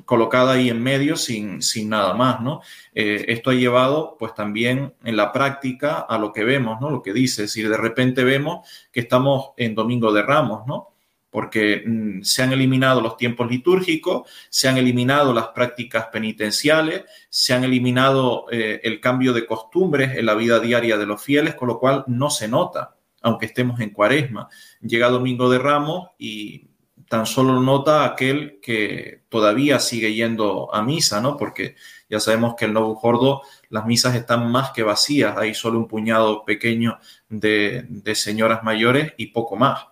colocada 0.04 0.54
ahí 0.54 0.70
en 0.70 0.82
medio 0.82 1.16
sin, 1.16 1.62
sin 1.62 1.90
nada 1.90 2.14
más, 2.14 2.42
¿no? 2.42 2.62
Eh, 2.94 3.26
esto 3.30 3.52
ha 3.52 3.54
llevado 3.54 4.18
pues 4.20 4.34
también 4.34 4.94
en 5.04 5.16
la 5.16 5.32
práctica 5.32 6.00
a 6.00 6.18
lo 6.18 6.34
que 6.34 6.44
vemos, 6.44 6.82
¿no? 6.82 6.90
Lo 6.90 7.02
que 7.02 7.14
dice, 7.14 7.44
es 7.44 7.54
decir, 7.54 7.70
de 7.70 7.78
repente 7.78 8.24
vemos 8.24 8.68
que 8.92 9.00
estamos 9.02 9.52
en 9.58 9.76
Domingo 9.76 10.12
de 10.12 10.24
Ramos, 10.24 10.68
¿no? 10.68 10.90
Porque 11.30 11.84
mm, 11.86 12.24
se 12.24 12.44
han 12.44 12.52
eliminado 12.52 13.02
los 13.02 13.18
tiempos 13.18 13.50
litúrgicos, 13.50 14.30
se 14.50 14.68
han 14.68 14.78
eliminado 14.78 15.34
las 15.34 15.48
prácticas 15.50 16.08
penitenciales, 16.12 17.04
se 17.30 17.54
han 17.54 17.64
eliminado 17.64 18.48
eh, 18.52 18.82
el 18.84 19.00
cambio 19.00 19.34
de 19.34 19.46
costumbres 19.46 20.18
en 20.18 20.26
la 20.26 20.36
vida 20.36 20.60
diaria 20.60 20.98
de 20.98 21.06
los 21.06 21.22
fieles, 21.22 21.56
con 21.56 21.70
lo 21.70 21.80
cual 21.80 22.04
no 22.08 22.30
se 22.30 22.48
nota 22.48 22.92
aunque 23.22 23.48
estemos 23.48 23.80
en 23.80 23.90
cuaresma. 23.90 24.50
Llega 24.82 25.10
Domingo 25.10 25.50
de 25.50 25.58
Ramos 25.58 26.10
y 26.20 26.68
tan 27.08 27.26
solo 27.26 27.60
nota 27.60 28.06
aquel 28.06 28.60
que 28.62 29.22
todavía 29.30 29.80
sigue 29.80 30.14
yendo 30.14 30.74
a 30.74 30.82
misa, 30.82 31.22
¿no? 31.22 31.38
Porque 31.38 31.76
ya 32.10 32.20
sabemos 32.20 32.56
que 32.56 32.66
el 32.66 32.74
Nuevo 32.74 32.96
Jordo 32.96 33.42
las 33.70 33.86
misas 33.86 34.16
están 34.16 34.50
más 34.50 34.72
que 34.72 34.84
vacías, 34.84 35.38
hay 35.38 35.54
solo 35.54 35.78
un 35.78 35.88
puñado 35.88 36.46
pequeño 36.46 36.98
de, 37.30 37.86
señoras 38.16 38.64
mayores 38.64 39.14
y 39.18 39.28
poco 39.28 39.56
más. 39.56 39.88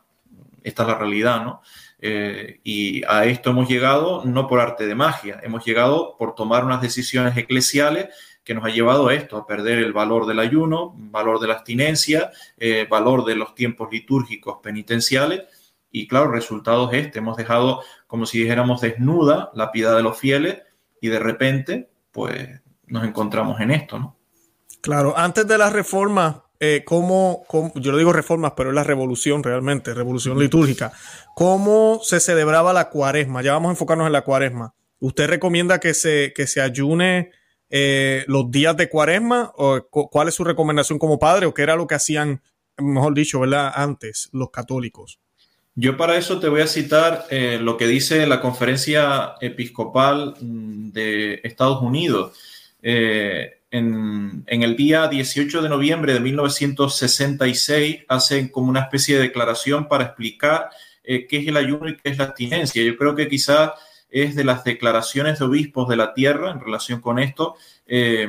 Esta 0.64 0.84
es 0.84 0.90
la 0.90 0.98
realidad, 0.98 1.44
¿no? 1.44 1.62
Eh, 2.00 2.60
y 2.64 3.04
a 3.06 3.26
esto 3.26 3.52
hemos 3.52 3.70
llegado 3.70 4.24
no 4.26 4.48
por 4.48 4.60
arte 4.60 4.86
de 4.86 4.96
magia, 4.96 5.40
hemos 5.44 5.66
llegado 5.66 6.18
por 6.18 6.36
tomar 6.36 6.66
unas 6.66 6.82
decisiones 6.82 7.36
eclesiales 7.38 8.10
que 8.44 8.54
nos 8.54 8.66
ha 8.66 8.70
llevado 8.70 9.08
a 9.08 9.14
esto, 9.14 9.38
a 9.38 9.48
perder 9.48 9.80
el 9.80 9.94
valor 9.94 10.26
del 10.26 10.40
ayuno, 10.40 10.94
valor 10.98 11.40
de 11.40 11.48
la 11.48 11.54
abstinencia, 11.56 12.32
eh, 12.58 12.86
valor 12.90 13.24
de 13.24 13.36
los 13.36 13.56
tiempos 13.56 13.90
litúrgicos 13.92 14.58
penitenciales. 14.62 15.44
Y 15.96 16.08
claro, 16.08 16.26
el 16.26 16.34
resultado 16.34 16.92
es 16.92 17.06
este. 17.06 17.20
Hemos 17.20 17.38
dejado, 17.38 17.82
como 18.08 18.26
si 18.26 18.40
dijéramos, 18.40 18.82
desnuda 18.82 19.52
la 19.54 19.72
piedad 19.72 19.96
de 19.96 20.02
los 20.02 20.18
fieles 20.18 20.64
y 21.00 21.10
de 21.10 21.20
repente, 21.20 21.92
pues 22.12 22.62
nos 22.88 23.06
encontramos 23.06 23.62
en 23.62 23.70
esto, 23.70 24.00
¿no? 24.00 24.18
Claro, 24.82 25.16
antes 25.16 25.48
de 25.48 25.58
la 25.58 25.70
reforma, 25.70 26.46
eh, 26.60 26.84
¿cómo, 26.84 27.46
yo 27.76 27.92
no 27.92 27.98
digo 28.00 28.12
reformas, 28.12 28.54
pero 28.58 28.70
es 28.70 28.76
la 28.76 28.84
revolución 28.84 29.44
realmente, 29.44 29.94
revolución 29.94 30.40
litúrgica, 30.40 30.92
¿cómo 31.36 32.00
se 32.02 32.20
celebraba 32.20 32.74
la 32.74 32.90
cuaresma? 32.90 33.44
Ya 33.44 33.54
vamos 33.54 33.70
a 33.70 33.74
enfocarnos 33.74 34.08
en 34.08 34.14
la 34.14 34.24
cuaresma. 34.24 34.74
¿Usted 35.00 35.28
recomienda 35.28 35.80
que 35.80 35.94
se, 35.94 36.34
que 36.36 36.48
se 36.48 36.60
ayune 36.60 37.32
eh, 37.70 38.26
los 38.28 38.50
días 38.50 38.76
de 38.76 38.90
cuaresma? 38.90 39.54
O, 39.58 39.80
¿Cuál 39.90 40.28
es 40.30 40.34
su 40.34 40.44
recomendación 40.44 40.98
como 40.98 41.20
padre? 41.20 41.46
¿O 41.46 41.54
qué 41.54 41.62
era 41.62 41.76
lo 41.76 41.86
que 41.86 41.96
hacían, 41.96 42.42
mejor 42.78 43.14
dicho, 43.14 43.42
¿verdad? 43.42 43.72
antes 43.76 44.30
los 44.32 44.50
católicos? 44.50 45.20
Yo 45.76 45.98
para 45.98 46.18
eso 46.18 46.40
te 46.40 46.50
voy 46.50 46.62
a 46.62 46.68
citar 46.68 47.26
eh, 47.30 47.58
lo 47.60 47.78
que 47.78 47.88
dice 47.88 48.28
la 48.28 48.42
conferencia 48.42 49.36
episcopal 49.42 50.36
mm, 50.40 50.92
de 50.92 51.42
Estados 51.44 51.82
Unidos. 51.82 52.38
Eh, 52.82 53.62
en, 53.72 54.44
el 54.46 54.76
día 54.76 55.08
18 55.08 55.62
de 55.62 55.70
noviembre 55.70 56.14
de 56.14 56.20
1966 56.20 58.06
hacen 58.08 58.50
como 58.50 58.70
una 58.70 58.82
especie 58.82 59.16
de 59.16 59.24
declaración 59.24 59.88
para 59.88 60.04
explicar 60.04 60.70
qué 61.04 61.28
es 61.30 61.48
el 61.48 61.58
ayuno 61.58 61.90
y 61.90 61.98
qué 61.98 62.12
es 62.12 62.18
la 62.18 62.26
abstinencia. 62.26 62.84
Yo 62.84 62.96
creo 62.96 63.16
que 63.16 63.28
quizás 63.28 63.72
es 64.14 64.36
de 64.36 64.44
las 64.44 64.64
declaraciones 64.64 65.40
de 65.40 65.46
obispos 65.46 65.90
de 65.90 65.96
la 65.96 66.14
tierra 66.14 66.52
en 66.52 66.60
relación 66.60 67.02
con 67.02 67.18
esto, 67.18 67.56
eh, 67.88 68.28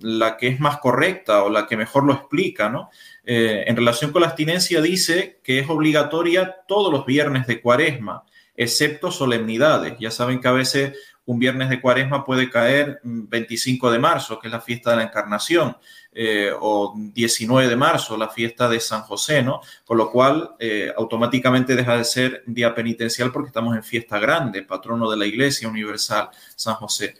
la 0.00 0.36
que 0.36 0.48
es 0.48 0.58
más 0.58 0.78
correcta 0.78 1.44
o 1.44 1.50
la 1.50 1.66
que 1.66 1.76
mejor 1.76 2.04
lo 2.04 2.12
explica, 2.12 2.68
¿no? 2.68 2.90
Eh, 3.24 3.64
en 3.66 3.76
relación 3.76 4.12
con 4.12 4.22
la 4.22 4.28
abstinencia 4.28 4.80
dice 4.80 5.40
que 5.42 5.58
es 5.58 5.68
obligatoria 5.68 6.56
todos 6.66 6.92
los 6.92 7.06
viernes 7.06 7.46
de 7.46 7.60
cuaresma, 7.60 8.24
excepto 8.56 9.10
solemnidades. 9.10 9.96
Ya 9.98 10.10
saben 10.10 10.40
que 10.40 10.48
a 10.48 10.52
veces 10.52 10.96
un 11.26 11.38
viernes 11.38 11.68
de 11.68 11.80
cuaresma 11.80 12.24
puede 12.24 12.50
caer 12.50 13.00
25 13.04 13.86
mm, 13.86 13.92
de 13.92 13.98
marzo, 13.98 14.38
que 14.38 14.48
es 14.48 14.52
la 14.52 14.60
fiesta 14.60 14.90
de 14.90 14.96
la 14.96 15.02
encarnación. 15.04 15.76
Eh, 16.12 16.50
o 16.60 16.92
19 16.96 17.68
de 17.68 17.76
marzo, 17.76 18.16
la 18.16 18.28
fiesta 18.28 18.68
de 18.68 18.80
San 18.80 19.02
José, 19.02 19.44
¿no? 19.44 19.60
Con 19.84 19.96
lo 19.96 20.10
cual, 20.10 20.56
eh, 20.58 20.92
automáticamente 20.96 21.76
deja 21.76 21.96
de 21.96 22.04
ser 22.04 22.42
día 22.46 22.74
penitencial 22.74 23.30
porque 23.30 23.46
estamos 23.46 23.76
en 23.76 23.84
fiesta 23.84 24.18
grande, 24.18 24.62
patrono 24.62 25.08
de 25.08 25.16
la 25.16 25.26
Iglesia 25.26 25.68
Universal, 25.68 26.30
San 26.56 26.74
José. 26.74 27.14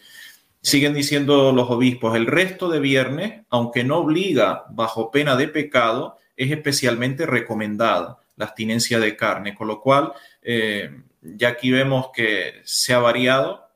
Siguen 0.63 0.95
diciendo 0.95 1.53
los 1.53 1.71
obispos, 1.71 2.17
el 2.17 2.27
resto 2.27 2.69
de 2.69 2.81
viernes, 2.81 3.45
aunque 3.49 3.83
no 3.83 3.99
obliga 3.99 4.65
bajo 4.71 5.11
pena 5.11 5.37
de 5.37 5.49
pecado, 5.49 6.19
es 6.37 6.51
especialmente 6.51 7.27
recomendada 7.27 8.19
la 8.37 8.47
abstinencia 8.47 8.99
de 8.99 9.17
carne, 9.17 9.55
con 9.55 9.69
lo 9.69 9.81
cual 9.81 10.13
eh, 10.43 11.03
ya 11.23 11.49
aquí 11.49 11.71
vemos 11.71 12.11
que 12.15 12.55
se 12.65 12.95
ha 12.95 12.99
variado 12.99 13.69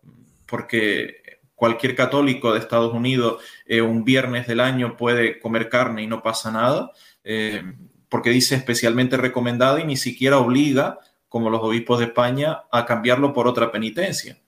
porque 0.46 1.22
cualquier 1.54 1.94
católico 1.94 2.52
de 2.52 2.58
Estados 2.58 2.92
Unidos 2.92 3.42
eh, 3.66 3.80
un 3.80 4.04
viernes 4.04 4.46
del 4.46 4.60
año 4.60 4.96
puede 4.96 5.38
comer 5.38 5.68
carne 5.68 6.02
y 6.02 6.06
no 6.06 6.22
pasa 6.22 6.50
nada, 6.50 6.92
eh, 7.22 7.62
porque 8.08 8.30
dice 8.30 8.54
especialmente 8.54 9.16
recomendada 9.16 9.80
y 9.80 9.84
ni 9.84 9.96
siquiera 9.96 10.38
obliga, 10.38 10.98
como 11.28 11.50
los 11.50 11.62
obispos 11.62 11.98
de 11.98 12.06
España, 12.06 12.62
a 12.70 12.86
cambiarlo 12.86 13.32
por 13.32 13.48
otra 13.48 13.72
penitencia. 13.72 14.38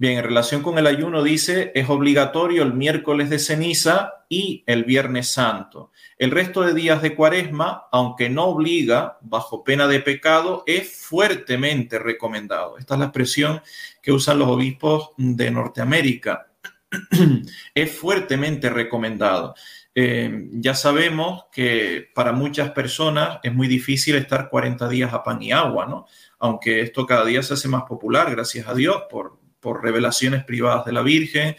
Bien, 0.00 0.16
en 0.16 0.22
relación 0.22 0.62
con 0.62 0.78
el 0.78 0.86
ayuno 0.86 1.24
dice, 1.24 1.72
es 1.74 1.88
obligatorio 1.88 2.62
el 2.62 2.72
miércoles 2.72 3.30
de 3.30 3.40
ceniza 3.40 4.24
y 4.28 4.62
el 4.68 4.84
viernes 4.84 5.32
santo. 5.32 5.90
El 6.18 6.30
resto 6.30 6.62
de 6.62 6.72
días 6.72 7.02
de 7.02 7.16
cuaresma, 7.16 7.88
aunque 7.90 8.30
no 8.30 8.44
obliga, 8.44 9.18
bajo 9.22 9.64
pena 9.64 9.88
de 9.88 9.98
pecado, 9.98 10.62
es 10.66 10.96
fuertemente 11.02 11.98
recomendado. 11.98 12.78
Esta 12.78 12.94
es 12.94 13.00
la 13.00 13.06
expresión 13.06 13.60
que 14.00 14.12
usan 14.12 14.38
los 14.38 14.46
obispos 14.46 15.10
de 15.16 15.50
Norteamérica. 15.50 16.46
es 17.74 17.90
fuertemente 17.90 18.70
recomendado. 18.70 19.56
Eh, 19.96 20.48
ya 20.52 20.74
sabemos 20.74 21.46
que 21.50 22.08
para 22.14 22.30
muchas 22.30 22.70
personas 22.70 23.40
es 23.42 23.52
muy 23.52 23.66
difícil 23.66 24.14
estar 24.14 24.48
40 24.48 24.88
días 24.88 25.12
a 25.12 25.24
pan 25.24 25.42
y 25.42 25.50
agua, 25.50 25.86
¿no? 25.86 26.06
Aunque 26.38 26.82
esto 26.82 27.04
cada 27.04 27.24
día 27.24 27.42
se 27.42 27.54
hace 27.54 27.66
más 27.66 27.82
popular, 27.82 28.30
gracias 28.30 28.68
a 28.68 28.74
Dios, 28.74 29.02
por, 29.10 29.37
por 29.60 29.82
revelaciones 29.82 30.44
privadas 30.44 30.84
de 30.84 30.92
la 30.92 31.02
Virgen, 31.02 31.56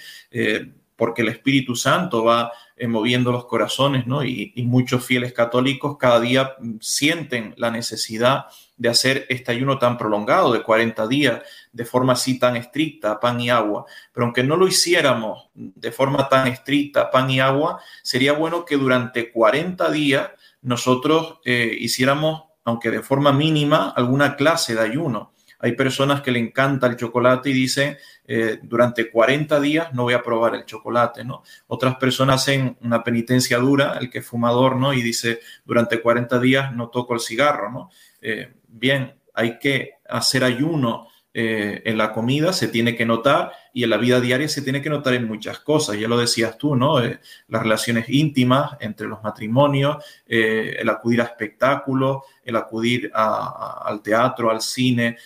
porque 0.95 1.21
el 1.21 1.29
Espíritu 1.29 1.75
Santo 1.75 2.23
va 2.23 2.51
moviendo 2.87 3.31
los 3.31 3.45
corazones, 3.45 4.07
¿no? 4.07 4.23
Y, 4.23 4.53
muchos 4.65 5.05
fieles 5.05 5.33
católicos 5.33 5.97
cada 5.97 6.19
día 6.19 6.55
sienten 6.79 7.53
la 7.57 7.71
necesidad 7.71 8.45
de 8.77 8.89
hacer 8.89 9.25
este 9.29 9.51
ayuno 9.51 9.77
tan 9.77 9.97
prolongado 9.97 10.53
de 10.53 10.63
40 10.63 11.07
días 11.07 11.41
de 11.73 11.85
forma 11.85 12.13
así 12.13 12.39
tan 12.39 12.55
estricta, 12.55 13.19
pan 13.19 13.39
y 13.41 13.49
agua. 13.49 13.85
Pero 14.13 14.25
aunque 14.25 14.43
no 14.43 14.55
lo 14.55 14.67
hiciéramos 14.67 15.49
de 15.53 15.91
forma 15.91 16.29
tan 16.29 16.47
estricta, 16.47 17.11
pan 17.11 17.29
y 17.29 17.39
agua, 17.41 17.81
sería 18.03 18.33
bueno 18.33 18.63
que 18.63 18.77
durante 18.77 19.31
40 19.31 19.91
días 19.91 20.29
nosotros 20.61 21.39
eh, 21.43 21.75
hiciéramos, 21.79 22.43
aunque 22.63 22.89
de 22.89 23.01
forma 23.01 23.33
mínima, 23.33 23.89
alguna 23.89 24.35
clase 24.35 24.75
de 24.75 24.81
ayuno. 24.81 25.33
Hay 25.59 25.73
personas 25.73 26.21
que 26.21 26.31
le 26.31 26.39
encanta 26.39 26.87
el 26.87 26.95
chocolate 26.95 27.49
y 27.49 27.53
dicen, 27.53 27.97
eh, 28.25 28.59
durante 28.63 29.11
40 29.11 29.59
días 29.59 29.93
no 29.93 30.03
voy 30.03 30.13
a 30.13 30.23
probar 30.23 30.55
el 30.55 30.65
chocolate, 30.65 31.25
¿no? 31.25 31.43
Otras 31.67 31.95
personas 31.97 32.41
hacen 32.41 32.77
una 32.81 33.03
penitencia 33.03 33.57
dura, 33.57 33.97
el 33.99 34.09
que 34.09 34.19
es 34.19 34.25
fumador, 34.25 34.77
¿no? 34.77 34.93
Y 34.93 35.01
dice, 35.01 35.41
durante 35.65 36.01
40 36.01 36.39
días 36.39 36.73
no 36.73 36.89
toco 36.89 37.13
el 37.13 37.19
cigarro, 37.19 37.71
¿no? 37.71 37.89
Eh, 38.21 38.53
bien, 38.67 39.15
hay 39.33 39.59
que 39.59 39.95
hacer 40.07 40.43
ayuno 40.43 41.07
eh, 41.31 41.83
en 41.85 41.95
la 41.95 42.11
comida, 42.11 42.53
se 42.53 42.69
tiene 42.69 42.95
que 42.95 43.05
notar 43.05 43.51
y 43.71 43.83
en 43.83 43.91
la 43.91 43.97
vida 43.97 44.19
diaria 44.19 44.49
se 44.49 44.63
tiene 44.63 44.81
que 44.81 44.89
notar 44.89 45.13
en 45.13 45.27
muchas 45.27 45.59
cosas. 45.59 45.99
Ya 45.99 46.07
lo 46.07 46.17
decías 46.17 46.57
tú, 46.57 46.75
¿no? 46.75 47.03
Eh, 47.03 47.19
las 47.47 47.61
relaciones 47.61 48.09
íntimas 48.09 48.75
entre 48.79 49.07
los 49.07 49.21
matrimonios, 49.21 50.03
eh, 50.25 50.77
el 50.79 50.89
acudir 50.89 51.21
a 51.21 51.25
espectáculos, 51.25 52.23
el 52.43 52.55
acudir 52.55 53.11
al 53.13 54.01
teatro, 54.01 54.49
al 54.49 54.61
cine, 54.61 55.17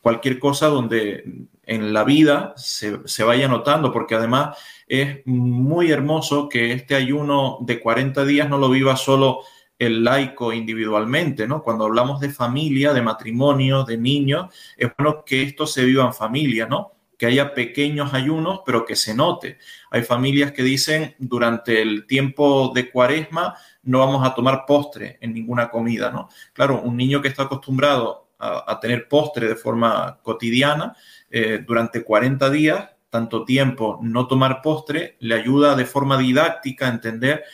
cualquier 0.00 0.38
cosa 0.38 0.68
donde 0.68 1.24
en 1.64 1.92
la 1.92 2.04
vida 2.04 2.54
se, 2.56 3.00
se 3.04 3.24
vaya 3.24 3.48
notando, 3.48 3.92
porque 3.92 4.14
además 4.14 4.56
es 4.86 5.26
muy 5.26 5.90
hermoso 5.90 6.48
que 6.48 6.72
este 6.72 6.94
ayuno 6.94 7.58
de 7.60 7.80
40 7.80 8.24
días 8.24 8.48
no 8.48 8.56
lo 8.56 8.70
viva 8.70 8.96
solo 8.96 9.40
el 9.78 10.02
laico 10.02 10.52
individualmente, 10.52 11.46
¿no? 11.46 11.62
Cuando 11.62 11.84
hablamos 11.84 12.20
de 12.20 12.30
familia, 12.30 12.92
de 12.92 13.02
matrimonio, 13.02 13.84
de 13.84 13.96
niños, 13.96 14.52
es 14.76 14.90
bueno 14.96 15.24
que 15.24 15.42
esto 15.42 15.66
se 15.66 15.84
viva 15.84 16.04
en 16.04 16.14
familia, 16.14 16.66
¿no? 16.66 16.92
Que 17.16 17.26
haya 17.26 17.54
pequeños 17.54 18.12
ayunos, 18.14 18.60
pero 18.66 18.84
que 18.84 18.96
se 18.96 19.14
note. 19.14 19.58
Hay 19.90 20.02
familias 20.02 20.52
que 20.52 20.62
dicen 20.62 21.14
durante 21.18 21.80
el 21.80 22.06
tiempo 22.06 22.72
de 22.74 22.90
cuaresma 22.90 23.56
no 23.84 24.00
vamos 24.00 24.26
a 24.26 24.34
tomar 24.34 24.64
postre 24.66 25.18
en 25.20 25.32
ninguna 25.32 25.70
comida, 25.70 26.10
¿no? 26.10 26.28
Claro, 26.52 26.82
un 26.82 26.96
niño 26.96 27.22
que 27.22 27.28
está 27.28 27.44
acostumbrado 27.44 28.28
a, 28.38 28.78
tener 28.80 29.08
postre 29.08 29.48
de 29.48 29.56
forma 29.56 30.20
cotidiana, 30.22 30.94
eh, 31.30 31.64
durante 31.66 32.04
40 32.04 32.50
días, 32.50 32.90
tanto 33.10 33.44
tiempo 33.44 33.98
no 34.02 34.26
tomar 34.26 34.62
postre, 34.62 35.16
le 35.20 35.34
ayuda 35.34 35.74
de 35.74 35.86
forma 35.86 36.18
didáctica 36.18 36.86
a 36.86 36.90
entender 36.90 37.44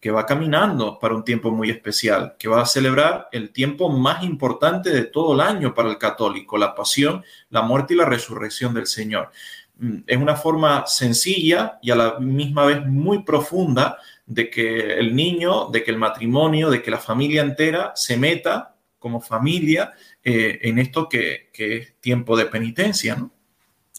que 0.00 0.10
va 0.10 0.26
caminando 0.26 0.98
para 0.98 1.14
un 1.14 1.24
tiempo 1.24 1.50
muy 1.50 1.70
especial, 1.70 2.36
que 2.38 2.48
va 2.48 2.62
a 2.62 2.66
celebrar 2.66 3.28
el 3.32 3.50
tiempo 3.50 3.88
más 3.88 4.22
importante 4.22 4.90
de 4.90 5.04
todo 5.04 5.34
el 5.34 5.40
año 5.40 5.74
para 5.74 5.90
el 5.90 5.98
católico, 5.98 6.56
la 6.56 6.74
pasión, 6.74 7.24
la 7.50 7.62
muerte 7.62 7.94
y 7.94 7.96
la 7.96 8.04
resurrección 8.04 8.74
del 8.74 8.86
Señor. 8.86 9.30
Mm, 9.78 9.98
es 10.06 10.16
una 10.16 10.36
forma 10.36 10.86
sencilla 10.86 11.78
y 11.82 11.90
a 11.90 11.96
la 11.96 12.18
misma 12.20 12.64
vez 12.66 12.84
muy 12.86 13.22
profunda 13.24 13.98
de 14.26 14.50
que 14.50 14.98
el 14.98 15.16
niño, 15.16 15.68
de 15.70 15.82
que 15.82 15.90
el 15.90 15.98
matrimonio, 15.98 16.70
de 16.70 16.82
que 16.82 16.90
la 16.90 16.98
familia 16.98 17.42
entera 17.42 17.92
se 17.94 18.16
meta 18.16 18.76
como 18.98 19.20
familia 19.20 19.92
eh, 20.22 20.58
en 20.62 20.78
esto 20.78 21.08
que, 21.08 21.50
es 21.52 22.00
tiempo 22.00 22.36
de 22.36 22.46
penitencia, 22.46 23.16
¿no? 23.16 23.32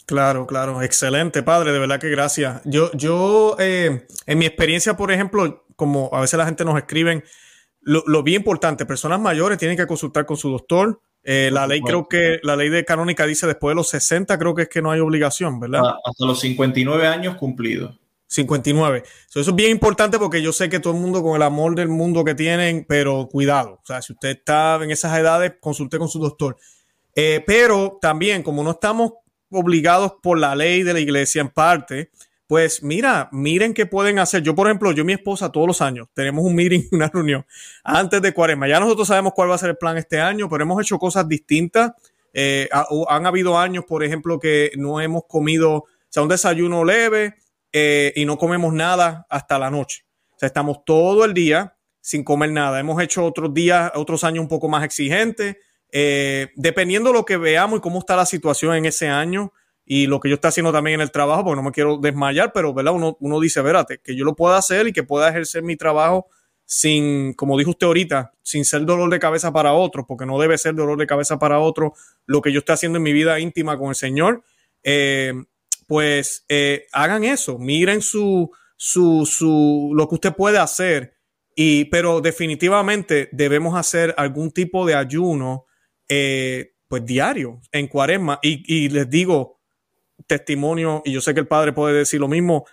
Claro, 0.10 0.48
claro, 0.48 0.82
excelente, 0.82 1.44
padre, 1.44 1.72
de 1.72 1.78
verdad 1.78 2.00
que 2.00 2.10
gracias. 2.10 2.64
Yo, 2.66 2.92
yo, 2.94 3.56
eh, 3.60 4.08
en 4.26 4.38
mi 4.40 4.48
experiencia, 4.48 4.98
por 4.98 5.12
ejemplo, 5.12 5.68
como 5.76 6.10
a 6.12 6.22
veces 6.22 6.36
la 6.36 6.48
gente 6.48 6.66
nos 6.66 6.76
escriben, 6.80 7.24
lo, 7.82 8.24
bien 8.24 8.38
importante, 8.38 8.88
personas 8.88 9.20
mayores 9.20 9.60
tienen 9.60 9.78
que 9.78 9.86
consultar 9.86 10.26
con 10.26 10.36
su 10.36 10.50
doctor. 10.50 11.00
Eh, 11.22 11.52
la 11.54 11.68
ley 11.68 11.82
creo 11.82 12.08
que, 12.08 12.40
la 12.42 12.56
ley 12.56 12.70
de 12.70 12.84
canónica 12.86 13.28
dice 13.28 13.46
después 13.46 13.74
de 13.74 13.76
los 13.76 13.90
60 13.90 14.40
creo 14.40 14.56
que 14.56 14.64
es 14.64 14.68
que 14.68 14.82
no 14.82 14.90
hay 14.90 15.00
obligación, 15.00 15.60
¿verdad? 15.60 15.82
Ah, 15.86 16.00
hasta 16.04 16.26
los 16.26 16.40
59 16.40 17.06
años 17.06 17.36
cumplidos. 17.36 18.00
59. 18.26 19.04
eso 19.30 19.40
es 19.40 19.56
bien 19.56 19.70
importante 19.70 20.18
porque 20.18 20.42
yo 20.42 20.52
sé 20.52 20.70
que 20.70 20.80
todo 20.80 20.94
el 20.94 21.00
mundo 21.00 21.22
con 21.22 21.36
el 21.36 21.44
amor 21.44 21.76
del 21.76 21.90
mundo 21.90 22.24
que 22.24 22.34
tienen, 22.34 22.84
pero 22.90 23.28
cuidado. 23.32 23.74
O 23.84 23.86
sea, 23.86 24.02
si 24.02 24.14
usted 24.14 24.30
está 24.30 24.80
en 24.82 24.90
esas 24.90 25.16
edades, 25.16 25.54
consulte 25.60 26.00
con 26.00 26.10
su 26.10 26.18
doctor. 26.18 26.58
Eh, 27.14 27.44
pero 27.46 28.00
también, 28.02 28.42
como 28.42 28.64
no 28.64 28.72
estamos 28.72 29.14
obligados 29.52 30.14
por 30.22 30.38
la 30.40 30.56
ley 30.56 30.84
de 30.84 30.94
la 30.94 31.00
iglesia 31.00 31.42
en 31.42 31.50
parte, 31.50 32.12
pues 32.50 32.82
mira, 32.82 33.30
miren 33.32 33.76
qué 33.76 33.86
pueden 33.86 34.18
hacer. 34.18 34.42
Yo, 34.42 34.56
por 34.56 34.68
ejemplo, 34.68 34.92
yo 34.92 35.04
y 35.04 35.06
mi 35.06 35.14
esposa 35.14 35.52
todos 35.52 35.68
los 35.68 35.82
años 35.82 36.08
tenemos 36.16 36.44
un 36.44 36.56
meeting, 36.56 36.82
una 36.92 37.08
reunión 37.08 37.46
antes 37.84 38.22
de 38.24 38.34
cuaresma. 38.34 38.68
Ya 38.68 38.80
nosotros 38.80 39.08
sabemos 39.08 39.34
cuál 39.36 39.52
va 39.52 39.56
a 39.56 39.60
ser 39.60 39.70
el 39.70 39.78
plan 39.78 39.98
este 39.98 40.20
año, 40.20 40.50
pero 40.50 40.64
hemos 40.64 40.82
hecho 40.82 40.98
cosas 40.98 41.28
distintas. 41.28 41.92
Eh, 42.34 42.68
han 43.08 43.26
habido 43.28 43.58
años, 43.58 43.86
por 43.86 44.04
ejemplo, 44.04 44.40
que 44.40 44.72
no 44.78 45.00
hemos 45.00 45.26
comido, 45.28 45.74
o 45.74 45.88
sea, 46.10 46.24
un 46.24 46.30
desayuno 46.30 46.84
leve 46.84 47.36
eh, 47.72 48.14
y 48.16 48.26
no 48.26 48.38
comemos 48.40 48.74
nada 48.74 49.28
hasta 49.30 49.60
la 49.60 49.70
noche. 49.70 50.06
O 50.36 50.40
sea, 50.40 50.48
estamos 50.48 50.84
todo 50.86 51.26
el 51.26 51.36
día 51.36 51.76
sin 52.02 52.24
comer 52.24 52.52
nada. 52.52 52.80
Hemos 52.80 53.00
hecho 53.02 53.26
otros 53.26 53.54
días, 53.54 53.92
otros 53.94 54.24
años 54.24 54.42
un 54.42 54.48
poco 54.48 54.68
más 54.68 54.84
exigentes. 54.84 55.58
Eh, 55.92 56.50
dependiendo 56.56 57.10
de 57.10 57.16
lo 57.16 57.26
que 57.26 57.38
veamos 57.38 57.80
y 57.80 57.82
cómo 57.82 58.00
está 58.00 58.16
la 58.16 58.26
situación 58.26 58.76
en 58.76 58.86
ese 58.86 59.08
año, 59.08 59.54
y 59.92 60.06
lo 60.06 60.20
que 60.20 60.30
yo 60.30 60.36
estoy 60.36 60.50
haciendo 60.50 60.72
también 60.72 60.96
en 60.96 61.02
el 61.02 61.10
trabajo, 61.10 61.44
porque 61.44 61.56
no 61.56 61.64
me 61.64 61.72
quiero 61.72 61.98
desmayar, 61.98 62.54
pero 62.54 62.76
¿verdad? 62.76 62.94
Uno, 62.94 63.40
dice, 63.40 63.60
vérate, 63.64 64.00
que 64.00 64.16
yo 64.16 64.24
lo 64.24 64.36
pueda 64.36 64.56
hacer 64.56 64.88
y 64.88 64.94
que 64.94 65.02
pueda 65.02 65.30
ejercer 65.30 65.64
mi 65.64 65.78
trabajo 65.78 66.28
sin, 66.64 67.34
como 67.34 67.58
dijo 67.58 67.72
usted 67.72 67.88
ahorita, 67.88 68.32
sin 68.44 68.66
ser 68.66 68.86
dolor 68.86 69.10
de 69.10 69.18
cabeza 69.18 69.52
para 69.52 69.74
otro, 69.74 70.06
porque 70.06 70.28
no 70.28 70.40
debe 70.40 70.60
ser 70.60 70.76
dolor 70.76 71.00
de 71.00 71.08
cabeza 71.08 71.40
para 71.40 71.58
otro 71.58 71.96
lo 72.28 72.40
que 72.44 72.52
yo 72.52 72.60
estoy 72.60 72.74
haciendo 72.74 72.98
en 72.98 73.04
mi 73.04 73.14
vida 73.14 73.40
íntima 73.40 73.80
con 73.80 73.90
el 73.90 73.96
Señor, 73.96 74.44
eh, 74.84 75.34
pues 75.88 76.46
eh, 76.50 76.86
hagan 76.94 77.24
eso, 77.24 77.58
miren 77.58 78.04
su, 78.04 78.52
su, 78.78 79.26
su, 79.26 79.92
lo 79.96 80.08
que 80.08 80.16
usted 80.16 80.36
puede 80.36 80.60
hacer, 80.60 81.16
y, 81.56 81.86
pero 81.86 82.22
definitivamente 82.22 83.28
debemos 83.32 83.76
hacer 83.76 84.14
algún 84.18 84.52
tipo 84.52 84.86
de 84.86 84.94
ayuno, 84.94 85.66
eh, 86.10 86.74
pues 86.88 87.06
diario, 87.06 87.62
en 87.72 87.88
cuaresma, 87.88 88.40
y, 88.42 88.64
y 88.68 88.90
les 88.90 89.10
digo, 89.10 89.60
testimonio, 90.28 91.02
y 91.06 91.14
yo 91.14 91.22
sé 91.22 91.34
que 91.34 91.40
el 91.40 91.48
padre 91.48 91.72
puede 91.72 92.00
decir 92.00 92.20
lo 92.20 92.28
mismo, 92.28 92.66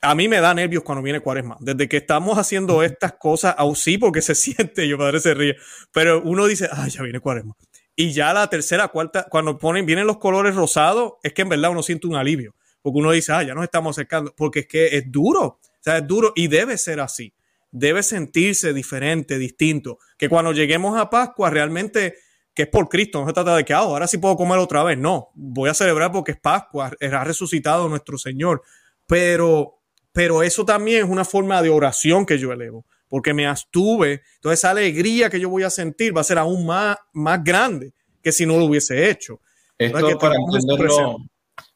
a 0.00 0.14
mí 0.14 0.28
me 0.28 0.40
da 0.40 0.54
nervios 0.54 0.82
cuando 0.84 1.02
viene 1.02 1.20
cuaresma. 1.20 1.56
Desde 1.60 1.88
que 1.88 1.96
estamos 1.96 2.38
haciendo 2.38 2.82
estas 2.82 3.14
cosas, 3.14 3.54
aún 3.58 3.76
sí, 3.76 3.98
porque 3.98 4.22
se 4.22 4.34
siente, 4.34 4.86
yo 4.86 4.98
padre 4.98 5.20
se 5.20 5.34
ríe, 5.34 5.56
pero 5.92 6.22
uno 6.22 6.46
dice, 6.46 6.68
ay, 6.70 6.90
ya 6.90 7.02
viene 7.02 7.20
cuaresma. 7.20 7.56
Y 7.96 8.12
ya 8.12 8.32
la 8.32 8.48
tercera, 8.48 8.88
cuarta, 8.88 9.26
cuando 9.30 9.58
ponen, 9.58 9.86
vienen 9.86 10.06
los 10.06 10.18
colores 10.18 10.54
rosados, 10.54 11.14
es 11.22 11.32
que 11.32 11.42
en 11.42 11.48
verdad 11.48 11.70
uno 11.70 11.82
siente 11.82 12.06
un 12.06 12.16
alivio, 12.16 12.54
porque 12.82 12.98
uno 12.98 13.12
dice, 13.12 13.32
ah, 13.32 13.42
ya 13.42 13.54
nos 13.54 13.64
estamos 13.64 13.96
acercando, 13.96 14.34
porque 14.36 14.60
es 14.60 14.66
que 14.66 14.96
es 14.96 15.10
duro, 15.10 15.44
o 15.44 15.60
sea, 15.80 15.98
es 15.98 16.06
duro 16.06 16.32
y 16.34 16.48
debe 16.48 16.76
ser 16.76 17.00
así. 17.00 17.32
Debe 17.70 18.04
sentirse 18.04 18.72
diferente, 18.72 19.36
distinto. 19.36 19.98
Que 20.16 20.28
cuando 20.28 20.52
lleguemos 20.52 20.96
a 20.96 21.10
Pascua, 21.10 21.50
realmente 21.50 22.14
que 22.54 22.62
es 22.62 22.68
por 22.68 22.88
Cristo, 22.88 23.20
no 23.20 23.26
se 23.26 23.32
trata 23.32 23.56
de 23.56 23.64
que 23.64 23.74
ah, 23.74 23.78
ahora 23.78 24.06
sí 24.06 24.18
puedo 24.18 24.36
comer 24.36 24.58
otra 24.58 24.84
vez, 24.84 24.96
no, 24.96 25.30
voy 25.34 25.68
a 25.68 25.74
celebrar 25.74 26.12
porque 26.12 26.32
es 26.32 26.40
Pascua, 26.40 26.92
ha 27.00 27.24
resucitado 27.24 27.88
nuestro 27.88 28.16
Señor, 28.16 28.62
pero, 29.06 29.80
pero 30.12 30.42
eso 30.42 30.64
también 30.64 31.04
es 31.04 31.10
una 31.10 31.24
forma 31.24 31.60
de 31.62 31.70
oración 31.70 32.24
que 32.24 32.38
yo 32.38 32.52
elevo, 32.52 32.86
porque 33.08 33.34
me 33.34 33.46
abstuve, 33.46 34.22
entonces 34.36 34.60
esa 34.60 34.70
alegría 34.70 35.28
que 35.28 35.40
yo 35.40 35.48
voy 35.48 35.64
a 35.64 35.70
sentir 35.70 36.16
va 36.16 36.20
a 36.20 36.24
ser 36.24 36.38
aún 36.38 36.64
más, 36.64 36.96
más 37.12 37.42
grande 37.42 37.92
que 38.22 38.30
si 38.30 38.46
no 38.46 38.56
lo 38.56 38.66
hubiese 38.66 39.10
hecho. 39.10 39.40
Esto 39.76 40.16
para 40.18 40.36
entenderlo, 40.36 41.16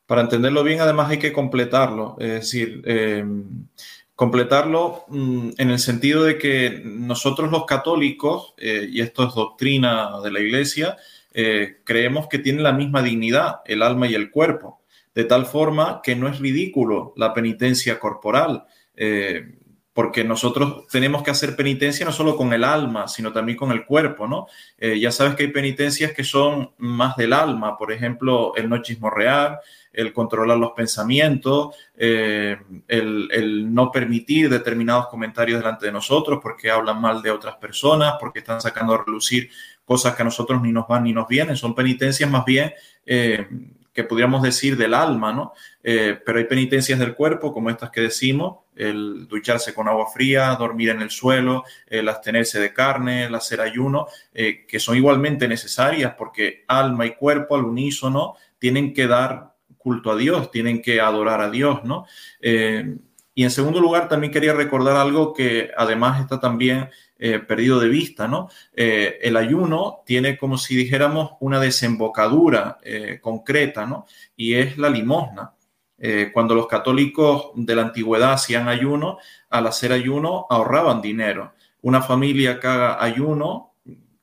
para 0.06 0.20
entenderlo 0.22 0.62
bien, 0.62 0.80
además 0.80 1.10
hay 1.10 1.18
que 1.18 1.32
completarlo, 1.32 2.16
es 2.20 2.30
decir, 2.30 2.82
eh, 2.86 3.24
completarlo 4.18 5.04
mm, 5.06 5.50
en 5.58 5.70
el 5.70 5.78
sentido 5.78 6.24
de 6.24 6.38
que 6.38 6.82
nosotros 6.84 7.52
los 7.52 7.66
católicos, 7.66 8.52
eh, 8.56 8.88
y 8.90 9.00
esto 9.00 9.28
es 9.28 9.32
doctrina 9.32 10.10
de 10.20 10.32
la 10.32 10.40
Iglesia, 10.40 10.96
eh, 11.32 11.76
creemos 11.84 12.26
que 12.26 12.40
tienen 12.40 12.64
la 12.64 12.72
misma 12.72 13.00
dignidad 13.00 13.60
el 13.64 13.80
alma 13.80 14.08
y 14.08 14.16
el 14.16 14.32
cuerpo, 14.32 14.82
de 15.14 15.22
tal 15.22 15.46
forma 15.46 16.00
que 16.02 16.16
no 16.16 16.26
es 16.26 16.40
ridículo 16.40 17.12
la 17.16 17.32
penitencia 17.32 18.00
corporal, 18.00 18.64
eh, 18.96 19.54
porque 19.92 20.24
nosotros 20.24 20.88
tenemos 20.88 21.22
que 21.22 21.30
hacer 21.30 21.54
penitencia 21.54 22.04
no 22.04 22.10
solo 22.10 22.36
con 22.36 22.52
el 22.52 22.64
alma, 22.64 23.06
sino 23.06 23.32
también 23.32 23.56
con 23.56 23.70
el 23.70 23.86
cuerpo, 23.86 24.26
¿no? 24.26 24.46
ya 24.80 25.12
sabes 25.12 25.36
que 25.36 25.44
hay 25.44 25.50
penitencias 25.50 26.12
que 26.12 26.24
son 26.24 26.72
más 26.78 27.16
del 27.16 27.32
alma, 27.32 27.76
por 27.76 27.92
ejemplo, 27.92 28.52
el 28.56 28.68
no 28.68 28.82
chismorrear, 28.82 29.60
el 29.98 30.12
controlar 30.12 30.56
los 30.58 30.70
pensamientos, 30.76 31.74
eh, 31.96 32.56
el, 32.86 33.74
no 33.74 33.90
permitir 33.90 34.48
determinados 34.48 35.08
comentarios 35.08 35.58
delante 35.58 35.86
de 35.86 35.92
nosotros 35.92 36.38
porque 36.40 36.70
hablan 36.70 37.00
mal 37.00 37.20
de 37.20 37.32
otras 37.32 37.56
personas, 37.56 38.14
porque 38.20 38.38
están 38.38 38.60
sacando 38.60 38.94
a 38.94 39.04
relucir 39.04 39.50
cosas 39.84 40.14
que 40.14 40.22
a 40.22 40.24
nosotros 40.24 40.62
ni 40.62 40.70
nos 40.70 40.86
van 40.86 41.02
ni 41.02 41.12
nos 41.12 41.26
vienen. 41.26 41.56
Son 41.56 41.74
penitencias 41.74 42.30
más 42.30 42.44
bien 42.44 42.72
eh, 43.04 43.48
que 43.92 44.04
podríamos 44.04 44.40
decir 44.40 44.76
del 44.76 44.94
alma, 44.94 45.32
¿no? 45.32 45.52
Eh, 45.82 46.16
pero 46.24 46.38
hay 46.38 46.44
penitencias 46.44 47.00
del 47.00 47.16
cuerpo, 47.16 47.52
como 47.52 47.68
estas 47.68 47.90
que 47.90 48.02
decimos, 48.02 48.58
el 48.76 49.26
ducharse 49.26 49.74
con 49.74 49.88
agua 49.88 50.06
fría, 50.14 50.54
dormir 50.54 50.90
en 50.90 51.02
el 51.02 51.10
suelo, 51.10 51.64
el 51.88 52.08
abstenerse 52.08 52.60
de 52.60 52.72
carne, 52.72 53.24
el 53.24 53.34
hacer 53.34 53.60
ayuno, 53.60 54.06
que 54.32 54.78
son 54.78 54.96
igualmente 54.96 55.48
necesarias 55.48 56.14
porque 56.16 56.62
alma 56.68 57.04
y 57.04 57.16
cuerpo 57.16 57.56
al 57.56 57.64
unísono 57.64 58.36
tienen 58.60 58.94
que 58.94 59.08
dar 59.08 59.47
culto 59.88 60.10
a 60.10 60.16
Dios, 60.16 60.50
tienen 60.50 60.82
que 60.82 61.00
adorar 61.00 61.40
a 61.40 61.50
Dios, 61.50 61.82
¿no? 61.82 62.04
Eh, 62.42 62.98
y 63.34 63.42
en 63.42 63.50
segundo 63.50 63.80
lugar, 63.80 64.06
también 64.06 64.30
quería 64.30 64.52
recordar 64.52 64.96
algo 64.96 65.32
que 65.32 65.70
además 65.74 66.20
está 66.20 66.38
también 66.38 66.90
eh, 67.18 67.38
perdido 67.38 67.80
de 67.80 67.88
vista, 67.88 68.28
¿no? 68.28 68.50
Eh, 68.76 69.18
el 69.22 69.38
ayuno 69.38 70.02
tiene 70.04 70.36
como 70.36 70.58
si 70.58 70.76
dijéramos 70.76 71.30
una 71.40 71.58
desembocadura 71.58 72.78
concreta, 73.22 73.86
¿no? 73.86 74.04
Y 74.36 74.54
es 74.54 74.76
la 74.76 74.90
limosna. 74.90 75.54
cuando 76.32 76.54
los 76.54 76.66
católicos 76.68 77.50
de 77.54 77.74
la 77.74 77.82
antigüedad 77.82 78.32
hacían 78.32 78.68
ayuno, 78.68 79.18
al 79.48 79.66
hacer 79.66 79.90
ayuno 79.92 80.46
ahorraban 80.50 81.00
dinero. 81.00 81.54
Una 81.80 82.02
familia 82.02 82.60
que 82.60 82.66
haga 82.66 83.02
ayuno 83.02 83.67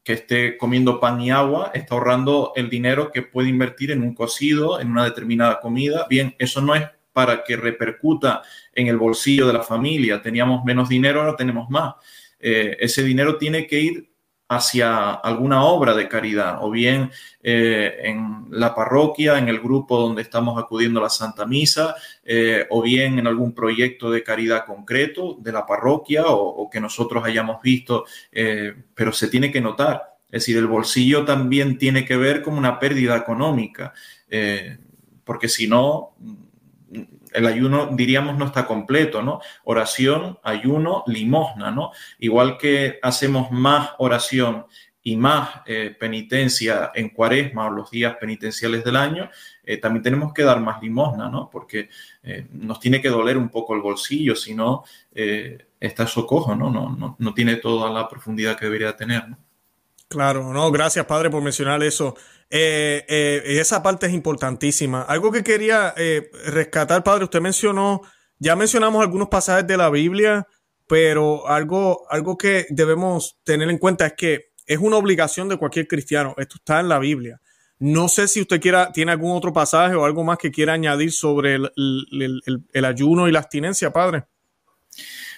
que 0.05 0.13
esté 0.13 0.55
comiendo 0.55 0.99
pan 0.99 1.19
y 1.19 1.31
agua, 1.31 1.71
está 1.73 1.95
ahorrando 1.95 2.53
el 2.55 2.69
dinero 2.69 3.11
que 3.11 3.23
puede 3.23 3.49
invertir 3.49 3.89
en 3.89 4.03
un 4.03 4.13
cocido, 4.13 4.79
en 4.79 4.91
una 4.91 5.03
determinada 5.03 5.59
comida. 5.59 6.05
Bien, 6.07 6.35
eso 6.37 6.61
no 6.61 6.75
es 6.75 6.83
para 7.11 7.43
que 7.43 7.57
repercuta 7.57 8.43
en 8.71 8.85
el 8.85 8.97
bolsillo 8.97 9.47
de 9.47 9.53
la 9.53 9.63
familia. 9.63 10.21
Teníamos 10.21 10.63
menos 10.63 10.89
dinero, 10.89 11.21
ahora 11.21 11.35
tenemos 11.35 11.71
más. 11.71 11.95
Eh, 12.39 12.77
ese 12.79 13.03
dinero 13.03 13.39
tiene 13.39 13.65
que 13.65 13.79
ir 13.79 14.09
hacia 14.47 15.11
alguna 15.11 15.63
obra 15.63 15.95
de 15.95 16.07
caridad, 16.07 16.59
o 16.61 16.69
bien 16.69 17.11
eh, 17.41 17.97
en 18.03 18.45
la 18.51 18.75
parroquia, 18.75 19.39
en 19.39 19.49
el 19.49 19.59
grupo 19.59 19.99
donde 19.99 20.21
estamos 20.21 20.61
acudiendo 20.61 20.99
a 20.99 21.03
la 21.03 21.09
Santa 21.09 21.45
Misa, 21.45 21.95
eh, 22.23 22.67
o 22.69 22.81
bien 22.81 23.17
en 23.17 23.27
algún 23.27 23.53
proyecto 23.53 24.11
de 24.11 24.23
caridad 24.23 24.65
concreto 24.65 25.37
de 25.39 25.51
la 25.51 25.65
parroquia 25.65 26.25
o, 26.27 26.69
que 26.69 26.79
nosotros 26.79 27.23
hayamos 27.25 27.61
visto, 27.61 28.05
eh, 28.31 28.75
pero 28.93 29.11
se 29.11 29.29
tiene 29.29 29.51
que 29.51 29.61
notar. 29.61 30.15
Es 30.27 30.41
decir, 30.41 30.57
el 30.57 30.67
bolsillo 30.67 31.25
también 31.25 31.77
tiene 31.77 32.05
que 32.05 32.17
ver 32.17 32.41
con 32.41 32.57
una 32.57 32.79
pérdida 32.79 33.15
económica, 33.15 33.93
porque 35.23 35.47
si 35.47 35.67
no, 35.67 36.15
el 37.35 37.45
ayuno, 37.45 37.89
diríamos, 37.91 38.37
no 38.37 38.45
está 38.45 38.65
completo, 38.65 39.21
¿no? 39.21 39.41
Oración, 39.63 40.39
ayuno, 40.43 41.03
limosna, 41.07 41.71
¿no? 41.71 41.91
Igual 42.19 42.57
que 42.57 42.99
hacemos 43.01 43.51
más 43.51 43.91
oración 43.97 44.65
y 45.07 45.15
más 45.17 45.61
eh, 45.67 45.95
penitencia 45.99 46.91
en 46.95 47.09
cuaresma 47.09 47.67
o 47.67 47.69
los 47.69 47.91
días 47.91 48.15
penitenciales 48.19 48.83
del 48.83 48.95
año, 48.95 49.29
eh, 49.63 49.77
también 49.77 50.01
tenemos 50.01 50.33
que 50.33 50.41
dar 50.41 50.59
más 50.59 50.81
limosna, 50.81 51.29
¿no? 51.29 51.47
Porque 51.51 51.89
eh, 52.23 52.47
nos 52.51 52.79
tiene 52.79 52.99
que 52.99 53.09
doler 53.09 53.37
un 53.37 53.49
poco 53.49 53.75
el 53.75 53.81
bolsillo, 53.81 54.35
si 54.35 54.55
no, 54.55 54.83
está 55.79 56.07
socojo, 56.07 56.55
¿no? 56.55 56.71
No, 56.71 56.89
¿no? 56.89 57.15
no 57.19 57.33
tiene 57.35 57.57
toda 57.57 57.91
la 57.91 58.09
profundidad 58.09 58.57
que 58.57 58.65
debería 58.65 58.97
tener, 58.97 59.29
¿no? 59.29 59.44
Claro, 60.07 60.53
no, 60.53 60.71
gracias 60.71 61.05
padre 61.05 61.29
por 61.29 61.41
mencionar 61.41 61.81
eso. 61.83 62.15
Eh, 62.49 63.03
eh, 63.07 63.41
esa 63.59 63.81
parte 63.81 64.05
es 64.05 64.13
importantísima. 64.13 65.01
Algo 65.01 65.31
que 65.31 65.43
quería 65.43 65.93
eh, 65.97 66.29
rescatar, 66.45 67.03
padre, 67.03 67.23
usted 67.23 67.41
mencionó, 67.41 68.01
ya 68.37 68.55
mencionamos 68.55 69.01
algunos 69.01 69.29
pasajes 69.29 69.65
de 69.65 69.77
la 69.77 69.89
Biblia, 69.89 70.47
pero 70.87 71.47
algo, 71.47 72.05
algo 72.09 72.37
que 72.37 72.67
debemos 72.69 73.37
tener 73.43 73.69
en 73.69 73.79
cuenta 73.79 74.05
es 74.05 74.13
que 74.13 74.51
es 74.67 74.77
una 74.77 74.97
obligación 74.97 75.49
de 75.49 75.57
cualquier 75.57 75.87
cristiano. 75.87 76.35
Esto 76.37 76.57
está 76.57 76.79
en 76.79 76.89
la 76.89 76.99
Biblia. 76.99 77.41
No 77.79 78.07
sé 78.07 78.27
si 78.27 78.41
usted 78.41 78.61
quiera, 78.61 78.91
tiene 78.91 79.11
algún 79.11 79.35
otro 79.35 79.51
pasaje 79.51 79.95
o 79.95 80.05
algo 80.05 80.23
más 80.23 80.37
que 80.37 80.51
quiera 80.51 80.73
añadir 80.73 81.11
sobre 81.11 81.55
el 81.55 82.85
ayuno 82.85 83.27
y 83.27 83.31
la 83.31 83.39
abstinencia, 83.39 83.91
padre. 83.91 84.25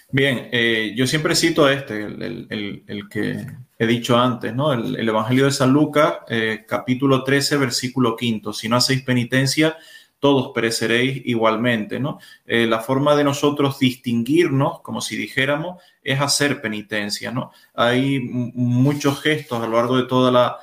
Bien, 0.09 0.47
eh, 0.53 0.93
yo 0.95 1.05
siempre 1.05 1.35
cito 1.35 1.69
este, 1.69 2.05
el, 2.05 3.09
que 3.11 3.45
he 3.77 3.85
dicho 3.85 4.17
antes, 4.17 4.55
¿no? 4.55 4.71
El, 4.71 5.07
Evangelio 5.07 5.45
de 5.45 5.51
San 5.51 5.73
Lucas, 5.73 6.19
eh, 6.29 6.63
capítulo 6.65 7.25
13, 7.25 7.57
versículo 7.57 8.15
quinto. 8.15 8.53
Si 8.53 8.69
no 8.69 8.77
hacéis 8.77 9.01
penitencia, 9.01 9.75
todos 10.19 10.51
pereceréis 10.55 11.21
igualmente, 11.25 11.99
¿no? 11.99 12.19
Eh, 12.45 12.65
la 12.67 12.79
forma 12.79 13.17
de 13.17 13.25
nosotros 13.25 13.79
distinguirnos, 13.79 14.79
como 14.79 15.01
si 15.01 15.17
dijéramos, 15.17 15.83
es 16.01 16.21
hacer 16.21 16.61
penitencia, 16.61 17.31
¿no? 17.31 17.51
Hay 17.73 18.21
muchos 18.21 19.21
gestos 19.21 19.61
a 19.61 19.67
lo 19.67 19.75
largo 19.75 19.97
de 19.97 20.03
toda 20.03 20.31
la, 20.31 20.57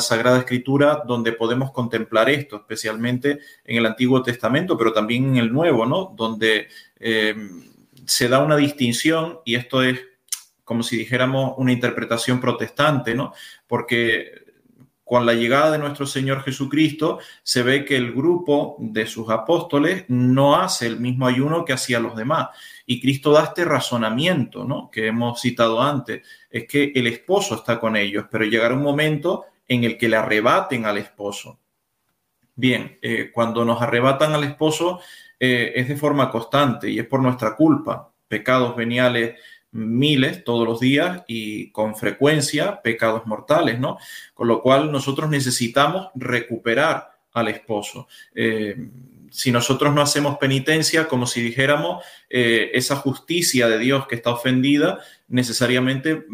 Sagrada 0.00 0.38
Escritura 0.40 1.02
donde 1.06 1.32
podemos 1.32 1.72
contemplar 1.72 2.28
esto, 2.28 2.56
especialmente 2.56 3.38
en 3.64 3.78
el 3.78 3.86
Antiguo 3.86 4.22
Testamento, 4.22 4.76
pero 4.76 4.92
también 4.92 5.24
en 5.30 5.36
el 5.38 5.50
Nuevo, 5.50 5.86
¿no? 5.86 6.14
Donde 6.14 6.68
se 8.06 8.28
da 8.28 8.40
una 8.40 8.56
distinción, 8.56 9.40
y 9.44 9.54
esto 9.54 9.82
es 9.82 10.00
como 10.64 10.82
si 10.84 10.96
dijéramos 10.96 11.54
una 11.56 11.72
interpretación 11.72 12.40
protestante, 12.40 13.14
¿no? 13.14 13.32
Porque 13.66 14.40
con 15.10 15.26
la 15.26 15.34
llegada 15.34 15.72
de 15.72 15.78
nuestro 15.78 16.06
Señor 16.06 16.44
Jesucristo 16.44 17.18
se 17.42 17.64
ve 17.64 17.84
que 17.84 17.96
el 17.96 18.12
grupo 18.12 18.76
de 18.78 19.06
sus 19.06 19.28
apóstoles 19.30 20.04
no 20.06 20.54
hace 20.54 20.86
el 20.86 21.00
mismo 21.00 21.26
ayuno 21.26 21.64
que 21.64 21.72
hacía 21.72 21.98
los 21.98 22.14
demás. 22.14 22.50
Y 22.86 23.00
Cristo 23.00 23.32
da 23.32 23.42
este 23.42 23.64
razonamiento, 23.64 24.64
¿no? 24.64 24.88
Que 24.88 25.08
hemos 25.08 25.40
citado 25.40 25.82
antes, 25.82 26.24
es 26.48 26.68
que 26.68 26.92
el 26.94 27.08
esposo 27.08 27.56
está 27.56 27.80
con 27.80 27.96
ellos, 27.96 28.26
pero 28.30 28.44
llegará 28.44 28.72
un 28.74 28.84
momento 28.84 29.46
en 29.66 29.82
el 29.82 29.98
que 29.98 30.08
le 30.08 30.14
arrebaten 30.14 30.86
al 30.86 30.98
esposo. 30.98 31.58
Bien, 32.54 32.96
eh, 33.02 33.32
cuando 33.34 33.64
nos 33.64 33.82
arrebatan 33.82 34.34
al 34.34 34.44
esposo, 34.44 35.00
eh, 35.40 35.72
es 35.74 35.88
de 35.88 35.96
forma 35.96 36.30
constante 36.30 36.90
y 36.90 36.98
es 36.98 37.06
por 37.06 37.22
nuestra 37.22 37.56
culpa. 37.56 38.12
Pecados 38.28 38.76
veniales 38.76 39.40
miles 39.72 40.44
todos 40.44 40.66
los 40.66 40.80
días 40.80 41.22
y 41.26 41.70
con 41.70 41.96
frecuencia 41.96 42.82
pecados 42.82 43.26
mortales, 43.26 43.80
¿no? 43.80 43.98
Con 44.34 44.48
lo 44.48 44.60
cual 44.60 44.92
nosotros 44.92 45.30
necesitamos 45.30 46.08
recuperar 46.14 47.10
al 47.32 47.48
esposo. 47.48 48.08
Eh, 48.34 48.76
si 49.30 49.52
nosotros 49.52 49.94
no 49.94 50.02
hacemos 50.02 50.38
penitencia, 50.38 51.06
como 51.06 51.26
si 51.26 51.40
dijéramos, 51.40 52.04
eh, 52.28 52.70
esa 52.74 52.96
justicia 52.96 53.68
de 53.68 53.78
Dios 53.78 54.06
que 54.06 54.16
está 54.16 54.30
ofendida, 54.30 54.98
necesariamente 55.28 56.24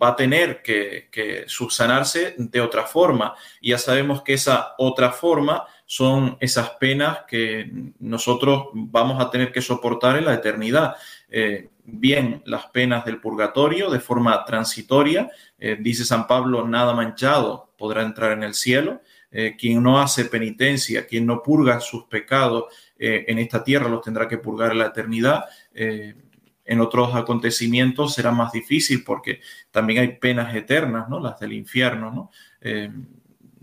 va 0.00 0.08
a 0.08 0.16
tener 0.16 0.62
que, 0.62 1.08
que, 1.10 1.44
subsanarse 1.46 2.34
de 2.36 2.60
otra 2.60 2.84
forma. 2.84 3.34
Ya 3.62 3.78
sabemos 3.78 4.22
que 4.22 4.34
esa 4.34 4.74
otra 4.76 5.10
forma 5.10 5.64
son 5.86 6.36
esas 6.40 6.70
penas 6.70 7.20
que 7.28 7.70
nosotros 7.98 8.68
vamos 8.72 9.20
a 9.20 9.30
tener 9.30 9.52
que 9.52 9.60
soportar 9.60 10.16
en 10.16 10.24
la 10.24 10.34
eternidad. 10.34 10.96
Eh, 11.28 11.68
bien 11.84 12.42
las 12.46 12.66
penas 12.66 13.04
del 13.04 13.20
purgatorio 13.20 13.90
de 13.90 14.00
forma 14.00 14.44
transitoria, 14.44 15.30
eh, 15.58 15.76
dice 15.78 16.04
San 16.04 16.26
Pablo, 16.26 16.66
nada 16.66 16.94
manchado 16.94 17.74
podrá 17.76 18.02
entrar 18.02 18.32
en 18.32 18.42
el 18.42 18.54
cielo. 18.54 19.02
Eh, 19.30 19.56
quien 19.58 19.82
no 19.82 20.00
hace 20.00 20.24
penitencia, 20.26 21.06
quien 21.06 21.26
no 21.26 21.42
purga 21.42 21.80
sus 21.80 22.04
pecados 22.04 22.64
en 22.96 23.38
esta 23.38 23.62
tierra, 23.62 23.88
los 23.88 24.00
tendrá 24.00 24.28
que 24.28 24.38
purgar 24.38 24.70
en 24.72 24.78
la 24.78 24.86
eternidad. 24.86 25.44
en 25.74 26.80
otros 26.80 27.14
acontecimientos 27.14 28.14
será 28.14 28.30
más 28.30 28.52
difícil 28.52 29.02
porque 29.04 29.40
también 29.70 29.98
hay 30.00 30.16
penas 30.16 30.54
eternas, 30.54 31.08
¿no? 31.08 31.20
Las 31.20 31.38
del 31.38 31.52
infierno, 31.52 32.10
¿no? 32.10 32.30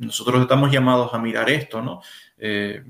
Nosotros 0.01 0.41
estamos 0.41 0.71
llamados 0.71 1.13
a 1.13 1.19
mirar 1.19 1.49
esto, 1.49 1.81
¿no? 1.81 2.01
Eh, 2.37 2.83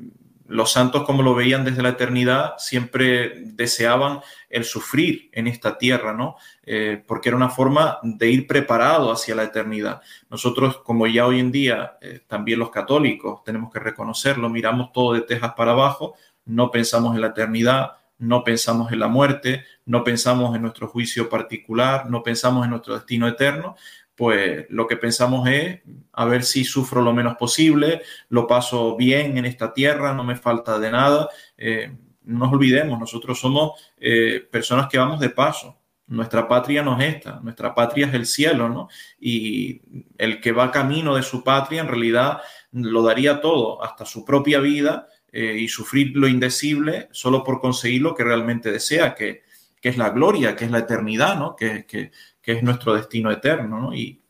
los 0.48 0.72
santos, 0.72 1.04
como 1.04 1.24
lo 1.24 1.34
veían 1.34 1.64
desde 1.64 1.82
la 1.82 1.90
eternidad, 1.90 2.56
siempre 2.58 3.42
deseaban 3.46 4.20
el 4.50 4.66
sufrir 4.66 5.30
en 5.32 5.48
esta 5.48 5.78
tierra, 5.78 6.14
¿no? 6.14 6.36
Eh, 6.64 7.02
porque 7.08 7.30
era 7.30 7.38
una 7.38 7.50
forma 7.50 8.00
de 8.04 8.30
ir 8.30 8.48
preparado 8.48 9.12
hacia 9.12 9.34
la 9.34 9.44
eternidad. 9.44 10.02
Nosotros, 10.30 10.80
como 10.80 11.08
ya 11.08 11.26
hoy 11.26 11.40
en 11.40 11.52
día, 11.52 11.98
eh, 12.02 12.22
también 12.28 12.60
los 12.60 12.70
católicos, 12.70 13.44
tenemos 13.46 13.72
que 13.72 13.80
reconocerlo, 13.80 14.50
miramos 14.50 14.92
todo 14.92 15.14
de 15.14 15.22
tejas 15.22 15.54
para 15.54 15.72
abajo, 15.72 16.16
no 16.46 16.70
pensamos 16.70 17.16
en 17.16 17.22
la 17.22 17.28
eternidad, 17.28 17.94
no 18.18 18.44
pensamos 18.44 18.92
en 18.92 19.00
la 19.00 19.08
muerte, 19.08 19.64
no 19.86 20.04
pensamos 20.04 20.56
en 20.56 20.62
nuestro 20.62 20.88
juicio 20.88 21.30
particular, 21.30 22.10
no 22.10 22.24
pensamos 22.24 22.66
en 22.66 22.72
nuestro 22.72 22.94
destino 22.94 23.28
eterno, 23.28 23.76
pues 24.22 24.68
lo 24.70 24.86
que 24.86 24.98
pensamos 24.98 25.50
es 25.50 25.80
a 26.14 26.26
ver 26.26 26.44
si 26.44 26.64
sufro 26.64 27.02
lo 27.02 27.12
menos 27.12 27.38
posible, 27.38 28.04
lo 28.30 28.46
paso 28.46 28.96
bien 28.96 29.36
en 29.40 29.46
esta 29.46 29.74
tierra, 29.74 30.14
no 30.14 30.24
me 30.24 30.36
falta 30.36 30.78
de 30.78 30.92
nada. 30.92 31.28
Eh, 31.58 31.92
no 32.26 32.46
nos 32.46 32.54
olvidemos, 32.54 33.00
nosotros 33.00 33.40
somos 33.40 33.82
eh, 33.98 34.48
personas 34.52 34.90
que 34.90 35.00
vamos 35.00 35.20
de 35.20 35.32
paso. 35.32 35.80
Nuestra 36.06 36.48
patria 36.48 36.84
no 36.84 37.02
es 37.02 37.16
esta, 37.16 37.40
nuestra 37.40 37.74
patria 37.74 38.06
es 38.06 38.14
el 38.14 38.28
cielo, 38.28 38.70
¿no? 38.70 38.90
Y 39.20 39.82
el 40.20 40.40
que 40.40 40.52
va 40.52 40.70
camino 40.70 41.16
de 41.16 41.24
su 41.24 41.44
patria 41.44 41.82
en 41.82 41.88
realidad 41.88 42.42
lo 42.74 43.02
daría 43.02 43.42
todo, 43.42 43.84
hasta 43.84 44.06
su 44.06 44.24
propia 44.24 44.60
vida, 44.60 45.08
eh, 45.32 45.58
y 45.58 45.68
sufrir 45.68 46.12
lo 46.16 46.28
indecible 46.28 47.10
solo 47.12 47.44
por 47.44 47.60
conseguir 47.60 48.04
lo 48.04 48.14
que 48.14 48.24
realmente 48.24 48.72
desea, 48.72 49.16
que, 49.16 49.42
es 49.82 49.98
la 49.98 50.12
gloria, 50.12 50.56
que 50.56 50.66
es 50.66 50.70
la 50.70 50.78
eternidad, 50.78 51.40
¿no? 51.40 51.56
Que, 51.56 51.88
que, 51.88 52.12
que 52.42 52.54
es 52.54 52.64
nuestro 52.64 52.94
destino 52.94 53.32
eterno, 53.32 53.80
¿no? 53.80 53.94
Y 53.94 54.22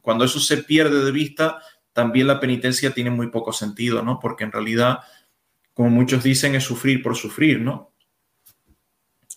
cuando 0.00 0.24
eso 0.24 0.40
se 0.40 0.58
pierde 0.58 1.04
de 1.04 1.12
vista, 1.12 1.60
también 1.92 2.26
la 2.26 2.40
penitencia 2.40 2.92
tiene 2.92 3.10
muy 3.10 3.28
poco 3.28 3.52
sentido, 3.52 4.02
¿no? 4.02 4.18
Porque 4.18 4.44
en 4.44 4.52
realidad, 4.52 5.00
como 5.74 5.90
muchos 5.90 6.22
dicen, 6.22 6.54
es 6.54 6.64
sufrir 6.64 7.02
por 7.02 7.16
sufrir, 7.16 7.60
¿no? 7.60 7.92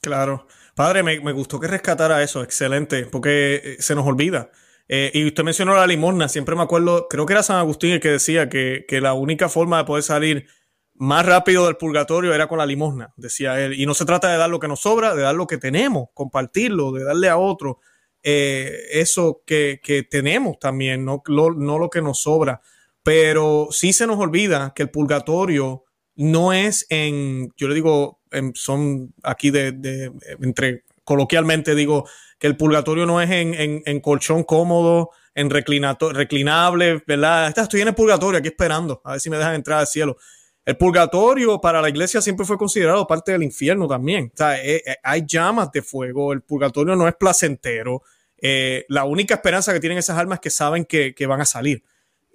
Claro. 0.01 0.47
Padre, 0.75 1.03
me, 1.03 1.32
gustó 1.32 1.59
que 1.59 1.67
rescatara 1.67 2.23
eso, 2.23 2.43
excelente, 2.43 3.05
porque 3.05 3.61
eh, 3.63 3.75
se 3.79 3.93
nos 3.93 4.05
olvida. 4.05 4.51
Eh, 4.88 5.11
y 5.13 5.25
usted 5.25 5.43
mencionó 5.43 5.75
la 5.75 5.86
limosna, 5.86 6.27
siempre 6.27 6.55
me 6.55 6.63
acuerdo, 6.63 7.07
creo 7.09 7.25
que 7.25 7.34
era 7.34 7.43
San 7.43 7.57
Agustín 7.57 7.91
el 7.91 7.99
que 7.99 8.09
decía 8.09 8.49
que, 8.49 8.86
que, 8.88 8.99
la 8.99 9.13
única 9.13 9.47
forma 9.47 9.77
de 9.77 9.86
poder 9.86 10.03
salir 10.03 10.47
más 10.95 11.25
rápido 11.25 11.65
del 11.65 11.77
purgatorio 11.77 12.34
era 12.34 12.47
con 12.47 12.57
la 12.57 12.65
limosna, 12.65 13.13
decía 13.15 13.59
él. 13.59 13.79
Y 13.79 13.86
no 13.86 13.93
se 13.93 14.05
trata 14.05 14.32
de 14.32 14.38
dar 14.38 14.49
lo 14.49 14.59
que 14.59 14.67
nos 14.67 14.82
sobra, 14.82 15.15
de 15.15 15.21
dar 15.23 15.36
lo 15.36 15.47
que 15.47 15.57
tenemos, 15.57 16.09
compartirlo, 16.13 16.91
de 16.91 17.03
darle 17.03 17.29
a 17.29 17.38
otro 17.38 17.79
eh, 18.24 18.88
eso 18.91 19.43
que, 19.45 19.80
que, 19.84 20.03
tenemos 20.03 20.59
también, 20.59 21.03
no 21.05 21.22
lo, 21.26 21.53
no 21.53 21.80
lo 21.80 21.89
que 21.89 22.01
nos 22.01 22.22
sobra. 22.22 22.61
Pero 23.03 23.69
sí 23.72 23.93
se 23.93 24.05
nos 24.05 24.19
olvida 24.19 24.74
que 24.76 24.84
el 24.84 24.91
purgatorio 24.91 25.86
no 26.15 26.53
es 26.53 26.86
en, 26.89 27.51
yo 27.57 27.67
le 27.67 27.76
digo, 27.76 28.22
son 28.53 29.13
aquí 29.24 29.49
de, 29.49 30.11
entre, 30.39 30.84
coloquialmente 31.03 31.74
digo, 31.74 32.07
que 32.38 32.47
el 32.47 32.57
purgatorio 32.57 33.05
no 33.05 33.22
es 33.22 33.30
en, 33.32 33.82
en, 33.86 33.99
colchón 34.01 34.43
cómodo, 34.43 35.11
en 35.34 35.49
reclinable, 35.49 37.03
¿verdad? 37.07 37.53
Estoy 37.57 37.82
en 37.82 37.89
el 37.89 37.95
purgatorio 37.95 38.39
aquí 38.39 38.49
esperando, 38.49 39.01
a 39.03 39.13
ver 39.13 39.19
si 39.19 39.30
me 39.30 39.38
dejan 39.38 39.55
entrar 39.55 39.80
al 39.80 39.88
cielo. 39.88 40.17
El 40.64 40.78
purgatorio 40.78 41.59
para 41.59 41.82
la 41.82 41.89
iglesia 41.89 42.22
siempre 42.22 42.45
fue 42.45 42.57
considerado 42.57 43.07
parte 43.07 43.32
del 43.32 43.41
infierno 43.41 43.88
también. 43.88 44.32
O 44.34 44.38
sea, 44.38 44.64
eh, 44.64 44.84
eh, 44.86 44.95
hay 45.01 45.24
llamas 45.26 45.72
de 45.72 45.82
fuego, 45.82 46.34
el 46.34 46.41
purgatorio 46.41 46.95
no 46.95 47.07
es 47.07 47.16
placentero. 47.16 48.03
Eh, 48.38 48.86
la 48.89 49.05
única 49.05 49.36
esperanza 49.36 49.74
que 49.74 49.80
tienen 49.80 49.97
esas 49.97 50.18
almas 50.18 50.38
es 50.38 50.41
que 50.41 50.49
saben 50.51 50.86
que, 50.86 51.16
van 51.28 51.41
a 51.41 51.45
salir 51.45 51.84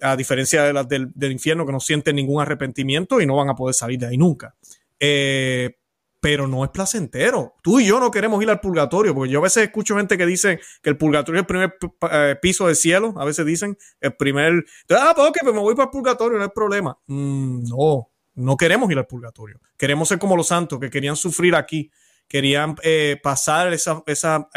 a 0.01 0.15
diferencia 0.15 0.63
de 0.63 0.73
las 0.73 0.87
del, 0.87 1.11
infierno 1.31 1.65
que 1.65 1.71
no 1.71 1.79
sienten 1.79 2.17
ningún 2.17 2.41
arrepentimiento 2.41 3.21
y 3.21 3.25
no 3.25 3.35
van 3.35 3.49
a 3.49 3.55
poder 3.55 3.73
salir 3.73 3.97
de 3.99 4.07
ahí 4.07 4.17
nunca. 4.17 4.55
Pero 6.19 6.47
no 6.47 6.65
es 6.65 6.71
placentero. 6.71 7.55
Tú 7.63 7.79
y 7.79 7.87
yo 7.87 7.99
no 7.99 8.11
queremos 8.11 8.41
ir 8.43 8.49
al 8.49 8.59
purgatorio, 8.59 9.15
porque 9.15 9.31
yo 9.31 9.39
a 9.39 9.43
veces 9.43 9.63
escucho 9.63 9.95
gente 9.95 10.17
que 10.17 10.25
dice 10.25 10.59
que 10.81 10.89
el 10.89 10.97
purgatorio 10.97 11.39
es 11.39 11.43
el 11.43 11.47
primer 11.47 12.39
piso 12.41 12.67
del 12.67 12.75
cielo, 12.75 13.13
a 13.17 13.23
veces 13.23 13.45
dicen 13.45 13.77
el 14.01 14.15
primer... 14.15 14.65
Ah, 14.89 15.13
pues 15.15 15.29
ok, 15.29 15.37
pues 15.43 15.55
me 15.55 15.61
voy 15.61 15.75
para 15.75 15.85
el 15.85 15.91
purgatorio, 15.91 16.37
no 16.37 16.43
hay 16.43 16.51
problema. 16.53 16.97
Mm, 17.07 17.69
no, 17.69 18.09
no 18.37 18.55
queremos 18.55 18.89
ir 18.89 18.97
al 18.97 19.05
purgatorio. 19.05 19.59
Queremos 19.77 20.07
ser 20.07 20.17
como 20.17 20.37
los 20.37 20.47
santos 20.47 20.79
que 20.79 20.89
querían 20.89 21.15
sufrir 21.15 21.55
aquí, 21.55 21.91
querían 22.27 22.75
eh, 22.83 23.19
pasar 23.21 23.73
esa, 23.73 24.01
esa 24.07 24.49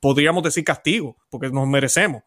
podríamos 0.00 0.42
decir 0.42 0.62
castigo, 0.62 1.16
porque 1.28 1.50
nos 1.50 1.66
merecemos, 1.66 2.22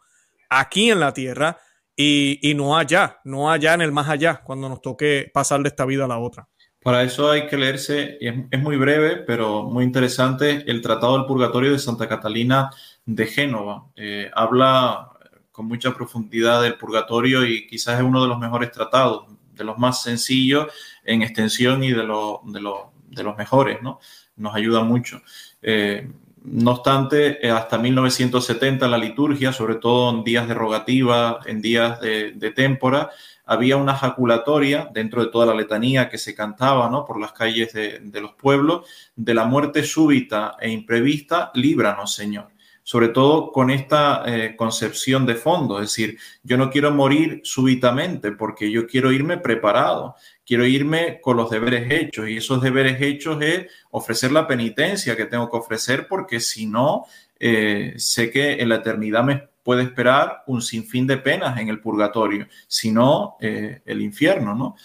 aquí 0.49 0.89
en 0.89 0.99
la 0.99 1.13
tierra 1.13 1.57
y, 1.95 2.53
no 2.55 2.77
allá, 2.77 3.19
no 3.25 3.51
allá 3.51 3.73
en 3.73 3.81
el 3.81 3.91
más 3.91 4.07
allá, 4.07 4.41
cuando 4.41 4.69
nos 4.69 4.81
toque 4.81 5.29
pasar 5.33 5.61
de 5.61 5.67
esta 5.67 5.85
vida 5.85 6.05
a 6.05 6.07
la 6.07 6.17
otra. 6.17 6.47
Para 6.81 7.03
eso 7.03 7.29
hay 7.29 7.45
que 7.47 7.57
leerse, 7.57 8.17
y 8.21 8.27
es, 8.27 8.61
muy 8.61 8.77
breve, 8.77 9.17
pero 9.17 9.63
muy 9.63 9.83
interesante, 9.83 10.63
el 10.65 10.81
Tratado 10.81 11.17
del 11.17 11.25
Purgatorio 11.25 11.73
de 11.73 11.79
Santa 11.79 12.07
Catalina 12.07 12.69
de 13.05 13.27
Génova. 13.27 13.87
Eh, 13.97 14.31
habla 14.33 15.09
con 15.51 15.65
mucha 15.65 15.93
profundidad 15.93 16.61
del 16.61 16.77
purgatorio 16.77 17.45
y 17.45 17.67
quizás 17.67 17.99
es 17.99 18.05
uno 18.05 18.21
de 18.21 18.29
los 18.29 18.39
mejores 18.39 18.71
tratados, 18.71 19.25
de 19.59 19.63
los 19.63 19.77
más 19.77 20.01
sencillos 20.01 20.67
en 21.03 21.21
extensión 21.21 21.83
y 21.83 21.91
de, 21.91 22.01
de, 22.01 22.71
de 23.09 23.23
los 23.23 23.37
mejores, 23.37 23.83
¿no? 23.83 23.99
Nos 24.37 24.55
ayuda 24.55 24.83
mucho. 24.83 25.21
Eh, 25.61 26.09
no 26.45 26.71
obstante, 26.71 27.45
eh, 27.45 27.51
hasta 27.51 27.77
1970 27.77 28.87
la 28.87 28.97
liturgia, 28.97 29.51
sobre 29.53 29.75
todo 29.75 30.09
en 30.09 30.23
días 30.23 30.47
de 30.47 30.53
rogativa, 30.55 31.41
en 31.45 31.61
días 31.61 31.99
de, 31.99 32.31
de 32.31 32.51
témpora, 32.51 33.11
había 33.49 33.77
una 33.77 33.95
jaculatoria 33.95 34.89
dentro 34.93 35.23
de 35.23 35.31
toda 35.31 35.47
la 35.47 35.55
letanía 35.55 36.07
que 36.07 36.19
se 36.19 36.35
cantaba 36.35 36.87
¿no? 36.87 37.03
por 37.03 37.19
las 37.19 37.31
calles 37.31 37.73
de, 37.73 38.21
los 38.21 38.33
pueblos, 38.33 38.87
de 39.15 39.33
la 39.33 39.43
muerte 39.45 39.83
súbita 39.83 40.55
e 40.59 40.69
imprevista, 40.69 41.49
líbranos, 41.55 42.13
Señor. 42.13 42.49
Sobre 42.89 43.09
todo 43.09 43.51
con 43.51 43.69
esta 43.69 44.23
eh, 44.25 44.55
concepción 44.55 45.23
de 45.27 45.35
fondo, 45.35 45.79
es 45.79 45.89
decir, 45.89 46.17
yo 46.41 46.57
no 46.57 46.71
quiero 46.71 46.89
morir 46.89 47.39
súbitamente 47.43 48.31
porque 48.31 48.71
yo 48.71 48.87
quiero 48.87 49.11
irme 49.11 49.37
preparado, 49.37 50.15
quiero 50.43 50.65
irme 50.65 51.21
con 51.21 51.37
los 51.37 51.51
deberes 51.51 51.91
hechos 51.91 52.27
y 52.27 52.37
esos 52.37 52.63
deberes 52.63 52.99
hechos 52.99 53.39
es 53.43 53.67
ofrecer 53.91 54.31
la 54.31 54.47
penitencia 54.47 55.15
que 55.15 55.25
tengo 55.25 55.51
que 55.51 55.57
ofrecer 55.57 56.07
porque 56.07 56.39
si 56.39 56.65
no, 56.65 57.05
eh, 57.39 57.93
sé 57.97 58.31
que 58.31 58.53
en 58.53 58.69
la 58.69 58.77
eternidad 58.77 59.23
me 59.23 59.49
puede 59.61 59.83
esperar 59.83 60.41
un 60.47 60.63
sinfín 60.63 61.05
de 61.05 61.17
penas 61.17 61.59
en 61.59 61.69
el 61.69 61.79
purgatorio, 61.81 62.47
si 62.67 62.91
no, 62.91 63.37
eh, 63.39 63.83
el 63.85 64.01
infierno, 64.01 64.55
¿no? 64.55 64.75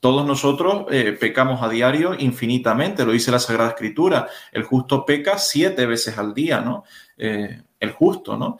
Eh, 0.00 0.02
todos 0.02 0.26
nosotros 0.26 0.86
pecamos 1.20 1.62
a 1.62 1.68
diario 1.68 2.14
infinitamente, 2.18 3.04
lo 3.04 3.12
dice 3.12 3.30
la 3.30 3.38
Sagrada 3.38 3.70
Escritura. 3.70 4.28
El 4.50 4.64
justo 4.64 5.04
peca 5.04 5.38
siete 5.38 5.86
veces 5.86 6.16
al 6.16 6.32
día, 6.32 6.60
¿no? 6.60 6.84
el 7.16 7.92
justo, 7.92 8.36
¿no? 8.36 8.56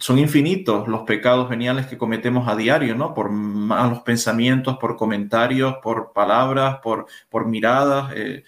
son 0.00 0.18
infinitos 0.18 0.88
los 0.88 1.02
pecados 1.02 1.48
veniales 1.48 1.86
que 1.86 1.98
cometemos 1.98 2.48
a 2.48 2.56
diario, 2.56 2.94
¿no? 2.94 3.14
Por 3.14 3.30
malos 3.30 4.00
pensamientos, 4.00 4.76
por 4.78 4.96
comentarios, 4.96 5.76
por 5.82 6.12
palabras, 6.12 6.78
por, 6.82 7.06
por 7.28 7.46
miradas. 7.46 8.12
Eh. 8.14 8.44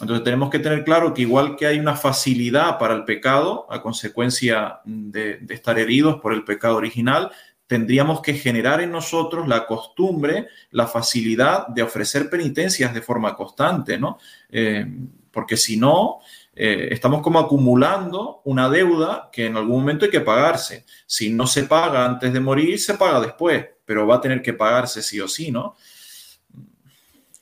Entonces 0.00 0.24
tenemos 0.24 0.50
que 0.50 0.60
tener 0.60 0.84
claro 0.84 1.12
que 1.12 1.22
igual 1.22 1.56
que 1.56 1.66
hay 1.66 1.78
una 1.78 1.96
facilidad 1.96 2.78
para 2.78 2.94
el 2.94 3.04
pecado 3.04 3.66
a 3.68 3.82
consecuencia 3.82 4.80
de, 4.84 5.44
estar 5.50 5.78
heridos 5.78 6.20
por 6.20 6.32
el 6.32 6.44
pecado 6.44 6.76
original, 6.76 7.30
tendríamos 7.70 8.20
que 8.20 8.34
generar 8.34 8.80
en 8.80 8.90
nosotros 8.90 9.46
la 9.46 9.64
costumbre, 9.64 10.48
la 10.72 10.88
facilidad 10.88 11.68
de 11.68 11.84
ofrecer 11.84 12.28
penitencias 12.28 12.92
de 12.92 13.00
forma 13.00 13.36
constante, 13.36 13.96
¿no? 13.96 14.18
Eh, 14.50 14.84
porque 15.30 15.56
si 15.56 15.76
no, 15.76 16.18
eh, 16.52 16.88
estamos 16.90 17.22
como 17.22 17.38
acumulando 17.38 18.40
una 18.42 18.68
deuda 18.68 19.28
que 19.32 19.46
en 19.46 19.56
algún 19.56 19.82
momento 19.82 20.04
hay 20.04 20.10
que 20.10 20.20
pagarse. 20.20 20.84
Si 21.06 21.30
no 21.30 21.46
se 21.46 21.62
paga 21.62 22.04
antes 22.04 22.32
de 22.32 22.40
morir, 22.40 22.80
se 22.80 22.94
paga 22.94 23.20
después, 23.20 23.64
pero 23.84 24.04
va 24.04 24.16
a 24.16 24.20
tener 24.20 24.42
que 24.42 24.52
pagarse 24.52 25.00
sí 25.00 25.20
o 25.20 25.28
sí, 25.28 25.52
¿no? 25.52 25.76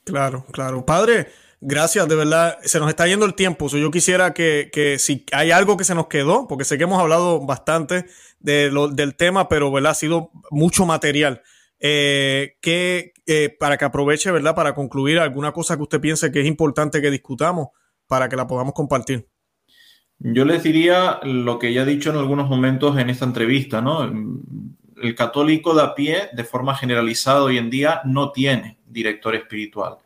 Claro, 0.05 0.45
claro. 0.53 0.85
Padre, 0.85 1.29
gracias, 1.59 2.07
de 2.07 2.17
verdad. 2.17 2.59
Se 2.65 2.79
nos 2.79 2.91
está 2.91 3.07
yendo 3.07 3.25
el 3.25 3.33
tiempo. 3.33 3.69
yo 3.69 3.91
quisiera 3.91 4.35
que, 4.35 4.97
si 4.99 5.25
hay 5.33 5.53
algo 5.53 5.79
que 5.79 5.85
se 5.85 5.95
nos 5.95 6.09
quedó, 6.09 6.47
porque 6.47 6.67
sé 6.67 6.77
que 6.77 6.85
hemos 6.85 7.01
hablado 7.01 7.41
bastante 7.41 8.05
de 8.41 8.71
del 8.93 9.17
tema, 9.17 9.49
pero 9.49 9.71
¿verdad? 9.71 9.93
ha 9.93 9.95
sido 9.95 10.31
mucho 10.51 10.87
material. 10.87 11.43
Eh, 11.81 12.57
que 12.61 13.13
eh, 13.27 13.57
para 13.57 13.77
que 13.77 13.85
aproveche, 13.85 14.33
¿verdad? 14.33 14.55
Para 14.55 14.75
concluir 14.75 15.21
alguna 15.21 15.53
cosa 15.53 15.77
que 15.77 15.83
usted 15.83 16.01
piense 16.01 16.33
que 16.33 16.41
es 16.41 16.47
importante 16.47 17.01
que 17.01 17.11
discutamos 17.11 17.69
para 18.09 18.29
que 18.29 18.35
la 18.35 18.49
podamos 18.49 18.75
compartir. 18.75 19.29
Yo 20.19 20.45
les 20.45 20.65
diría 20.65 21.21
lo 21.23 21.61
que 21.61 21.73
ya 21.73 21.83
he 21.83 21.87
dicho 21.87 22.11
en 22.11 22.17
algunos 22.17 22.49
momentos 22.49 22.99
en 22.99 23.11
esta 23.11 23.25
entrevista, 23.25 23.81
¿no? 23.81 24.03
El 25.01 25.15
católico 25.15 25.75
de 25.75 25.83
a 25.83 25.95
pie, 25.95 26.29
de 26.33 26.43
forma 26.43 26.75
generalizada 26.75 27.45
hoy 27.45 27.59
en 27.59 27.71
día, 27.71 28.01
no 28.05 28.33
tiene 28.33 28.79
director 28.85 29.37
espiritual. 29.37 29.99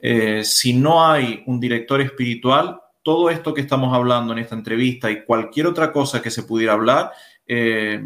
Eh, 0.00 0.44
si 0.44 0.74
no 0.74 1.06
hay 1.06 1.42
un 1.46 1.60
director 1.60 2.02
espiritual, 2.02 2.80
todo 3.02 3.30
esto 3.30 3.54
que 3.54 3.62
estamos 3.62 3.94
hablando 3.94 4.34
en 4.34 4.40
esta 4.40 4.54
entrevista 4.54 5.10
y 5.10 5.24
cualquier 5.24 5.66
otra 5.66 5.92
cosa 5.92 6.20
que 6.20 6.30
se 6.30 6.42
pudiera 6.42 6.74
hablar 6.74 7.12
eh, 7.46 8.02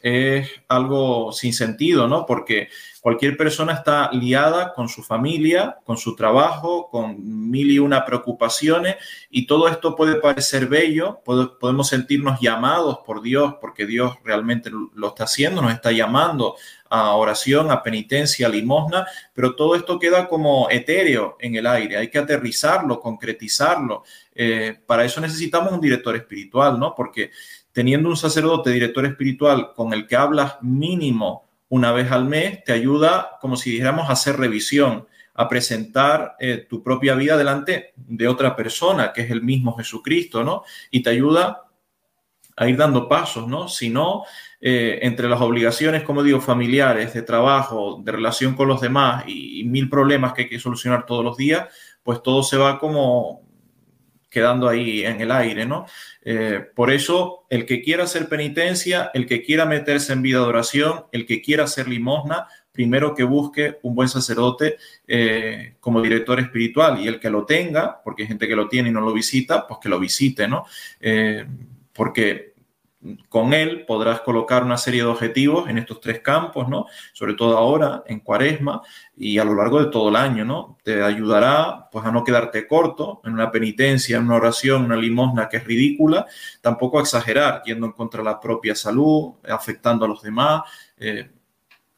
es 0.00 0.48
algo 0.68 1.32
sin 1.32 1.52
sentido, 1.52 2.08
¿no? 2.08 2.26
Porque 2.26 2.68
Cualquier 3.02 3.36
persona 3.36 3.72
está 3.72 4.12
liada 4.12 4.72
con 4.72 4.88
su 4.88 5.02
familia, 5.02 5.76
con 5.84 5.96
su 5.96 6.14
trabajo, 6.14 6.88
con 6.88 7.50
mil 7.50 7.68
y 7.72 7.80
una 7.80 8.04
preocupaciones 8.04 8.94
y 9.28 9.44
todo 9.48 9.66
esto 9.66 9.96
puede 9.96 10.20
parecer 10.20 10.68
bello, 10.68 11.20
podemos 11.24 11.88
sentirnos 11.88 12.38
llamados 12.40 12.98
por 13.04 13.20
Dios 13.20 13.56
porque 13.60 13.86
Dios 13.86 14.14
realmente 14.22 14.70
lo 14.70 15.08
está 15.08 15.24
haciendo, 15.24 15.60
nos 15.60 15.72
está 15.72 15.90
llamando 15.90 16.54
a 16.88 17.16
oración, 17.16 17.72
a 17.72 17.82
penitencia, 17.82 18.46
a 18.46 18.50
limosna, 18.50 19.04
pero 19.34 19.56
todo 19.56 19.74
esto 19.74 19.98
queda 19.98 20.28
como 20.28 20.70
etéreo 20.70 21.36
en 21.40 21.56
el 21.56 21.66
aire, 21.66 21.96
hay 21.96 22.08
que 22.08 22.18
aterrizarlo, 22.18 23.00
concretizarlo. 23.00 24.04
Eh, 24.32 24.78
para 24.86 25.04
eso 25.04 25.20
necesitamos 25.20 25.72
un 25.72 25.80
director 25.80 26.14
espiritual, 26.14 26.78
¿no? 26.78 26.94
Porque 26.94 27.32
teniendo 27.72 28.08
un 28.08 28.16
sacerdote 28.16 28.70
director 28.70 29.04
espiritual 29.06 29.72
con 29.74 29.92
el 29.92 30.06
que 30.06 30.16
hablas 30.16 30.56
mínimo 30.62 31.48
una 31.68 31.92
vez 31.92 32.12
al 32.12 32.26
mes, 32.26 32.62
te 32.64 32.72
ayuda, 32.72 33.38
como 33.40 33.56
si 33.56 33.70
dijéramos, 33.70 34.08
a 34.08 34.12
hacer 34.12 34.36
revisión, 34.38 35.06
a 35.34 35.48
presentar 35.48 36.36
eh, 36.38 36.66
tu 36.68 36.82
propia 36.82 37.14
vida 37.14 37.36
delante 37.36 37.94
de 37.96 38.28
otra 38.28 38.54
persona, 38.54 39.12
que 39.12 39.22
es 39.22 39.30
el 39.30 39.42
mismo 39.42 39.74
Jesucristo, 39.76 40.44
¿no? 40.44 40.64
Y 40.90 41.02
te 41.02 41.10
ayuda 41.10 41.62
a 42.56 42.68
ir 42.68 42.76
dando 42.76 43.08
pasos, 43.08 43.48
¿no? 43.48 43.68
Si 43.68 43.88
no, 43.88 44.24
eh, 44.60 45.00
entre 45.02 45.28
las 45.28 45.40
obligaciones, 45.40 46.02
como 46.02 46.22
digo, 46.22 46.40
familiares, 46.40 47.14
de 47.14 47.22
trabajo, 47.22 48.00
de 48.04 48.12
relación 48.12 48.54
con 48.54 48.68
los 48.68 48.80
demás 48.80 49.24
y, 49.26 49.64
mil 49.64 49.88
problemas 49.88 50.34
que 50.34 50.42
hay 50.42 50.48
que 50.48 50.58
solucionar 50.58 51.06
todos 51.06 51.24
los 51.24 51.36
días, 51.36 51.68
pues 52.02 52.22
todo 52.22 52.42
se 52.42 52.56
va 52.56 52.78
como 52.78 53.42
quedando 54.32 54.68
ahí 54.68 55.04
en 55.04 55.20
el 55.20 55.30
aire, 55.30 55.66
¿no? 55.66 55.86
Eh, 56.24 56.64
por 56.74 56.90
eso, 56.90 57.44
el 57.50 57.66
que 57.66 57.82
quiera 57.82 58.04
hacer 58.04 58.28
penitencia, 58.28 59.10
el 59.12 59.26
que 59.26 59.42
quiera 59.42 59.66
meterse 59.66 60.14
en 60.14 60.22
vida 60.22 60.38
de 60.38 60.46
oración, 60.46 61.04
el 61.12 61.26
que 61.26 61.42
quiera 61.42 61.64
hacer 61.64 61.86
limosna, 61.86 62.48
primero 62.72 63.14
que 63.14 63.24
busque 63.24 63.78
un 63.82 63.94
buen 63.94 64.08
sacerdote 64.08 64.78
eh, 65.06 65.74
como 65.78 66.00
director 66.00 66.40
espiritual 66.40 66.98
y 66.98 67.08
el 67.08 67.20
que 67.20 67.28
lo 67.28 67.44
tenga, 67.44 68.00
porque 68.02 68.22
hay 68.22 68.28
gente 68.28 68.48
que 68.48 68.56
lo 68.56 68.68
tiene 68.68 68.88
y 68.88 68.92
no 68.92 69.02
lo 69.02 69.12
visita, 69.12 69.66
pues 69.66 69.78
que 69.82 69.90
lo 69.90 70.00
visite, 70.00 70.48
¿no? 70.48 70.64
Eh, 70.98 71.44
porque 71.92 72.51
con 73.28 73.52
él 73.52 73.84
podrás 73.84 74.20
colocar 74.20 74.62
una 74.62 74.76
serie 74.76 75.02
de 75.02 75.08
objetivos 75.08 75.68
en 75.68 75.78
estos 75.78 76.00
tres 76.00 76.20
campos, 76.20 76.68
¿no? 76.68 76.86
Sobre 77.12 77.34
todo 77.34 77.56
ahora, 77.56 78.04
en 78.06 78.20
cuaresma 78.20 78.82
y 79.16 79.38
a 79.38 79.44
lo 79.44 79.54
largo 79.54 79.82
de 79.82 79.90
todo 79.90 80.08
el 80.08 80.16
año, 80.16 80.44
¿no? 80.44 80.78
Te 80.82 81.02
ayudará, 81.02 81.88
pues, 81.90 82.04
a 82.04 82.12
no 82.12 82.22
quedarte 82.22 82.66
corto 82.66 83.20
en 83.24 83.32
una 83.32 83.50
penitencia, 83.50 84.18
en 84.18 84.24
una 84.24 84.36
oración, 84.36 84.84
una 84.84 84.96
limosna 84.96 85.48
que 85.48 85.56
es 85.56 85.64
ridícula, 85.64 86.26
tampoco 86.60 86.98
a 86.98 87.02
exagerar, 87.02 87.62
yendo 87.64 87.86
en 87.86 87.92
contra 87.92 88.18
de 88.18 88.24
la 88.24 88.40
propia 88.40 88.74
salud, 88.74 89.34
afectando 89.48 90.04
a 90.04 90.08
los 90.08 90.22
demás. 90.22 90.62
Eh, 90.96 91.28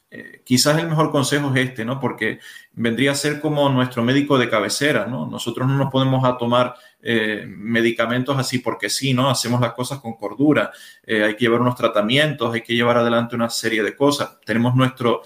eh, 0.09 0.41
quizás 0.45 0.77
el 0.79 0.87
mejor 0.87 1.11
consejo 1.11 1.51
es 1.53 1.67
este, 1.67 1.83
¿no? 1.83 1.99
Porque 1.99 2.39
vendría 2.73 3.11
a 3.11 3.15
ser 3.15 3.41
como 3.41 3.67
nuestro 3.69 4.01
médico 4.01 4.37
de 4.37 4.49
cabecera, 4.49 5.05
¿no? 5.07 5.27
Nosotros 5.27 5.67
no 5.67 5.77
nos 5.77 5.91
podemos 5.91 6.23
a 6.23 6.37
tomar 6.37 6.75
eh, 7.05 7.45
medicamentos 7.47 8.37
así 8.37 8.59
porque 8.59 8.89
sí, 8.89 9.13
¿no? 9.13 9.29
Hacemos 9.29 9.61
las 9.61 9.73
cosas 9.73 9.99
con 9.99 10.15
cordura, 10.15 10.71
eh, 11.05 11.23
hay 11.23 11.35
que 11.35 11.45
llevar 11.45 11.61
unos 11.61 11.75
tratamientos, 11.75 12.53
hay 12.53 12.61
que 12.61 12.73
llevar 12.73 12.97
adelante 12.97 13.35
una 13.35 13.49
serie 13.49 13.83
de 13.83 13.95
cosas. 13.95 14.39
Tenemos 14.43 14.75
nuestro 14.75 15.21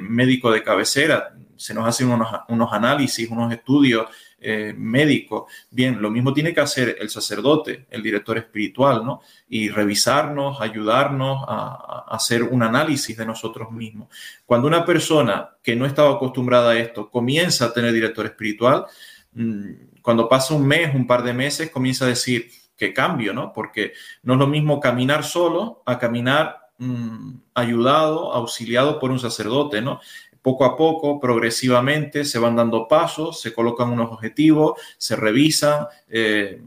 médico 0.00 0.50
de 0.50 0.62
cabecera, 0.62 1.32
se 1.56 1.72
nos 1.72 1.88
hacen 1.88 2.10
unos, 2.10 2.28
unos 2.48 2.72
análisis, 2.72 3.30
unos 3.30 3.52
estudios 3.52 4.08
eh, 4.42 4.74
médico. 4.74 5.48
Bien, 5.70 6.00
lo 6.00 6.10
mismo 6.10 6.32
tiene 6.32 6.54
que 6.54 6.62
hacer 6.62 6.96
el 6.98 7.10
sacerdote, 7.10 7.84
el 7.90 8.02
director 8.02 8.38
espiritual, 8.38 9.04
¿no? 9.04 9.20
Y 9.50 9.68
revisarnos, 9.68 10.62
ayudarnos 10.62 11.44
a, 11.46 12.06
hacer 12.08 12.44
un 12.44 12.62
análisis 12.62 13.14
de 13.18 13.26
nosotros 13.26 13.70
mismos. 13.70 14.08
Cuando 14.46 14.66
una 14.66 14.86
persona 14.86 15.50
que 15.62 15.76
no 15.76 15.84
estaba 15.84 16.12
acostumbrada 16.14 16.70
a 16.70 16.78
esto 16.78 17.10
comienza 17.10 17.66
a 17.66 17.72
tener 17.74 17.92
director 17.92 18.24
espiritual, 18.24 18.86
mm, 19.34 19.72
cuando 20.02 20.28
pasa 20.28 20.54
un 20.54 20.66
mes, 20.66 20.94
un 20.94 21.06
par 21.06 21.22
de 21.22 21.34
meses, 21.34 21.70
comienza 21.70 22.04
a 22.04 22.08
decir, 22.08 22.50
qué 22.76 22.92
cambio, 22.92 23.32
¿no? 23.32 23.52
Porque 23.52 23.92
no 24.22 24.34
es 24.34 24.38
lo 24.38 24.46
mismo 24.46 24.80
caminar 24.80 25.24
solo 25.24 25.82
a 25.86 25.98
caminar 25.98 26.70
mm, 26.78 27.32
ayudado, 27.54 28.32
auxiliado 28.32 28.98
por 28.98 29.10
un 29.10 29.18
sacerdote, 29.18 29.82
¿no? 29.82 30.00
poco 30.42 30.64
a 30.64 30.76
poco, 30.76 31.20
progresivamente, 31.20 32.24
se 32.24 32.38
van 32.38 32.56
dando 32.56 32.88
pasos, 32.88 33.40
se 33.40 33.52
colocan 33.52 33.90
unos 33.90 34.10
objetivos, 34.10 34.80
se 34.96 35.16
revisan. 35.16 35.86
Eh, 36.08 36.62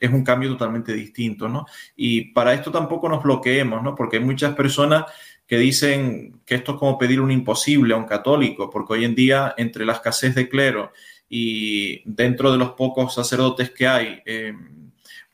es 0.00 0.10
un 0.10 0.22
cambio 0.22 0.50
totalmente 0.50 0.92
distinto, 0.92 1.48
¿no? 1.48 1.66
Y 1.96 2.32
para 2.32 2.54
esto 2.54 2.70
tampoco 2.70 3.08
nos 3.08 3.22
bloqueemos, 3.22 3.82
¿no? 3.82 3.96
Porque 3.96 4.18
hay 4.18 4.22
muchas 4.22 4.54
personas 4.54 5.06
que 5.44 5.58
dicen 5.58 6.40
que 6.44 6.56
esto 6.56 6.72
es 6.72 6.78
como 6.78 6.98
pedir 6.98 7.20
un 7.20 7.32
imposible 7.32 7.94
a 7.94 7.96
un 7.96 8.04
católico, 8.04 8.70
porque 8.70 8.92
hoy 8.92 9.04
en 9.04 9.14
día, 9.14 9.54
entre 9.56 9.84
la 9.84 9.94
escasez 9.94 10.34
de 10.34 10.48
clero 10.48 10.92
y 11.28 12.02
dentro 12.04 12.50
de 12.52 12.58
los 12.58 12.72
pocos 12.72 13.14
sacerdotes 13.14 13.70
que 13.70 13.86
hay, 13.86 14.22
eh, 14.24 14.54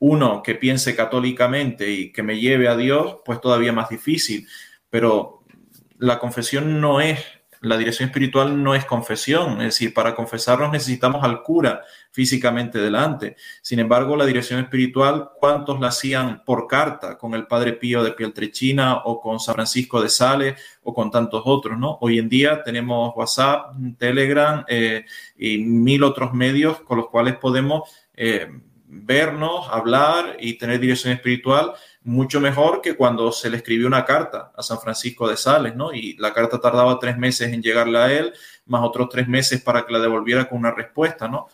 uno 0.00 0.42
que 0.42 0.54
piense 0.54 0.94
católicamente 0.94 1.90
y 1.90 2.12
que 2.12 2.22
me 2.22 2.38
lleve 2.38 2.68
a 2.68 2.76
Dios, 2.76 3.18
pues 3.24 3.40
todavía 3.40 3.72
más 3.72 3.88
difícil. 3.88 4.46
Pero 4.90 5.44
la 5.98 6.18
confesión 6.18 6.80
no 6.80 7.00
es 7.00 7.20
la 7.64 7.76
dirección 7.76 8.08
espiritual 8.08 8.62
no 8.62 8.74
es 8.74 8.84
confesión, 8.84 9.54
es 9.60 9.74
decir, 9.74 9.94
para 9.94 10.14
confesarnos 10.14 10.70
necesitamos 10.70 11.24
al 11.24 11.42
cura 11.42 11.82
físicamente 12.10 12.78
delante. 12.78 13.36
Sin 13.62 13.78
embargo, 13.78 14.16
la 14.16 14.26
dirección 14.26 14.60
espiritual, 14.60 15.30
¿cuántos 15.38 15.80
la 15.80 15.88
hacían 15.88 16.44
por 16.44 16.66
carta 16.66 17.18
con 17.18 17.34
el 17.34 17.46
Padre 17.46 17.72
Pío 17.72 18.04
de 18.04 18.12
Pieltrechina 18.12 18.98
o 19.04 19.20
con 19.20 19.40
San 19.40 19.54
Francisco 19.54 20.00
de 20.00 20.08
Sales 20.08 20.60
o 20.82 20.94
con 20.94 21.10
tantos 21.10 21.42
otros, 21.44 21.78
¿no? 21.78 21.98
Hoy 22.00 22.18
en 22.18 22.28
día 22.28 22.62
tenemos 22.62 23.12
WhatsApp, 23.16 23.74
Telegram 23.98 24.64
eh, 24.68 25.04
y 25.36 25.58
mil 25.58 26.04
otros 26.04 26.32
medios 26.32 26.80
con 26.82 26.98
los 26.98 27.08
cuales 27.08 27.36
podemos 27.36 27.90
eh, 28.14 28.48
vernos, 28.86 29.66
hablar 29.70 30.36
y 30.38 30.54
tener 30.54 30.78
dirección 30.78 31.12
espiritual 31.12 31.72
mucho 32.04 32.40
mejor 32.40 32.80
que 32.82 32.94
cuando 32.94 33.32
se 33.32 33.50
le 33.50 33.56
escribió 33.56 33.86
una 33.86 34.04
carta 34.04 34.52
a 34.54 34.62
San 34.62 34.78
Francisco 34.78 35.28
de 35.28 35.36
Sales, 35.36 35.74
¿no? 35.74 35.92
Y 35.92 36.16
la 36.18 36.32
carta 36.32 36.60
tardaba 36.60 36.98
tres 36.98 37.16
meses 37.16 37.52
en 37.52 37.62
llegarle 37.62 37.98
a 37.98 38.12
él, 38.12 38.32
más 38.66 38.82
otros 38.84 39.08
tres 39.08 39.26
meses 39.26 39.62
para 39.62 39.84
que 39.84 39.92
la 39.92 40.00
devolviera 40.00 40.48
con 40.48 40.58
una 40.58 40.70
respuesta, 40.70 41.28
¿no? 41.28 41.48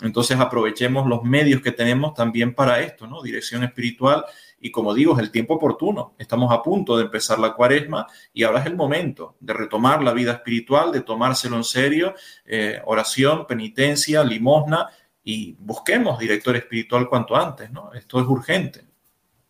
Entonces 0.00 0.38
aprovechemos 0.38 1.08
los 1.08 1.24
medios 1.24 1.60
que 1.60 1.72
tenemos 1.72 2.14
también 2.14 2.54
para 2.54 2.80
esto, 2.80 3.06
¿no? 3.08 3.20
Dirección 3.20 3.64
espiritual 3.64 4.24
y 4.60 4.70
como 4.70 4.94
digo, 4.94 5.12
es 5.12 5.18
el 5.18 5.30
tiempo 5.30 5.54
oportuno. 5.54 6.14
Estamos 6.18 6.50
a 6.50 6.62
punto 6.62 6.96
de 6.96 7.04
empezar 7.04 7.38
la 7.38 7.52
cuaresma 7.52 8.06
y 8.32 8.44
ahora 8.44 8.60
es 8.60 8.66
el 8.66 8.76
momento 8.76 9.36
de 9.40 9.52
retomar 9.52 10.02
la 10.02 10.14
vida 10.14 10.32
espiritual, 10.32 10.90
de 10.90 11.02
tomárselo 11.02 11.56
en 11.56 11.64
serio, 11.64 12.14
eh, 12.46 12.80
oración, 12.86 13.46
penitencia, 13.46 14.24
limosna 14.24 14.88
y 15.22 15.56
busquemos 15.58 16.18
director 16.18 16.56
espiritual 16.56 17.08
cuanto 17.08 17.36
antes, 17.36 17.70
¿no? 17.70 17.92
Esto 17.92 18.20
es 18.20 18.26
urgente. 18.26 18.83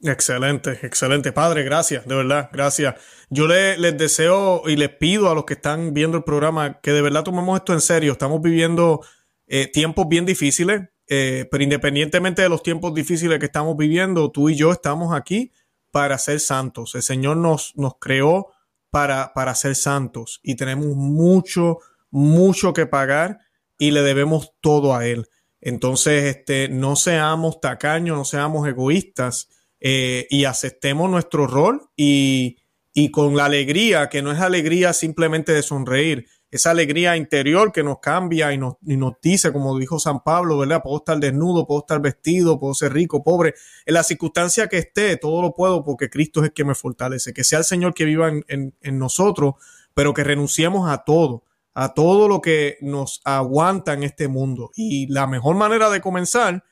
Excelente, 0.07 0.79
excelente, 0.83 1.33
padre, 1.33 1.63
gracias, 1.63 2.07
de 2.07 2.15
verdad, 2.15 2.51
gracias. 2.53 2.97
Yo 3.31 3.47
les 3.47 3.97
deseo 3.97 4.69
y 4.69 4.77
les 4.77 4.91
pido 4.91 5.31
a 5.31 5.35
los 5.35 5.47
que 5.47 5.55
están 5.55 5.95
viendo 5.95 6.19
el 6.19 6.25
programa 6.25 6.79
que 6.83 6.93
de 6.93 7.01
verdad 7.01 7.23
tomemos 7.23 7.59
esto 7.59 7.73
en 7.73 7.81
serio. 7.81 8.13
Estamos 8.13 8.43
viviendo 8.43 9.01
eh, 9.47 9.67
tiempos 9.67 10.07
bien 10.07 10.27
difíciles, 10.27 10.83
eh, 11.09 11.49
pero 11.51 11.65
independientemente 11.65 12.43
de 12.43 12.51
los 12.51 12.63
tiempos 12.63 12.93
difíciles 12.93 13.39
que 13.39 13.47
estamos 13.47 13.79
viviendo, 13.79 14.31
tú 14.31 14.51
y 14.51 14.57
yo 14.57 14.73
estamos 14.73 15.17
aquí 15.17 15.53
para 15.91 16.19
ser 16.19 16.39
santos. 16.39 16.95
El 16.95 17.03
Señor 17.03 17.39
nos, 17.39 17.73
nos 17.75 17.95
creó 17.99 18.53
para, 18.91 19.33
para 19.33 19.55
ser 19.55 19.75
santos 19.75 20.39
y 20.43 20.57
tenemos 20.57 20.89
mucho, 20.89 21.79
mucho 22.11 22.75
que 22.75 22.85
pagar 22.85 23.39
y 23.79 23.91
le 23.91 24.03
debemos 24.03 24.53
todo 24.61 24.95
a 24.95 25.07
Él. 25.07 25.29
Entonces, 25.63 26.25
este, 26.25 26.69
no 26.69 26.95
seamos 26.95 27.59
tacaños, 27.63 28.19
no 28.19 28.27
seamos 28.27 28.69
egoístas 28.69 29.49
eh, 29.87 30.27
y 30.31 30.47
aceptemos 30.47 31.11
nuestro 31.11 31.47
rol 31.47 31.91
y, 31.95 32.57
con 33.13 33.37
la 33.37 33.45
alegría, 33.45 34.09
que 34.09 34.23
no 34.23 34.33
es 34.33 34.41
alegría 34.41 34.95
simplemente 34.95 35.53
de 35.53 35.63
sonreír, 35.63 36.27
esa 36.51 36.71
alegría 36.71 37.19
interior 37.19 37.71
que 37.71 37.83
nos 37.83 37.99
cambia 37.99 38.51
y 38.55 38.57
nos, 38.57 38.77
y 38.87 38.97
nos 38.97 39.15
dice, 39.21 39.53
como 39.53 39.79
dijo 39.79 39.99
San 39.99 40.23
Pablo, 40.23 40.57
¿verdad? 40.57 40.81
Puedo 40.83 40.99
estar 40.99 41.19
desnudo, 41.19 41.67
puedo 41.67 41.81
estar 41.81 42.01
vestido, 42.01 42.59
puedo 42.59 42.73
ser 42.73 42.95
rico, 42.95 43.23
pobre. 43.23 43.57
En 43.85 43.93
la 43.93 44.05
circunstancia 44.05 44.69
que 44.69 44.79
esté, 44.79 45.19
todo 45.19 45.43
lo 45.43 45.53
puedo 45.53 45.85
porque 45.85 46.09
Cristo 46.09 46.41
es 46.41 46.47
el 46.47 46.53
que 46.55 46.65
me 46.65 46.75
fortalece. 46.75 47.35
Que 47.35 47.45
sea 47.45 47.59
el 47.59 47.65
Señor 47.67 47.93
que 47.93 48.07
viva 48.07 48.29
en, 48.29 48.75
en 48.81 48.99
nosotros, 48.99 49.57
pero 49.93 50.15
que 50.15 50.25
renunciemos 50.25 50.89
a 50.89 51.05
todo, 51.05 51.45
a 51.75 51.93
todo 51.93 52.27
lo 52.29 52.41
que 52.41 52.79
nos 52.81 53.21
aguanta 53.25 53.93
en 53.93 54.05
este 54.05 54.29
mundo. 54.29 54.71
Y 54.77 55.09
la 55.13 55.27
mejor 55.27 55.57
manera 55.57 55.91
de 55.91 56.01
comenzar 56.01 56.65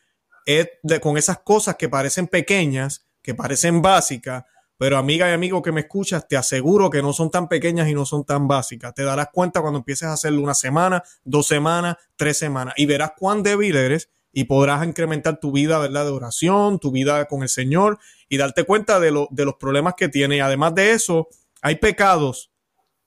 es 0.47 0.68
con 1.01 1.16
esas 1.16 1.38
cosas 1.40 1.76
que 1.76 1.88
parecen 1.88 2.26
pequeñas, 2.26 3.07
que 3.22 3.34
parecen 3.34 3.82
básicas, 3.82 4.45
pero 4.76 4.99
amiga 4.99 5.28
y 5.28 5.32
amigo 5.32 5.62
que 5.62 5.70
me 5.70 5.82
escuchas, 5.82 6.26
te 6.26 6.36
aseguro 6.36 6.90
que 6.90 7.03
no 7.03 7.12
son 7.12 7.30
tan 7.30 7.49
pequeñas 7.49 7.88
y 7.88 7.95
no 7.95 8.05
son 8.05 8.24
tan 8.24 8.49
básicas. 8.49 8.93
Te 8.95 9.05
darás 9.05 9.28
cuenta 9.32 9.61
cuando 9.61 9.78
empieces 9.78 10.09
a 10.09 10.14
hacerlo 10.14 10.43
una 10.43 10.55
semana, 10.55 11.05
dos 11.22 11.47
semanas, 11.47 11.97
tres 12.16 12.38
semanas 12.38 12.74
y 12.76 12.86
verás 12.86 13.12
cuán 13.16 13.45
débil 13.45 13.76
eres 13.76 14.09
y 14.32 14.45
podrás 14.45 14.84
incrementar 14.84 15.38
tu 15.38 15.53
vida 15.53 15.78
¿verdad? 15.78 16.07
de 16.07 16.11
oración, 16.11 16.80
tu 16.80 16.90
vida 16.90 17.26
con 17.26 17.43
el 17.43 17.49
Señor 17.49 17.99
y 18.28 18.38
darte 18.38 18.64
cuenta 18.64 18.99
de, 18.99 19.26
de 19.30 19.45
los 19.45 19.55
problemas 19.55 19.95
que 19.95 20.09
tiene. 20.09 20.38
Y 20.38 20.40
además 20.40 20.74
de 20.74 20.93
eso, 20.93 21.28
hay 21.61 21.76
pecados 21.76 22.51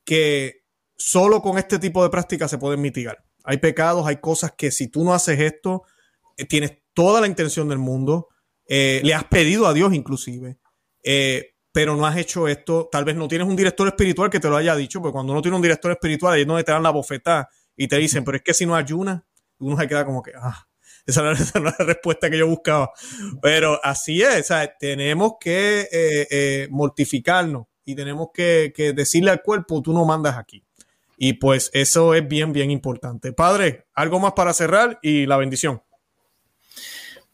que 0.06 0.64
solo 0.98 1.42
con 1.42 1.58
este 1.58 1.78
tipo 1.80 2.04
de 2.04 2.10
práctica 2.10 2.48
se 2.48 2.58
pueden 2.58 2.80
mitigar. 2.82 3.26
Hay 3.44 3.58
pecados, 3.58 4.08
hay 4.08 4.18
cosas 4.18 4.54
que 4.54 4.72
si 4.72 4.88
tú 4.88 5.04
no 5.04 5.14
haces 5.14 5.40
esto, 5.40 5.84
eh, 6.38 6.46
tienes 6.46 6.78
toda 6.96 7.22
la 7.22 7.28
intención 7.28 7.70
del 7.70 7.78
mundo, 7.78 8.30
eh, 8.68 9.02
le 9.04 9.14
has 9.14 9.26
pedido 9.26 9.68
a 9.68 9.74
Dios 9.74 9.94
inclusive, 9.94 10.58
eh, 11.04 11.54
pero 11.72 11.96
no 11.96 12.08
has 12.08 12.18
hecho 12.18 12.48
esto, 12.48 12.90
tal 12.92 13.06
vez 13.06 13.16
no 13.16 13.28
tienes 13.28 13.48
un 13.48 13.56
director 13.56 13.88
espiritual 13.88 14.30
que 14.32 14.40
te 14.40 14.50
lo 14.50 14.58
haya 14.58 14.76
dicho, 14.76 15.00
porque 15.02 15.14
cuando 15.14 15.34
no 15.34 15.42
tienes 15.42 15.58
un 15.58 15.62
director 15.62 15.92
espiritual, 15.92 16.34
ahí 16.34 16.42
es 16.42 16.48
donde 16.48 16.64
te 16.64 16.72
dan 16.72 16.82
la 16.82 16.90
bofetada 16.90 17.50
y 17.76 17.88
te 17.88 17.98
dicen, 17.98 18.24
pero 18.24 18.38
es 18.38 18.44
que 18.44 18.54
si 18.54 18.66
no 18.66 18.76
ayunas, 18.76 19.22
uno 19.60 19.78
se 19.78 19.88
queda 19.88 20.06
como 20.06 20.24
que, 20.24 20.32
ah, 20.36 20.68
esa 21.06 21.22
no, 21.22 21.32
es 21.34 21.54
la 21.54 21.76
respuesta 21.80 22.30
que 22.30 22.38
yo 22.38 22.48
buscaba. 22.48 22.92
Pero 23.42 23.80
así 23.84 24.24
es, 24.24 24.52
tenemos 24.80 25.34
que 25.40 25.88
eh, 25.92 26.68
mortificarnos 26.72 27.68
y 27.84 27.94
tenemos 27.94 28.30
que, 28.34 28.74
que 28.76 28.94
decirle 28.94 29.32
al 29.32 29.44
cuerpo, 29.44 29.82
tú 29.82 29.94
no 29.94 30.06
mandas 30.06 30.38
aquí. 30.38 30.64
Y 31.18 31.34
pues 31.34 31.70
eso 31.74 32.14
es 32.14 32.28
bien, 32.28 32.52
bien 32.52 32.72
importante. 32.72 33.34
Padre, 33.34 33.86
algo 33.94 34.20
más 34.20 34.34
para 34.34 34.54
cerrar 34.54 35.00
y 35.02 35.26
la 35.26 35.38
bendición. 35.38 35.82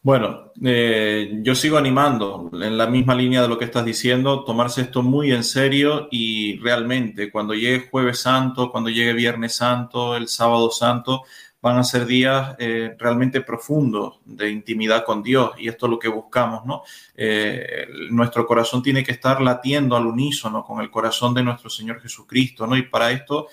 Bueno, 0.03 0.51
eh, 0.63 1.41
yo 1.43 1.53
sigo 1.53 1.77
animando 1.77 2.49
en 2.53 2.75
la 2.75 2.87
misma 2.87 3.13
línea 3.13 3.43
de 3.43 3.47
lo 3.47 3.59
que 3.59 3.65
estás 3.65 3.85
diciendo, 3.85 4.43
tomarse 4.43 4.81
esto 4.81 5.03
muy 5.03 5.31
en 5.31 5.43
serio 5.43 6.07
y 6.09 6.57
realmente 6.57 7.29
cuando 7.31 7.53
llegue 7.53 7.87
jueves 7.87 8.19
santo, 8.19 8.71
cuando 8.71 8.89
llegue 8.89 9.13
viernes 9.13 9.53
santo, 9.57 10.15
el 10.15 10.27
sábado 10.27 10.71
santo, 10.71 11.21
van 11.61 11.77
a 11.77 11.83
ser 11.83 12.07
días 12.07 12.55
eh, 12.57 12.95
realmente 12.97 13.41
profundos 13.41 14.19
de 14.25 14.49
intimidad 14.49 15.05
con 15.05 15.21
Dios 15.21 15.51
y 15.59 15.67
esto 15.67 15.85
es 15.85 15.91
lo 15.91 15.99
que 15.99 16.07
buscamos, 16.07 16.65
¿no? 16.65 16.81
Eh, 17.15 17.85
nuestro 18.09 18.47
corazón 18.47 18.81
tiene 18.81 19.03
que 19.03 19.11
estar 19.11 19.39
latiendo 19.39 19.95
al 19.95 20.07
unísono 20.07 20.63
con 20.63 20.81
el 20.81 20.89
corazón 20.89 21.35
de 21.35 21.43
nuestro 21.43 21.69
Señor 21.69 22.01
Jesucristo, 22.01 22.65
¿no? 22.65 22.75
Y 22.75 22.81
para 22.87 23.11
esto 23.11 23.49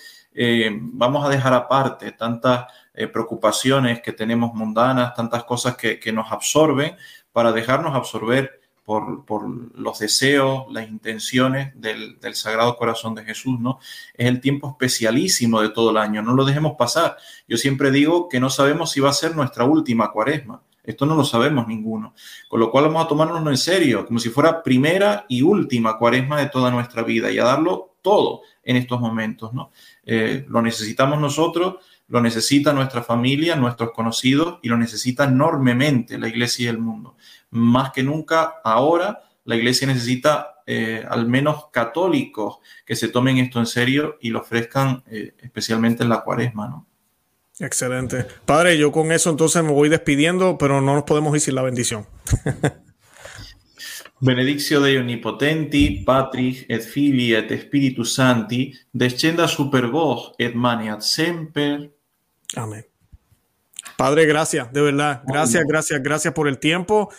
vamos 0.72 1.26
a 1.26 1.28
dejar 1.28 1.52
aparte 1.52 2.12
tantas 2.12 2.66
preocupaciones 3.06 4.00
que 4.00 4.12
tenemos 4.12 4.52
mundanas, 4.54 5.14
tantas 5.14 5.44
cosas 5.44 5.76
que, 5.76 6.00
que 6.00 6.12
nos 6.12 6.32
absorben, 6.32 6.96
para 7.32 7.52
dejarnos 7.52 7.94
absorber 7.94 8.58
por, 8.88 9.78
los 9.78 9.98
deseos, 9.98 10.64
las 10.70 10.88
intenciones 10.88 11.78
del, 11.78 12.16
Sagrado 12.34 12.74
Corazón 12.74 13.14
de 13.14 13.22
Jesús, 13.22 13.60
¿no? 13.60 13.78
Es 14.14 14.26
el 14.26 14.40
tiempo 14.40 14.70
especialísimo 14.70 15.60
de 15.60 15.68
todo 15.68 15.90
el 15.90 15.98
año, 15.98 16.22
no 16.22 16.32
lo 16.32 16.46
dejemos 16.46 16.72
pasar. 16.78 17.18
Yo 17.46 17.58
siempre 17.58 17.90
digo 17.90 18.30
que 18.30 18.40
no 18.40 18.48
sabemos 18.48 18.90
si 18.90 19.00
va 19.00 19.10
a 19.10 19.12
ser 19.12 19.36
nuestra 19.36 19.64
última 19.64 20.10
cuaresma. 20.10 20.62
Esto 20.82 21.04
no 21.04 21.16
lo 21.16 21.24
sabemos 21.24 21.68
ninguno. 21.68 22.14
Con 22.48 22.60
lo 22.60 22.70
cual 22.70 22.84
vamos 22.84 23.04
a 23.04 23.08
tomárnoslo 23.08 23.50
en 23.50 23.58
serio, 23.58 24.06
como 24.06 24.18
si 24.18 24.30
fuera 24.30 24.62
primera 24.62 25.26
y 25.28 25.42
última 25.42 25.98
cuaresma 25.98 26.40
de 26.40 26.48
toda 26.48 26.70
nuestra 26.70 27.02
vida 27.02 27.30
y 27.30 27.38
a 27.38 27.44
darlo 27.44 27.96
todo 28.00 28.40
en 28.62 28.76
estos 28.76 28.98
momentos, 29.00 29.52
¿no? 29.52 29.70
Eh, 30.06 30.46
lo 30.48 30.62
necesitamos 30.62 31.20
nosotros, 31.20 31.76
lo 32.08 32.20
necesita 32.20 32.72
nuestra 32.72 33.02
familia, 33.02 33.54
nuestros 33.56 33.92
conocidos 33.92 34.58
y 34.62 34.68
lo 34.68 34.76
necesita 34.76 35.24
enormemente 35.24 36.18
la 36.18 36.28
iglesia 36.28 36.64
y 36.64 36.68
el 36.68 36.78
mundo 36.78 37.16
más 37.50 37.92
que 37.92 38.02
nunca 38.02 38.54
ahora 38.64 39.20
la 39.44 39.56
iglesia 39.56 39.86
necesita 39.86 40.62
eh, 40.66 41.04
al 41.08 41.26
menos 41.26 41.70
católicos 41.72 42.58
que 42.84 42.94
se 42.94 43.08
tomen 43.08 43.38
esto 43.38 43.58
en 43.58 43.66
serio 43.66 44.18
y 44.20 44.28
lo 44.30 44.40
ofrezcan 44.40 45.02
eh, 45.10 45.34
especialmente 45.40 46.02
en 46.02 46.10
la 46.10 46.22
cuaresma, 46.22 46.68
¿no? 46.68 46.86
Excelente. 47.60 48.26
Padre, 48.44 48.78
yo 48.78 48.92
con 48.92 49.10
eso 49.10 49.30
entonces 49.30 49.64
me 49.64 49.72
voy 49.72 49.88
despidiendo, 49.88 50.58
pero 50.58 50.80
no 50.80 50.94
nos 50.94 51.04
podemos 51.04 51.34
ir 51.34 51.40
sin 51.40 51.54
la 51.56 51.62
bendición. 51.62 52.06
Benedictio 54.20 54.80
Dei 54.80 54.96
Onnipotenti, 54.96 56.02
Patris 56.04 56.66
et 56.68 56.82
Filii 56.82 57.34
et 57.34 57.50
Spiritus 57.62 58.14
Santi, 58.14 58.72
descenda 58.92 59.48
super 59.48 59.86
vos 59.86 60.34
et 60.38 60.54
maniat 60.54 61.00
semper. 61.00 61.97
Amén. 62.56 62.86
Padre, 63.96 64.26
gracias, 64.26 64.72
de 64.72 64.80
verdad. 64.80 65.22
Gracias, 65.26 65.64
gracias, 65.66 66.02
gracias 66.02 66.34
por 66.34 66.48
el 66.48 66.58
tiempo. 66.58 67.10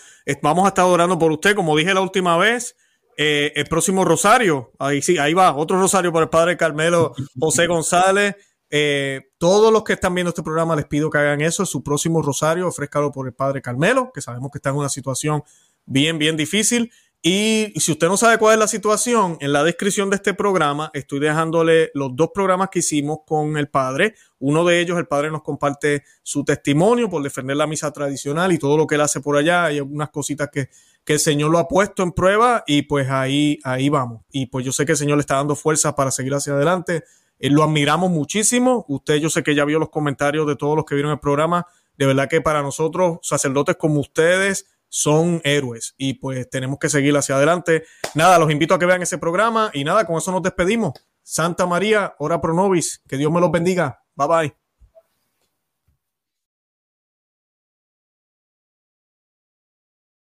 Vamos 0.41 0.65
a 0.65 0.69
estar 0.69 0.85
orando 0.85 1.17
por 1.17 1.31
usted, 1.31 1.55
como 1.55 1.75
dije 1.75 1.93
la 1.93 2.01
última 2.01 2.37
vez. 2.37 2.75
Eh, 3.17 3.51
el 3.55 3.65
próximo 3.65 4.05
rosario, 4.05 4.71
ahí 4.79 5.01
sí, 5.01 5.17
ahí 5.17 5.33
va, 5.33 5.53
otro 5.53 5.77
rosario 5.77 6.13
por 6.13 6.23
el 6.23 6.29
Padre 6.29 6.55
Carmelo 6.55 7.13
José 7.37 7.67
González. 7.67 8.35
Eh, 8.71 9.31
todos 9.37 9.73
los 9.73 9.83
que 9.83 9.93
están 9.93 10.13
viendo 10.15 10.29
este 10.29 10.43
programa 10.43 10.75
les 10.75 10.85
pido 10.85 11.09
que 11.09 11.17
hagan 11.17 11.41
eso. 11.41 11.65
Su 11.65 11.83
próximo 11.83 12.21
rosario, 12.21 12.67
ofrézcalo 12.67 13.11
por 13.11 13.27
el 13.27 13.33
Padre 13.33 13.61
Carmelo, 13.61 14.11
que 14.13 14.21
sabemos 14.21 14.51
que 14.51 14.59
está 14.59 14.69
en 14.69 14.77
una 14.77 14.89
situación 14.89 15.43
bien, 15.85 16.17
bien 16.17 16.37
difícil. 16.37 16.93
Y, 17.21 17.73
si 17.75 17.91
usted 17.91 18.07
no 18.07 18.15
sabe 18.15 18.37
cuál 18.37 18.53
es 18.53 18.59
la 18.59 18.67
situación, 18.67 19.37
en 19.41 19.51
la 19.51 19.63
descripción 19.63 20.09
de 20.09 20.15
este 20.15 20.33
programa 20.33 20.89
estoy 20.93 21.19
dejándole 21.19 21.91
los 21.93 22.15
dos 22.15 22.29
programas 22.33 22.69
que 22.69 22.79
hicimos 22.79 23.19
con 23.25 23.57
el 23.57 23.67
padre. 23.67 24.15
Uno 24.39 24.63
de 24.63 24.79
ellos, 24.79 24.97
el 24.97 25.05
padre 25.05 25.29
nos 25.29 25.43
comparte 25.43 26.03
su 26.23 26.45
testimonio 26.45 27.09
por 27.09 27.21
defender 27.21 27.57
la 27.57 27.67
misa 27.67 27.91
tradicional 27.91 28.53
y 28.53 28.57
todo 28.57 28.77
lo 28.77 28.87
que 28.87 28.95
él 28.95 29.01
hace 29.01 29.19
por 29.19 29.35
allá. 29.35 29.65
Hay 29.65 29.79
algunas 29.79 30.11
cositas 30.11 30.49
que, 30.49 30.69
que 31.03 31.13
el 31.13 31.19
Señor 31.19 31.51
lo 31.51 31.59
ha 31.59 31.67
puesto 31.67 32.03
en 32.03 32.13
prueba 32.13 32.63
y 32.65 32.83
pues 32.83 33.09
ahí, 33.09 33.59
ahí 33.65 33.89
vamos. 33.89 34.21
Y 34.31 34.45
pues 34.45 34.65
yo 34.65 34.71
sé 34.71 34.85
que 34.85 34.93
el 34.93 34.97
Señor 34.97 35.17
le 35.17 35.21
está 35.21 35.35
dando 35.35 35.57
fuerza 35.57 35.95
para 35.95 36.11
seguir 36.11 36.33
hacia 36.33 36.53
adelante. 36.53 37.03
Eh, 37.37 37.49
lo 37.49 37.63
admiramos 37.63 38.11
muchísimo. 38.11 38.85
Usted 38.87 39.15
yo 39.15 39.29
sé 39.29 39.43
que 39.43 39.55
ya 39.55 39.65
vio 39.65 39.77
los 39.77 39.89
comentarios 39.89 40.47
de 40.47 40.55
todos 40.55 40.77
los 40.77 40.85
que 40.85 40.95
vieron 40.95 41.11
el 41.11 41.19
programa. 41.19 41.67
De 41.97 42.05
verdad 42.05 42.29
que 42.29 42.39
para 42.39 42.61
nosotros, 42.61 43.19
sacerdotes 43.23 43.75
como 43.75 43.99
ustedes, 43.99 44.67
son 44.89 45.41
héroes 45.43 45.93
y 45.97 46.15
pues 46.15 46.49
tenemos 46.49 46.79
que 46.79 46.89
seguir 46.89 47.15
hacia 47.15 47.35
adelante. 47.35 47.85
Nada, 48.15 48.37
los 48.39 48.51
invito 48.51 48.73
a 48.73 48.79
que 48.79 48.85
vean 48.85 49.01
ese 49.01 49.17
programa 49.17 49.71
y 49.73 49.83
nada, 49.83 50.05
con 50.05 50.17
eso 50.17 50.31
nos 50.31 50.43
despedimos. 50.43 50.93
Santa 51.23 51.65
María, 51.65 52.15
ora 52.19 52.41
pro 52.41 52.53
nobis, 52.53 53.01
que 53.07 53.17
Dios 53.17 53.31
me 53.31 53.39
los 53.39 53.51
bendiga. 53.51 54.03
Bye 54.15 54.27
bye. 54.27 54.68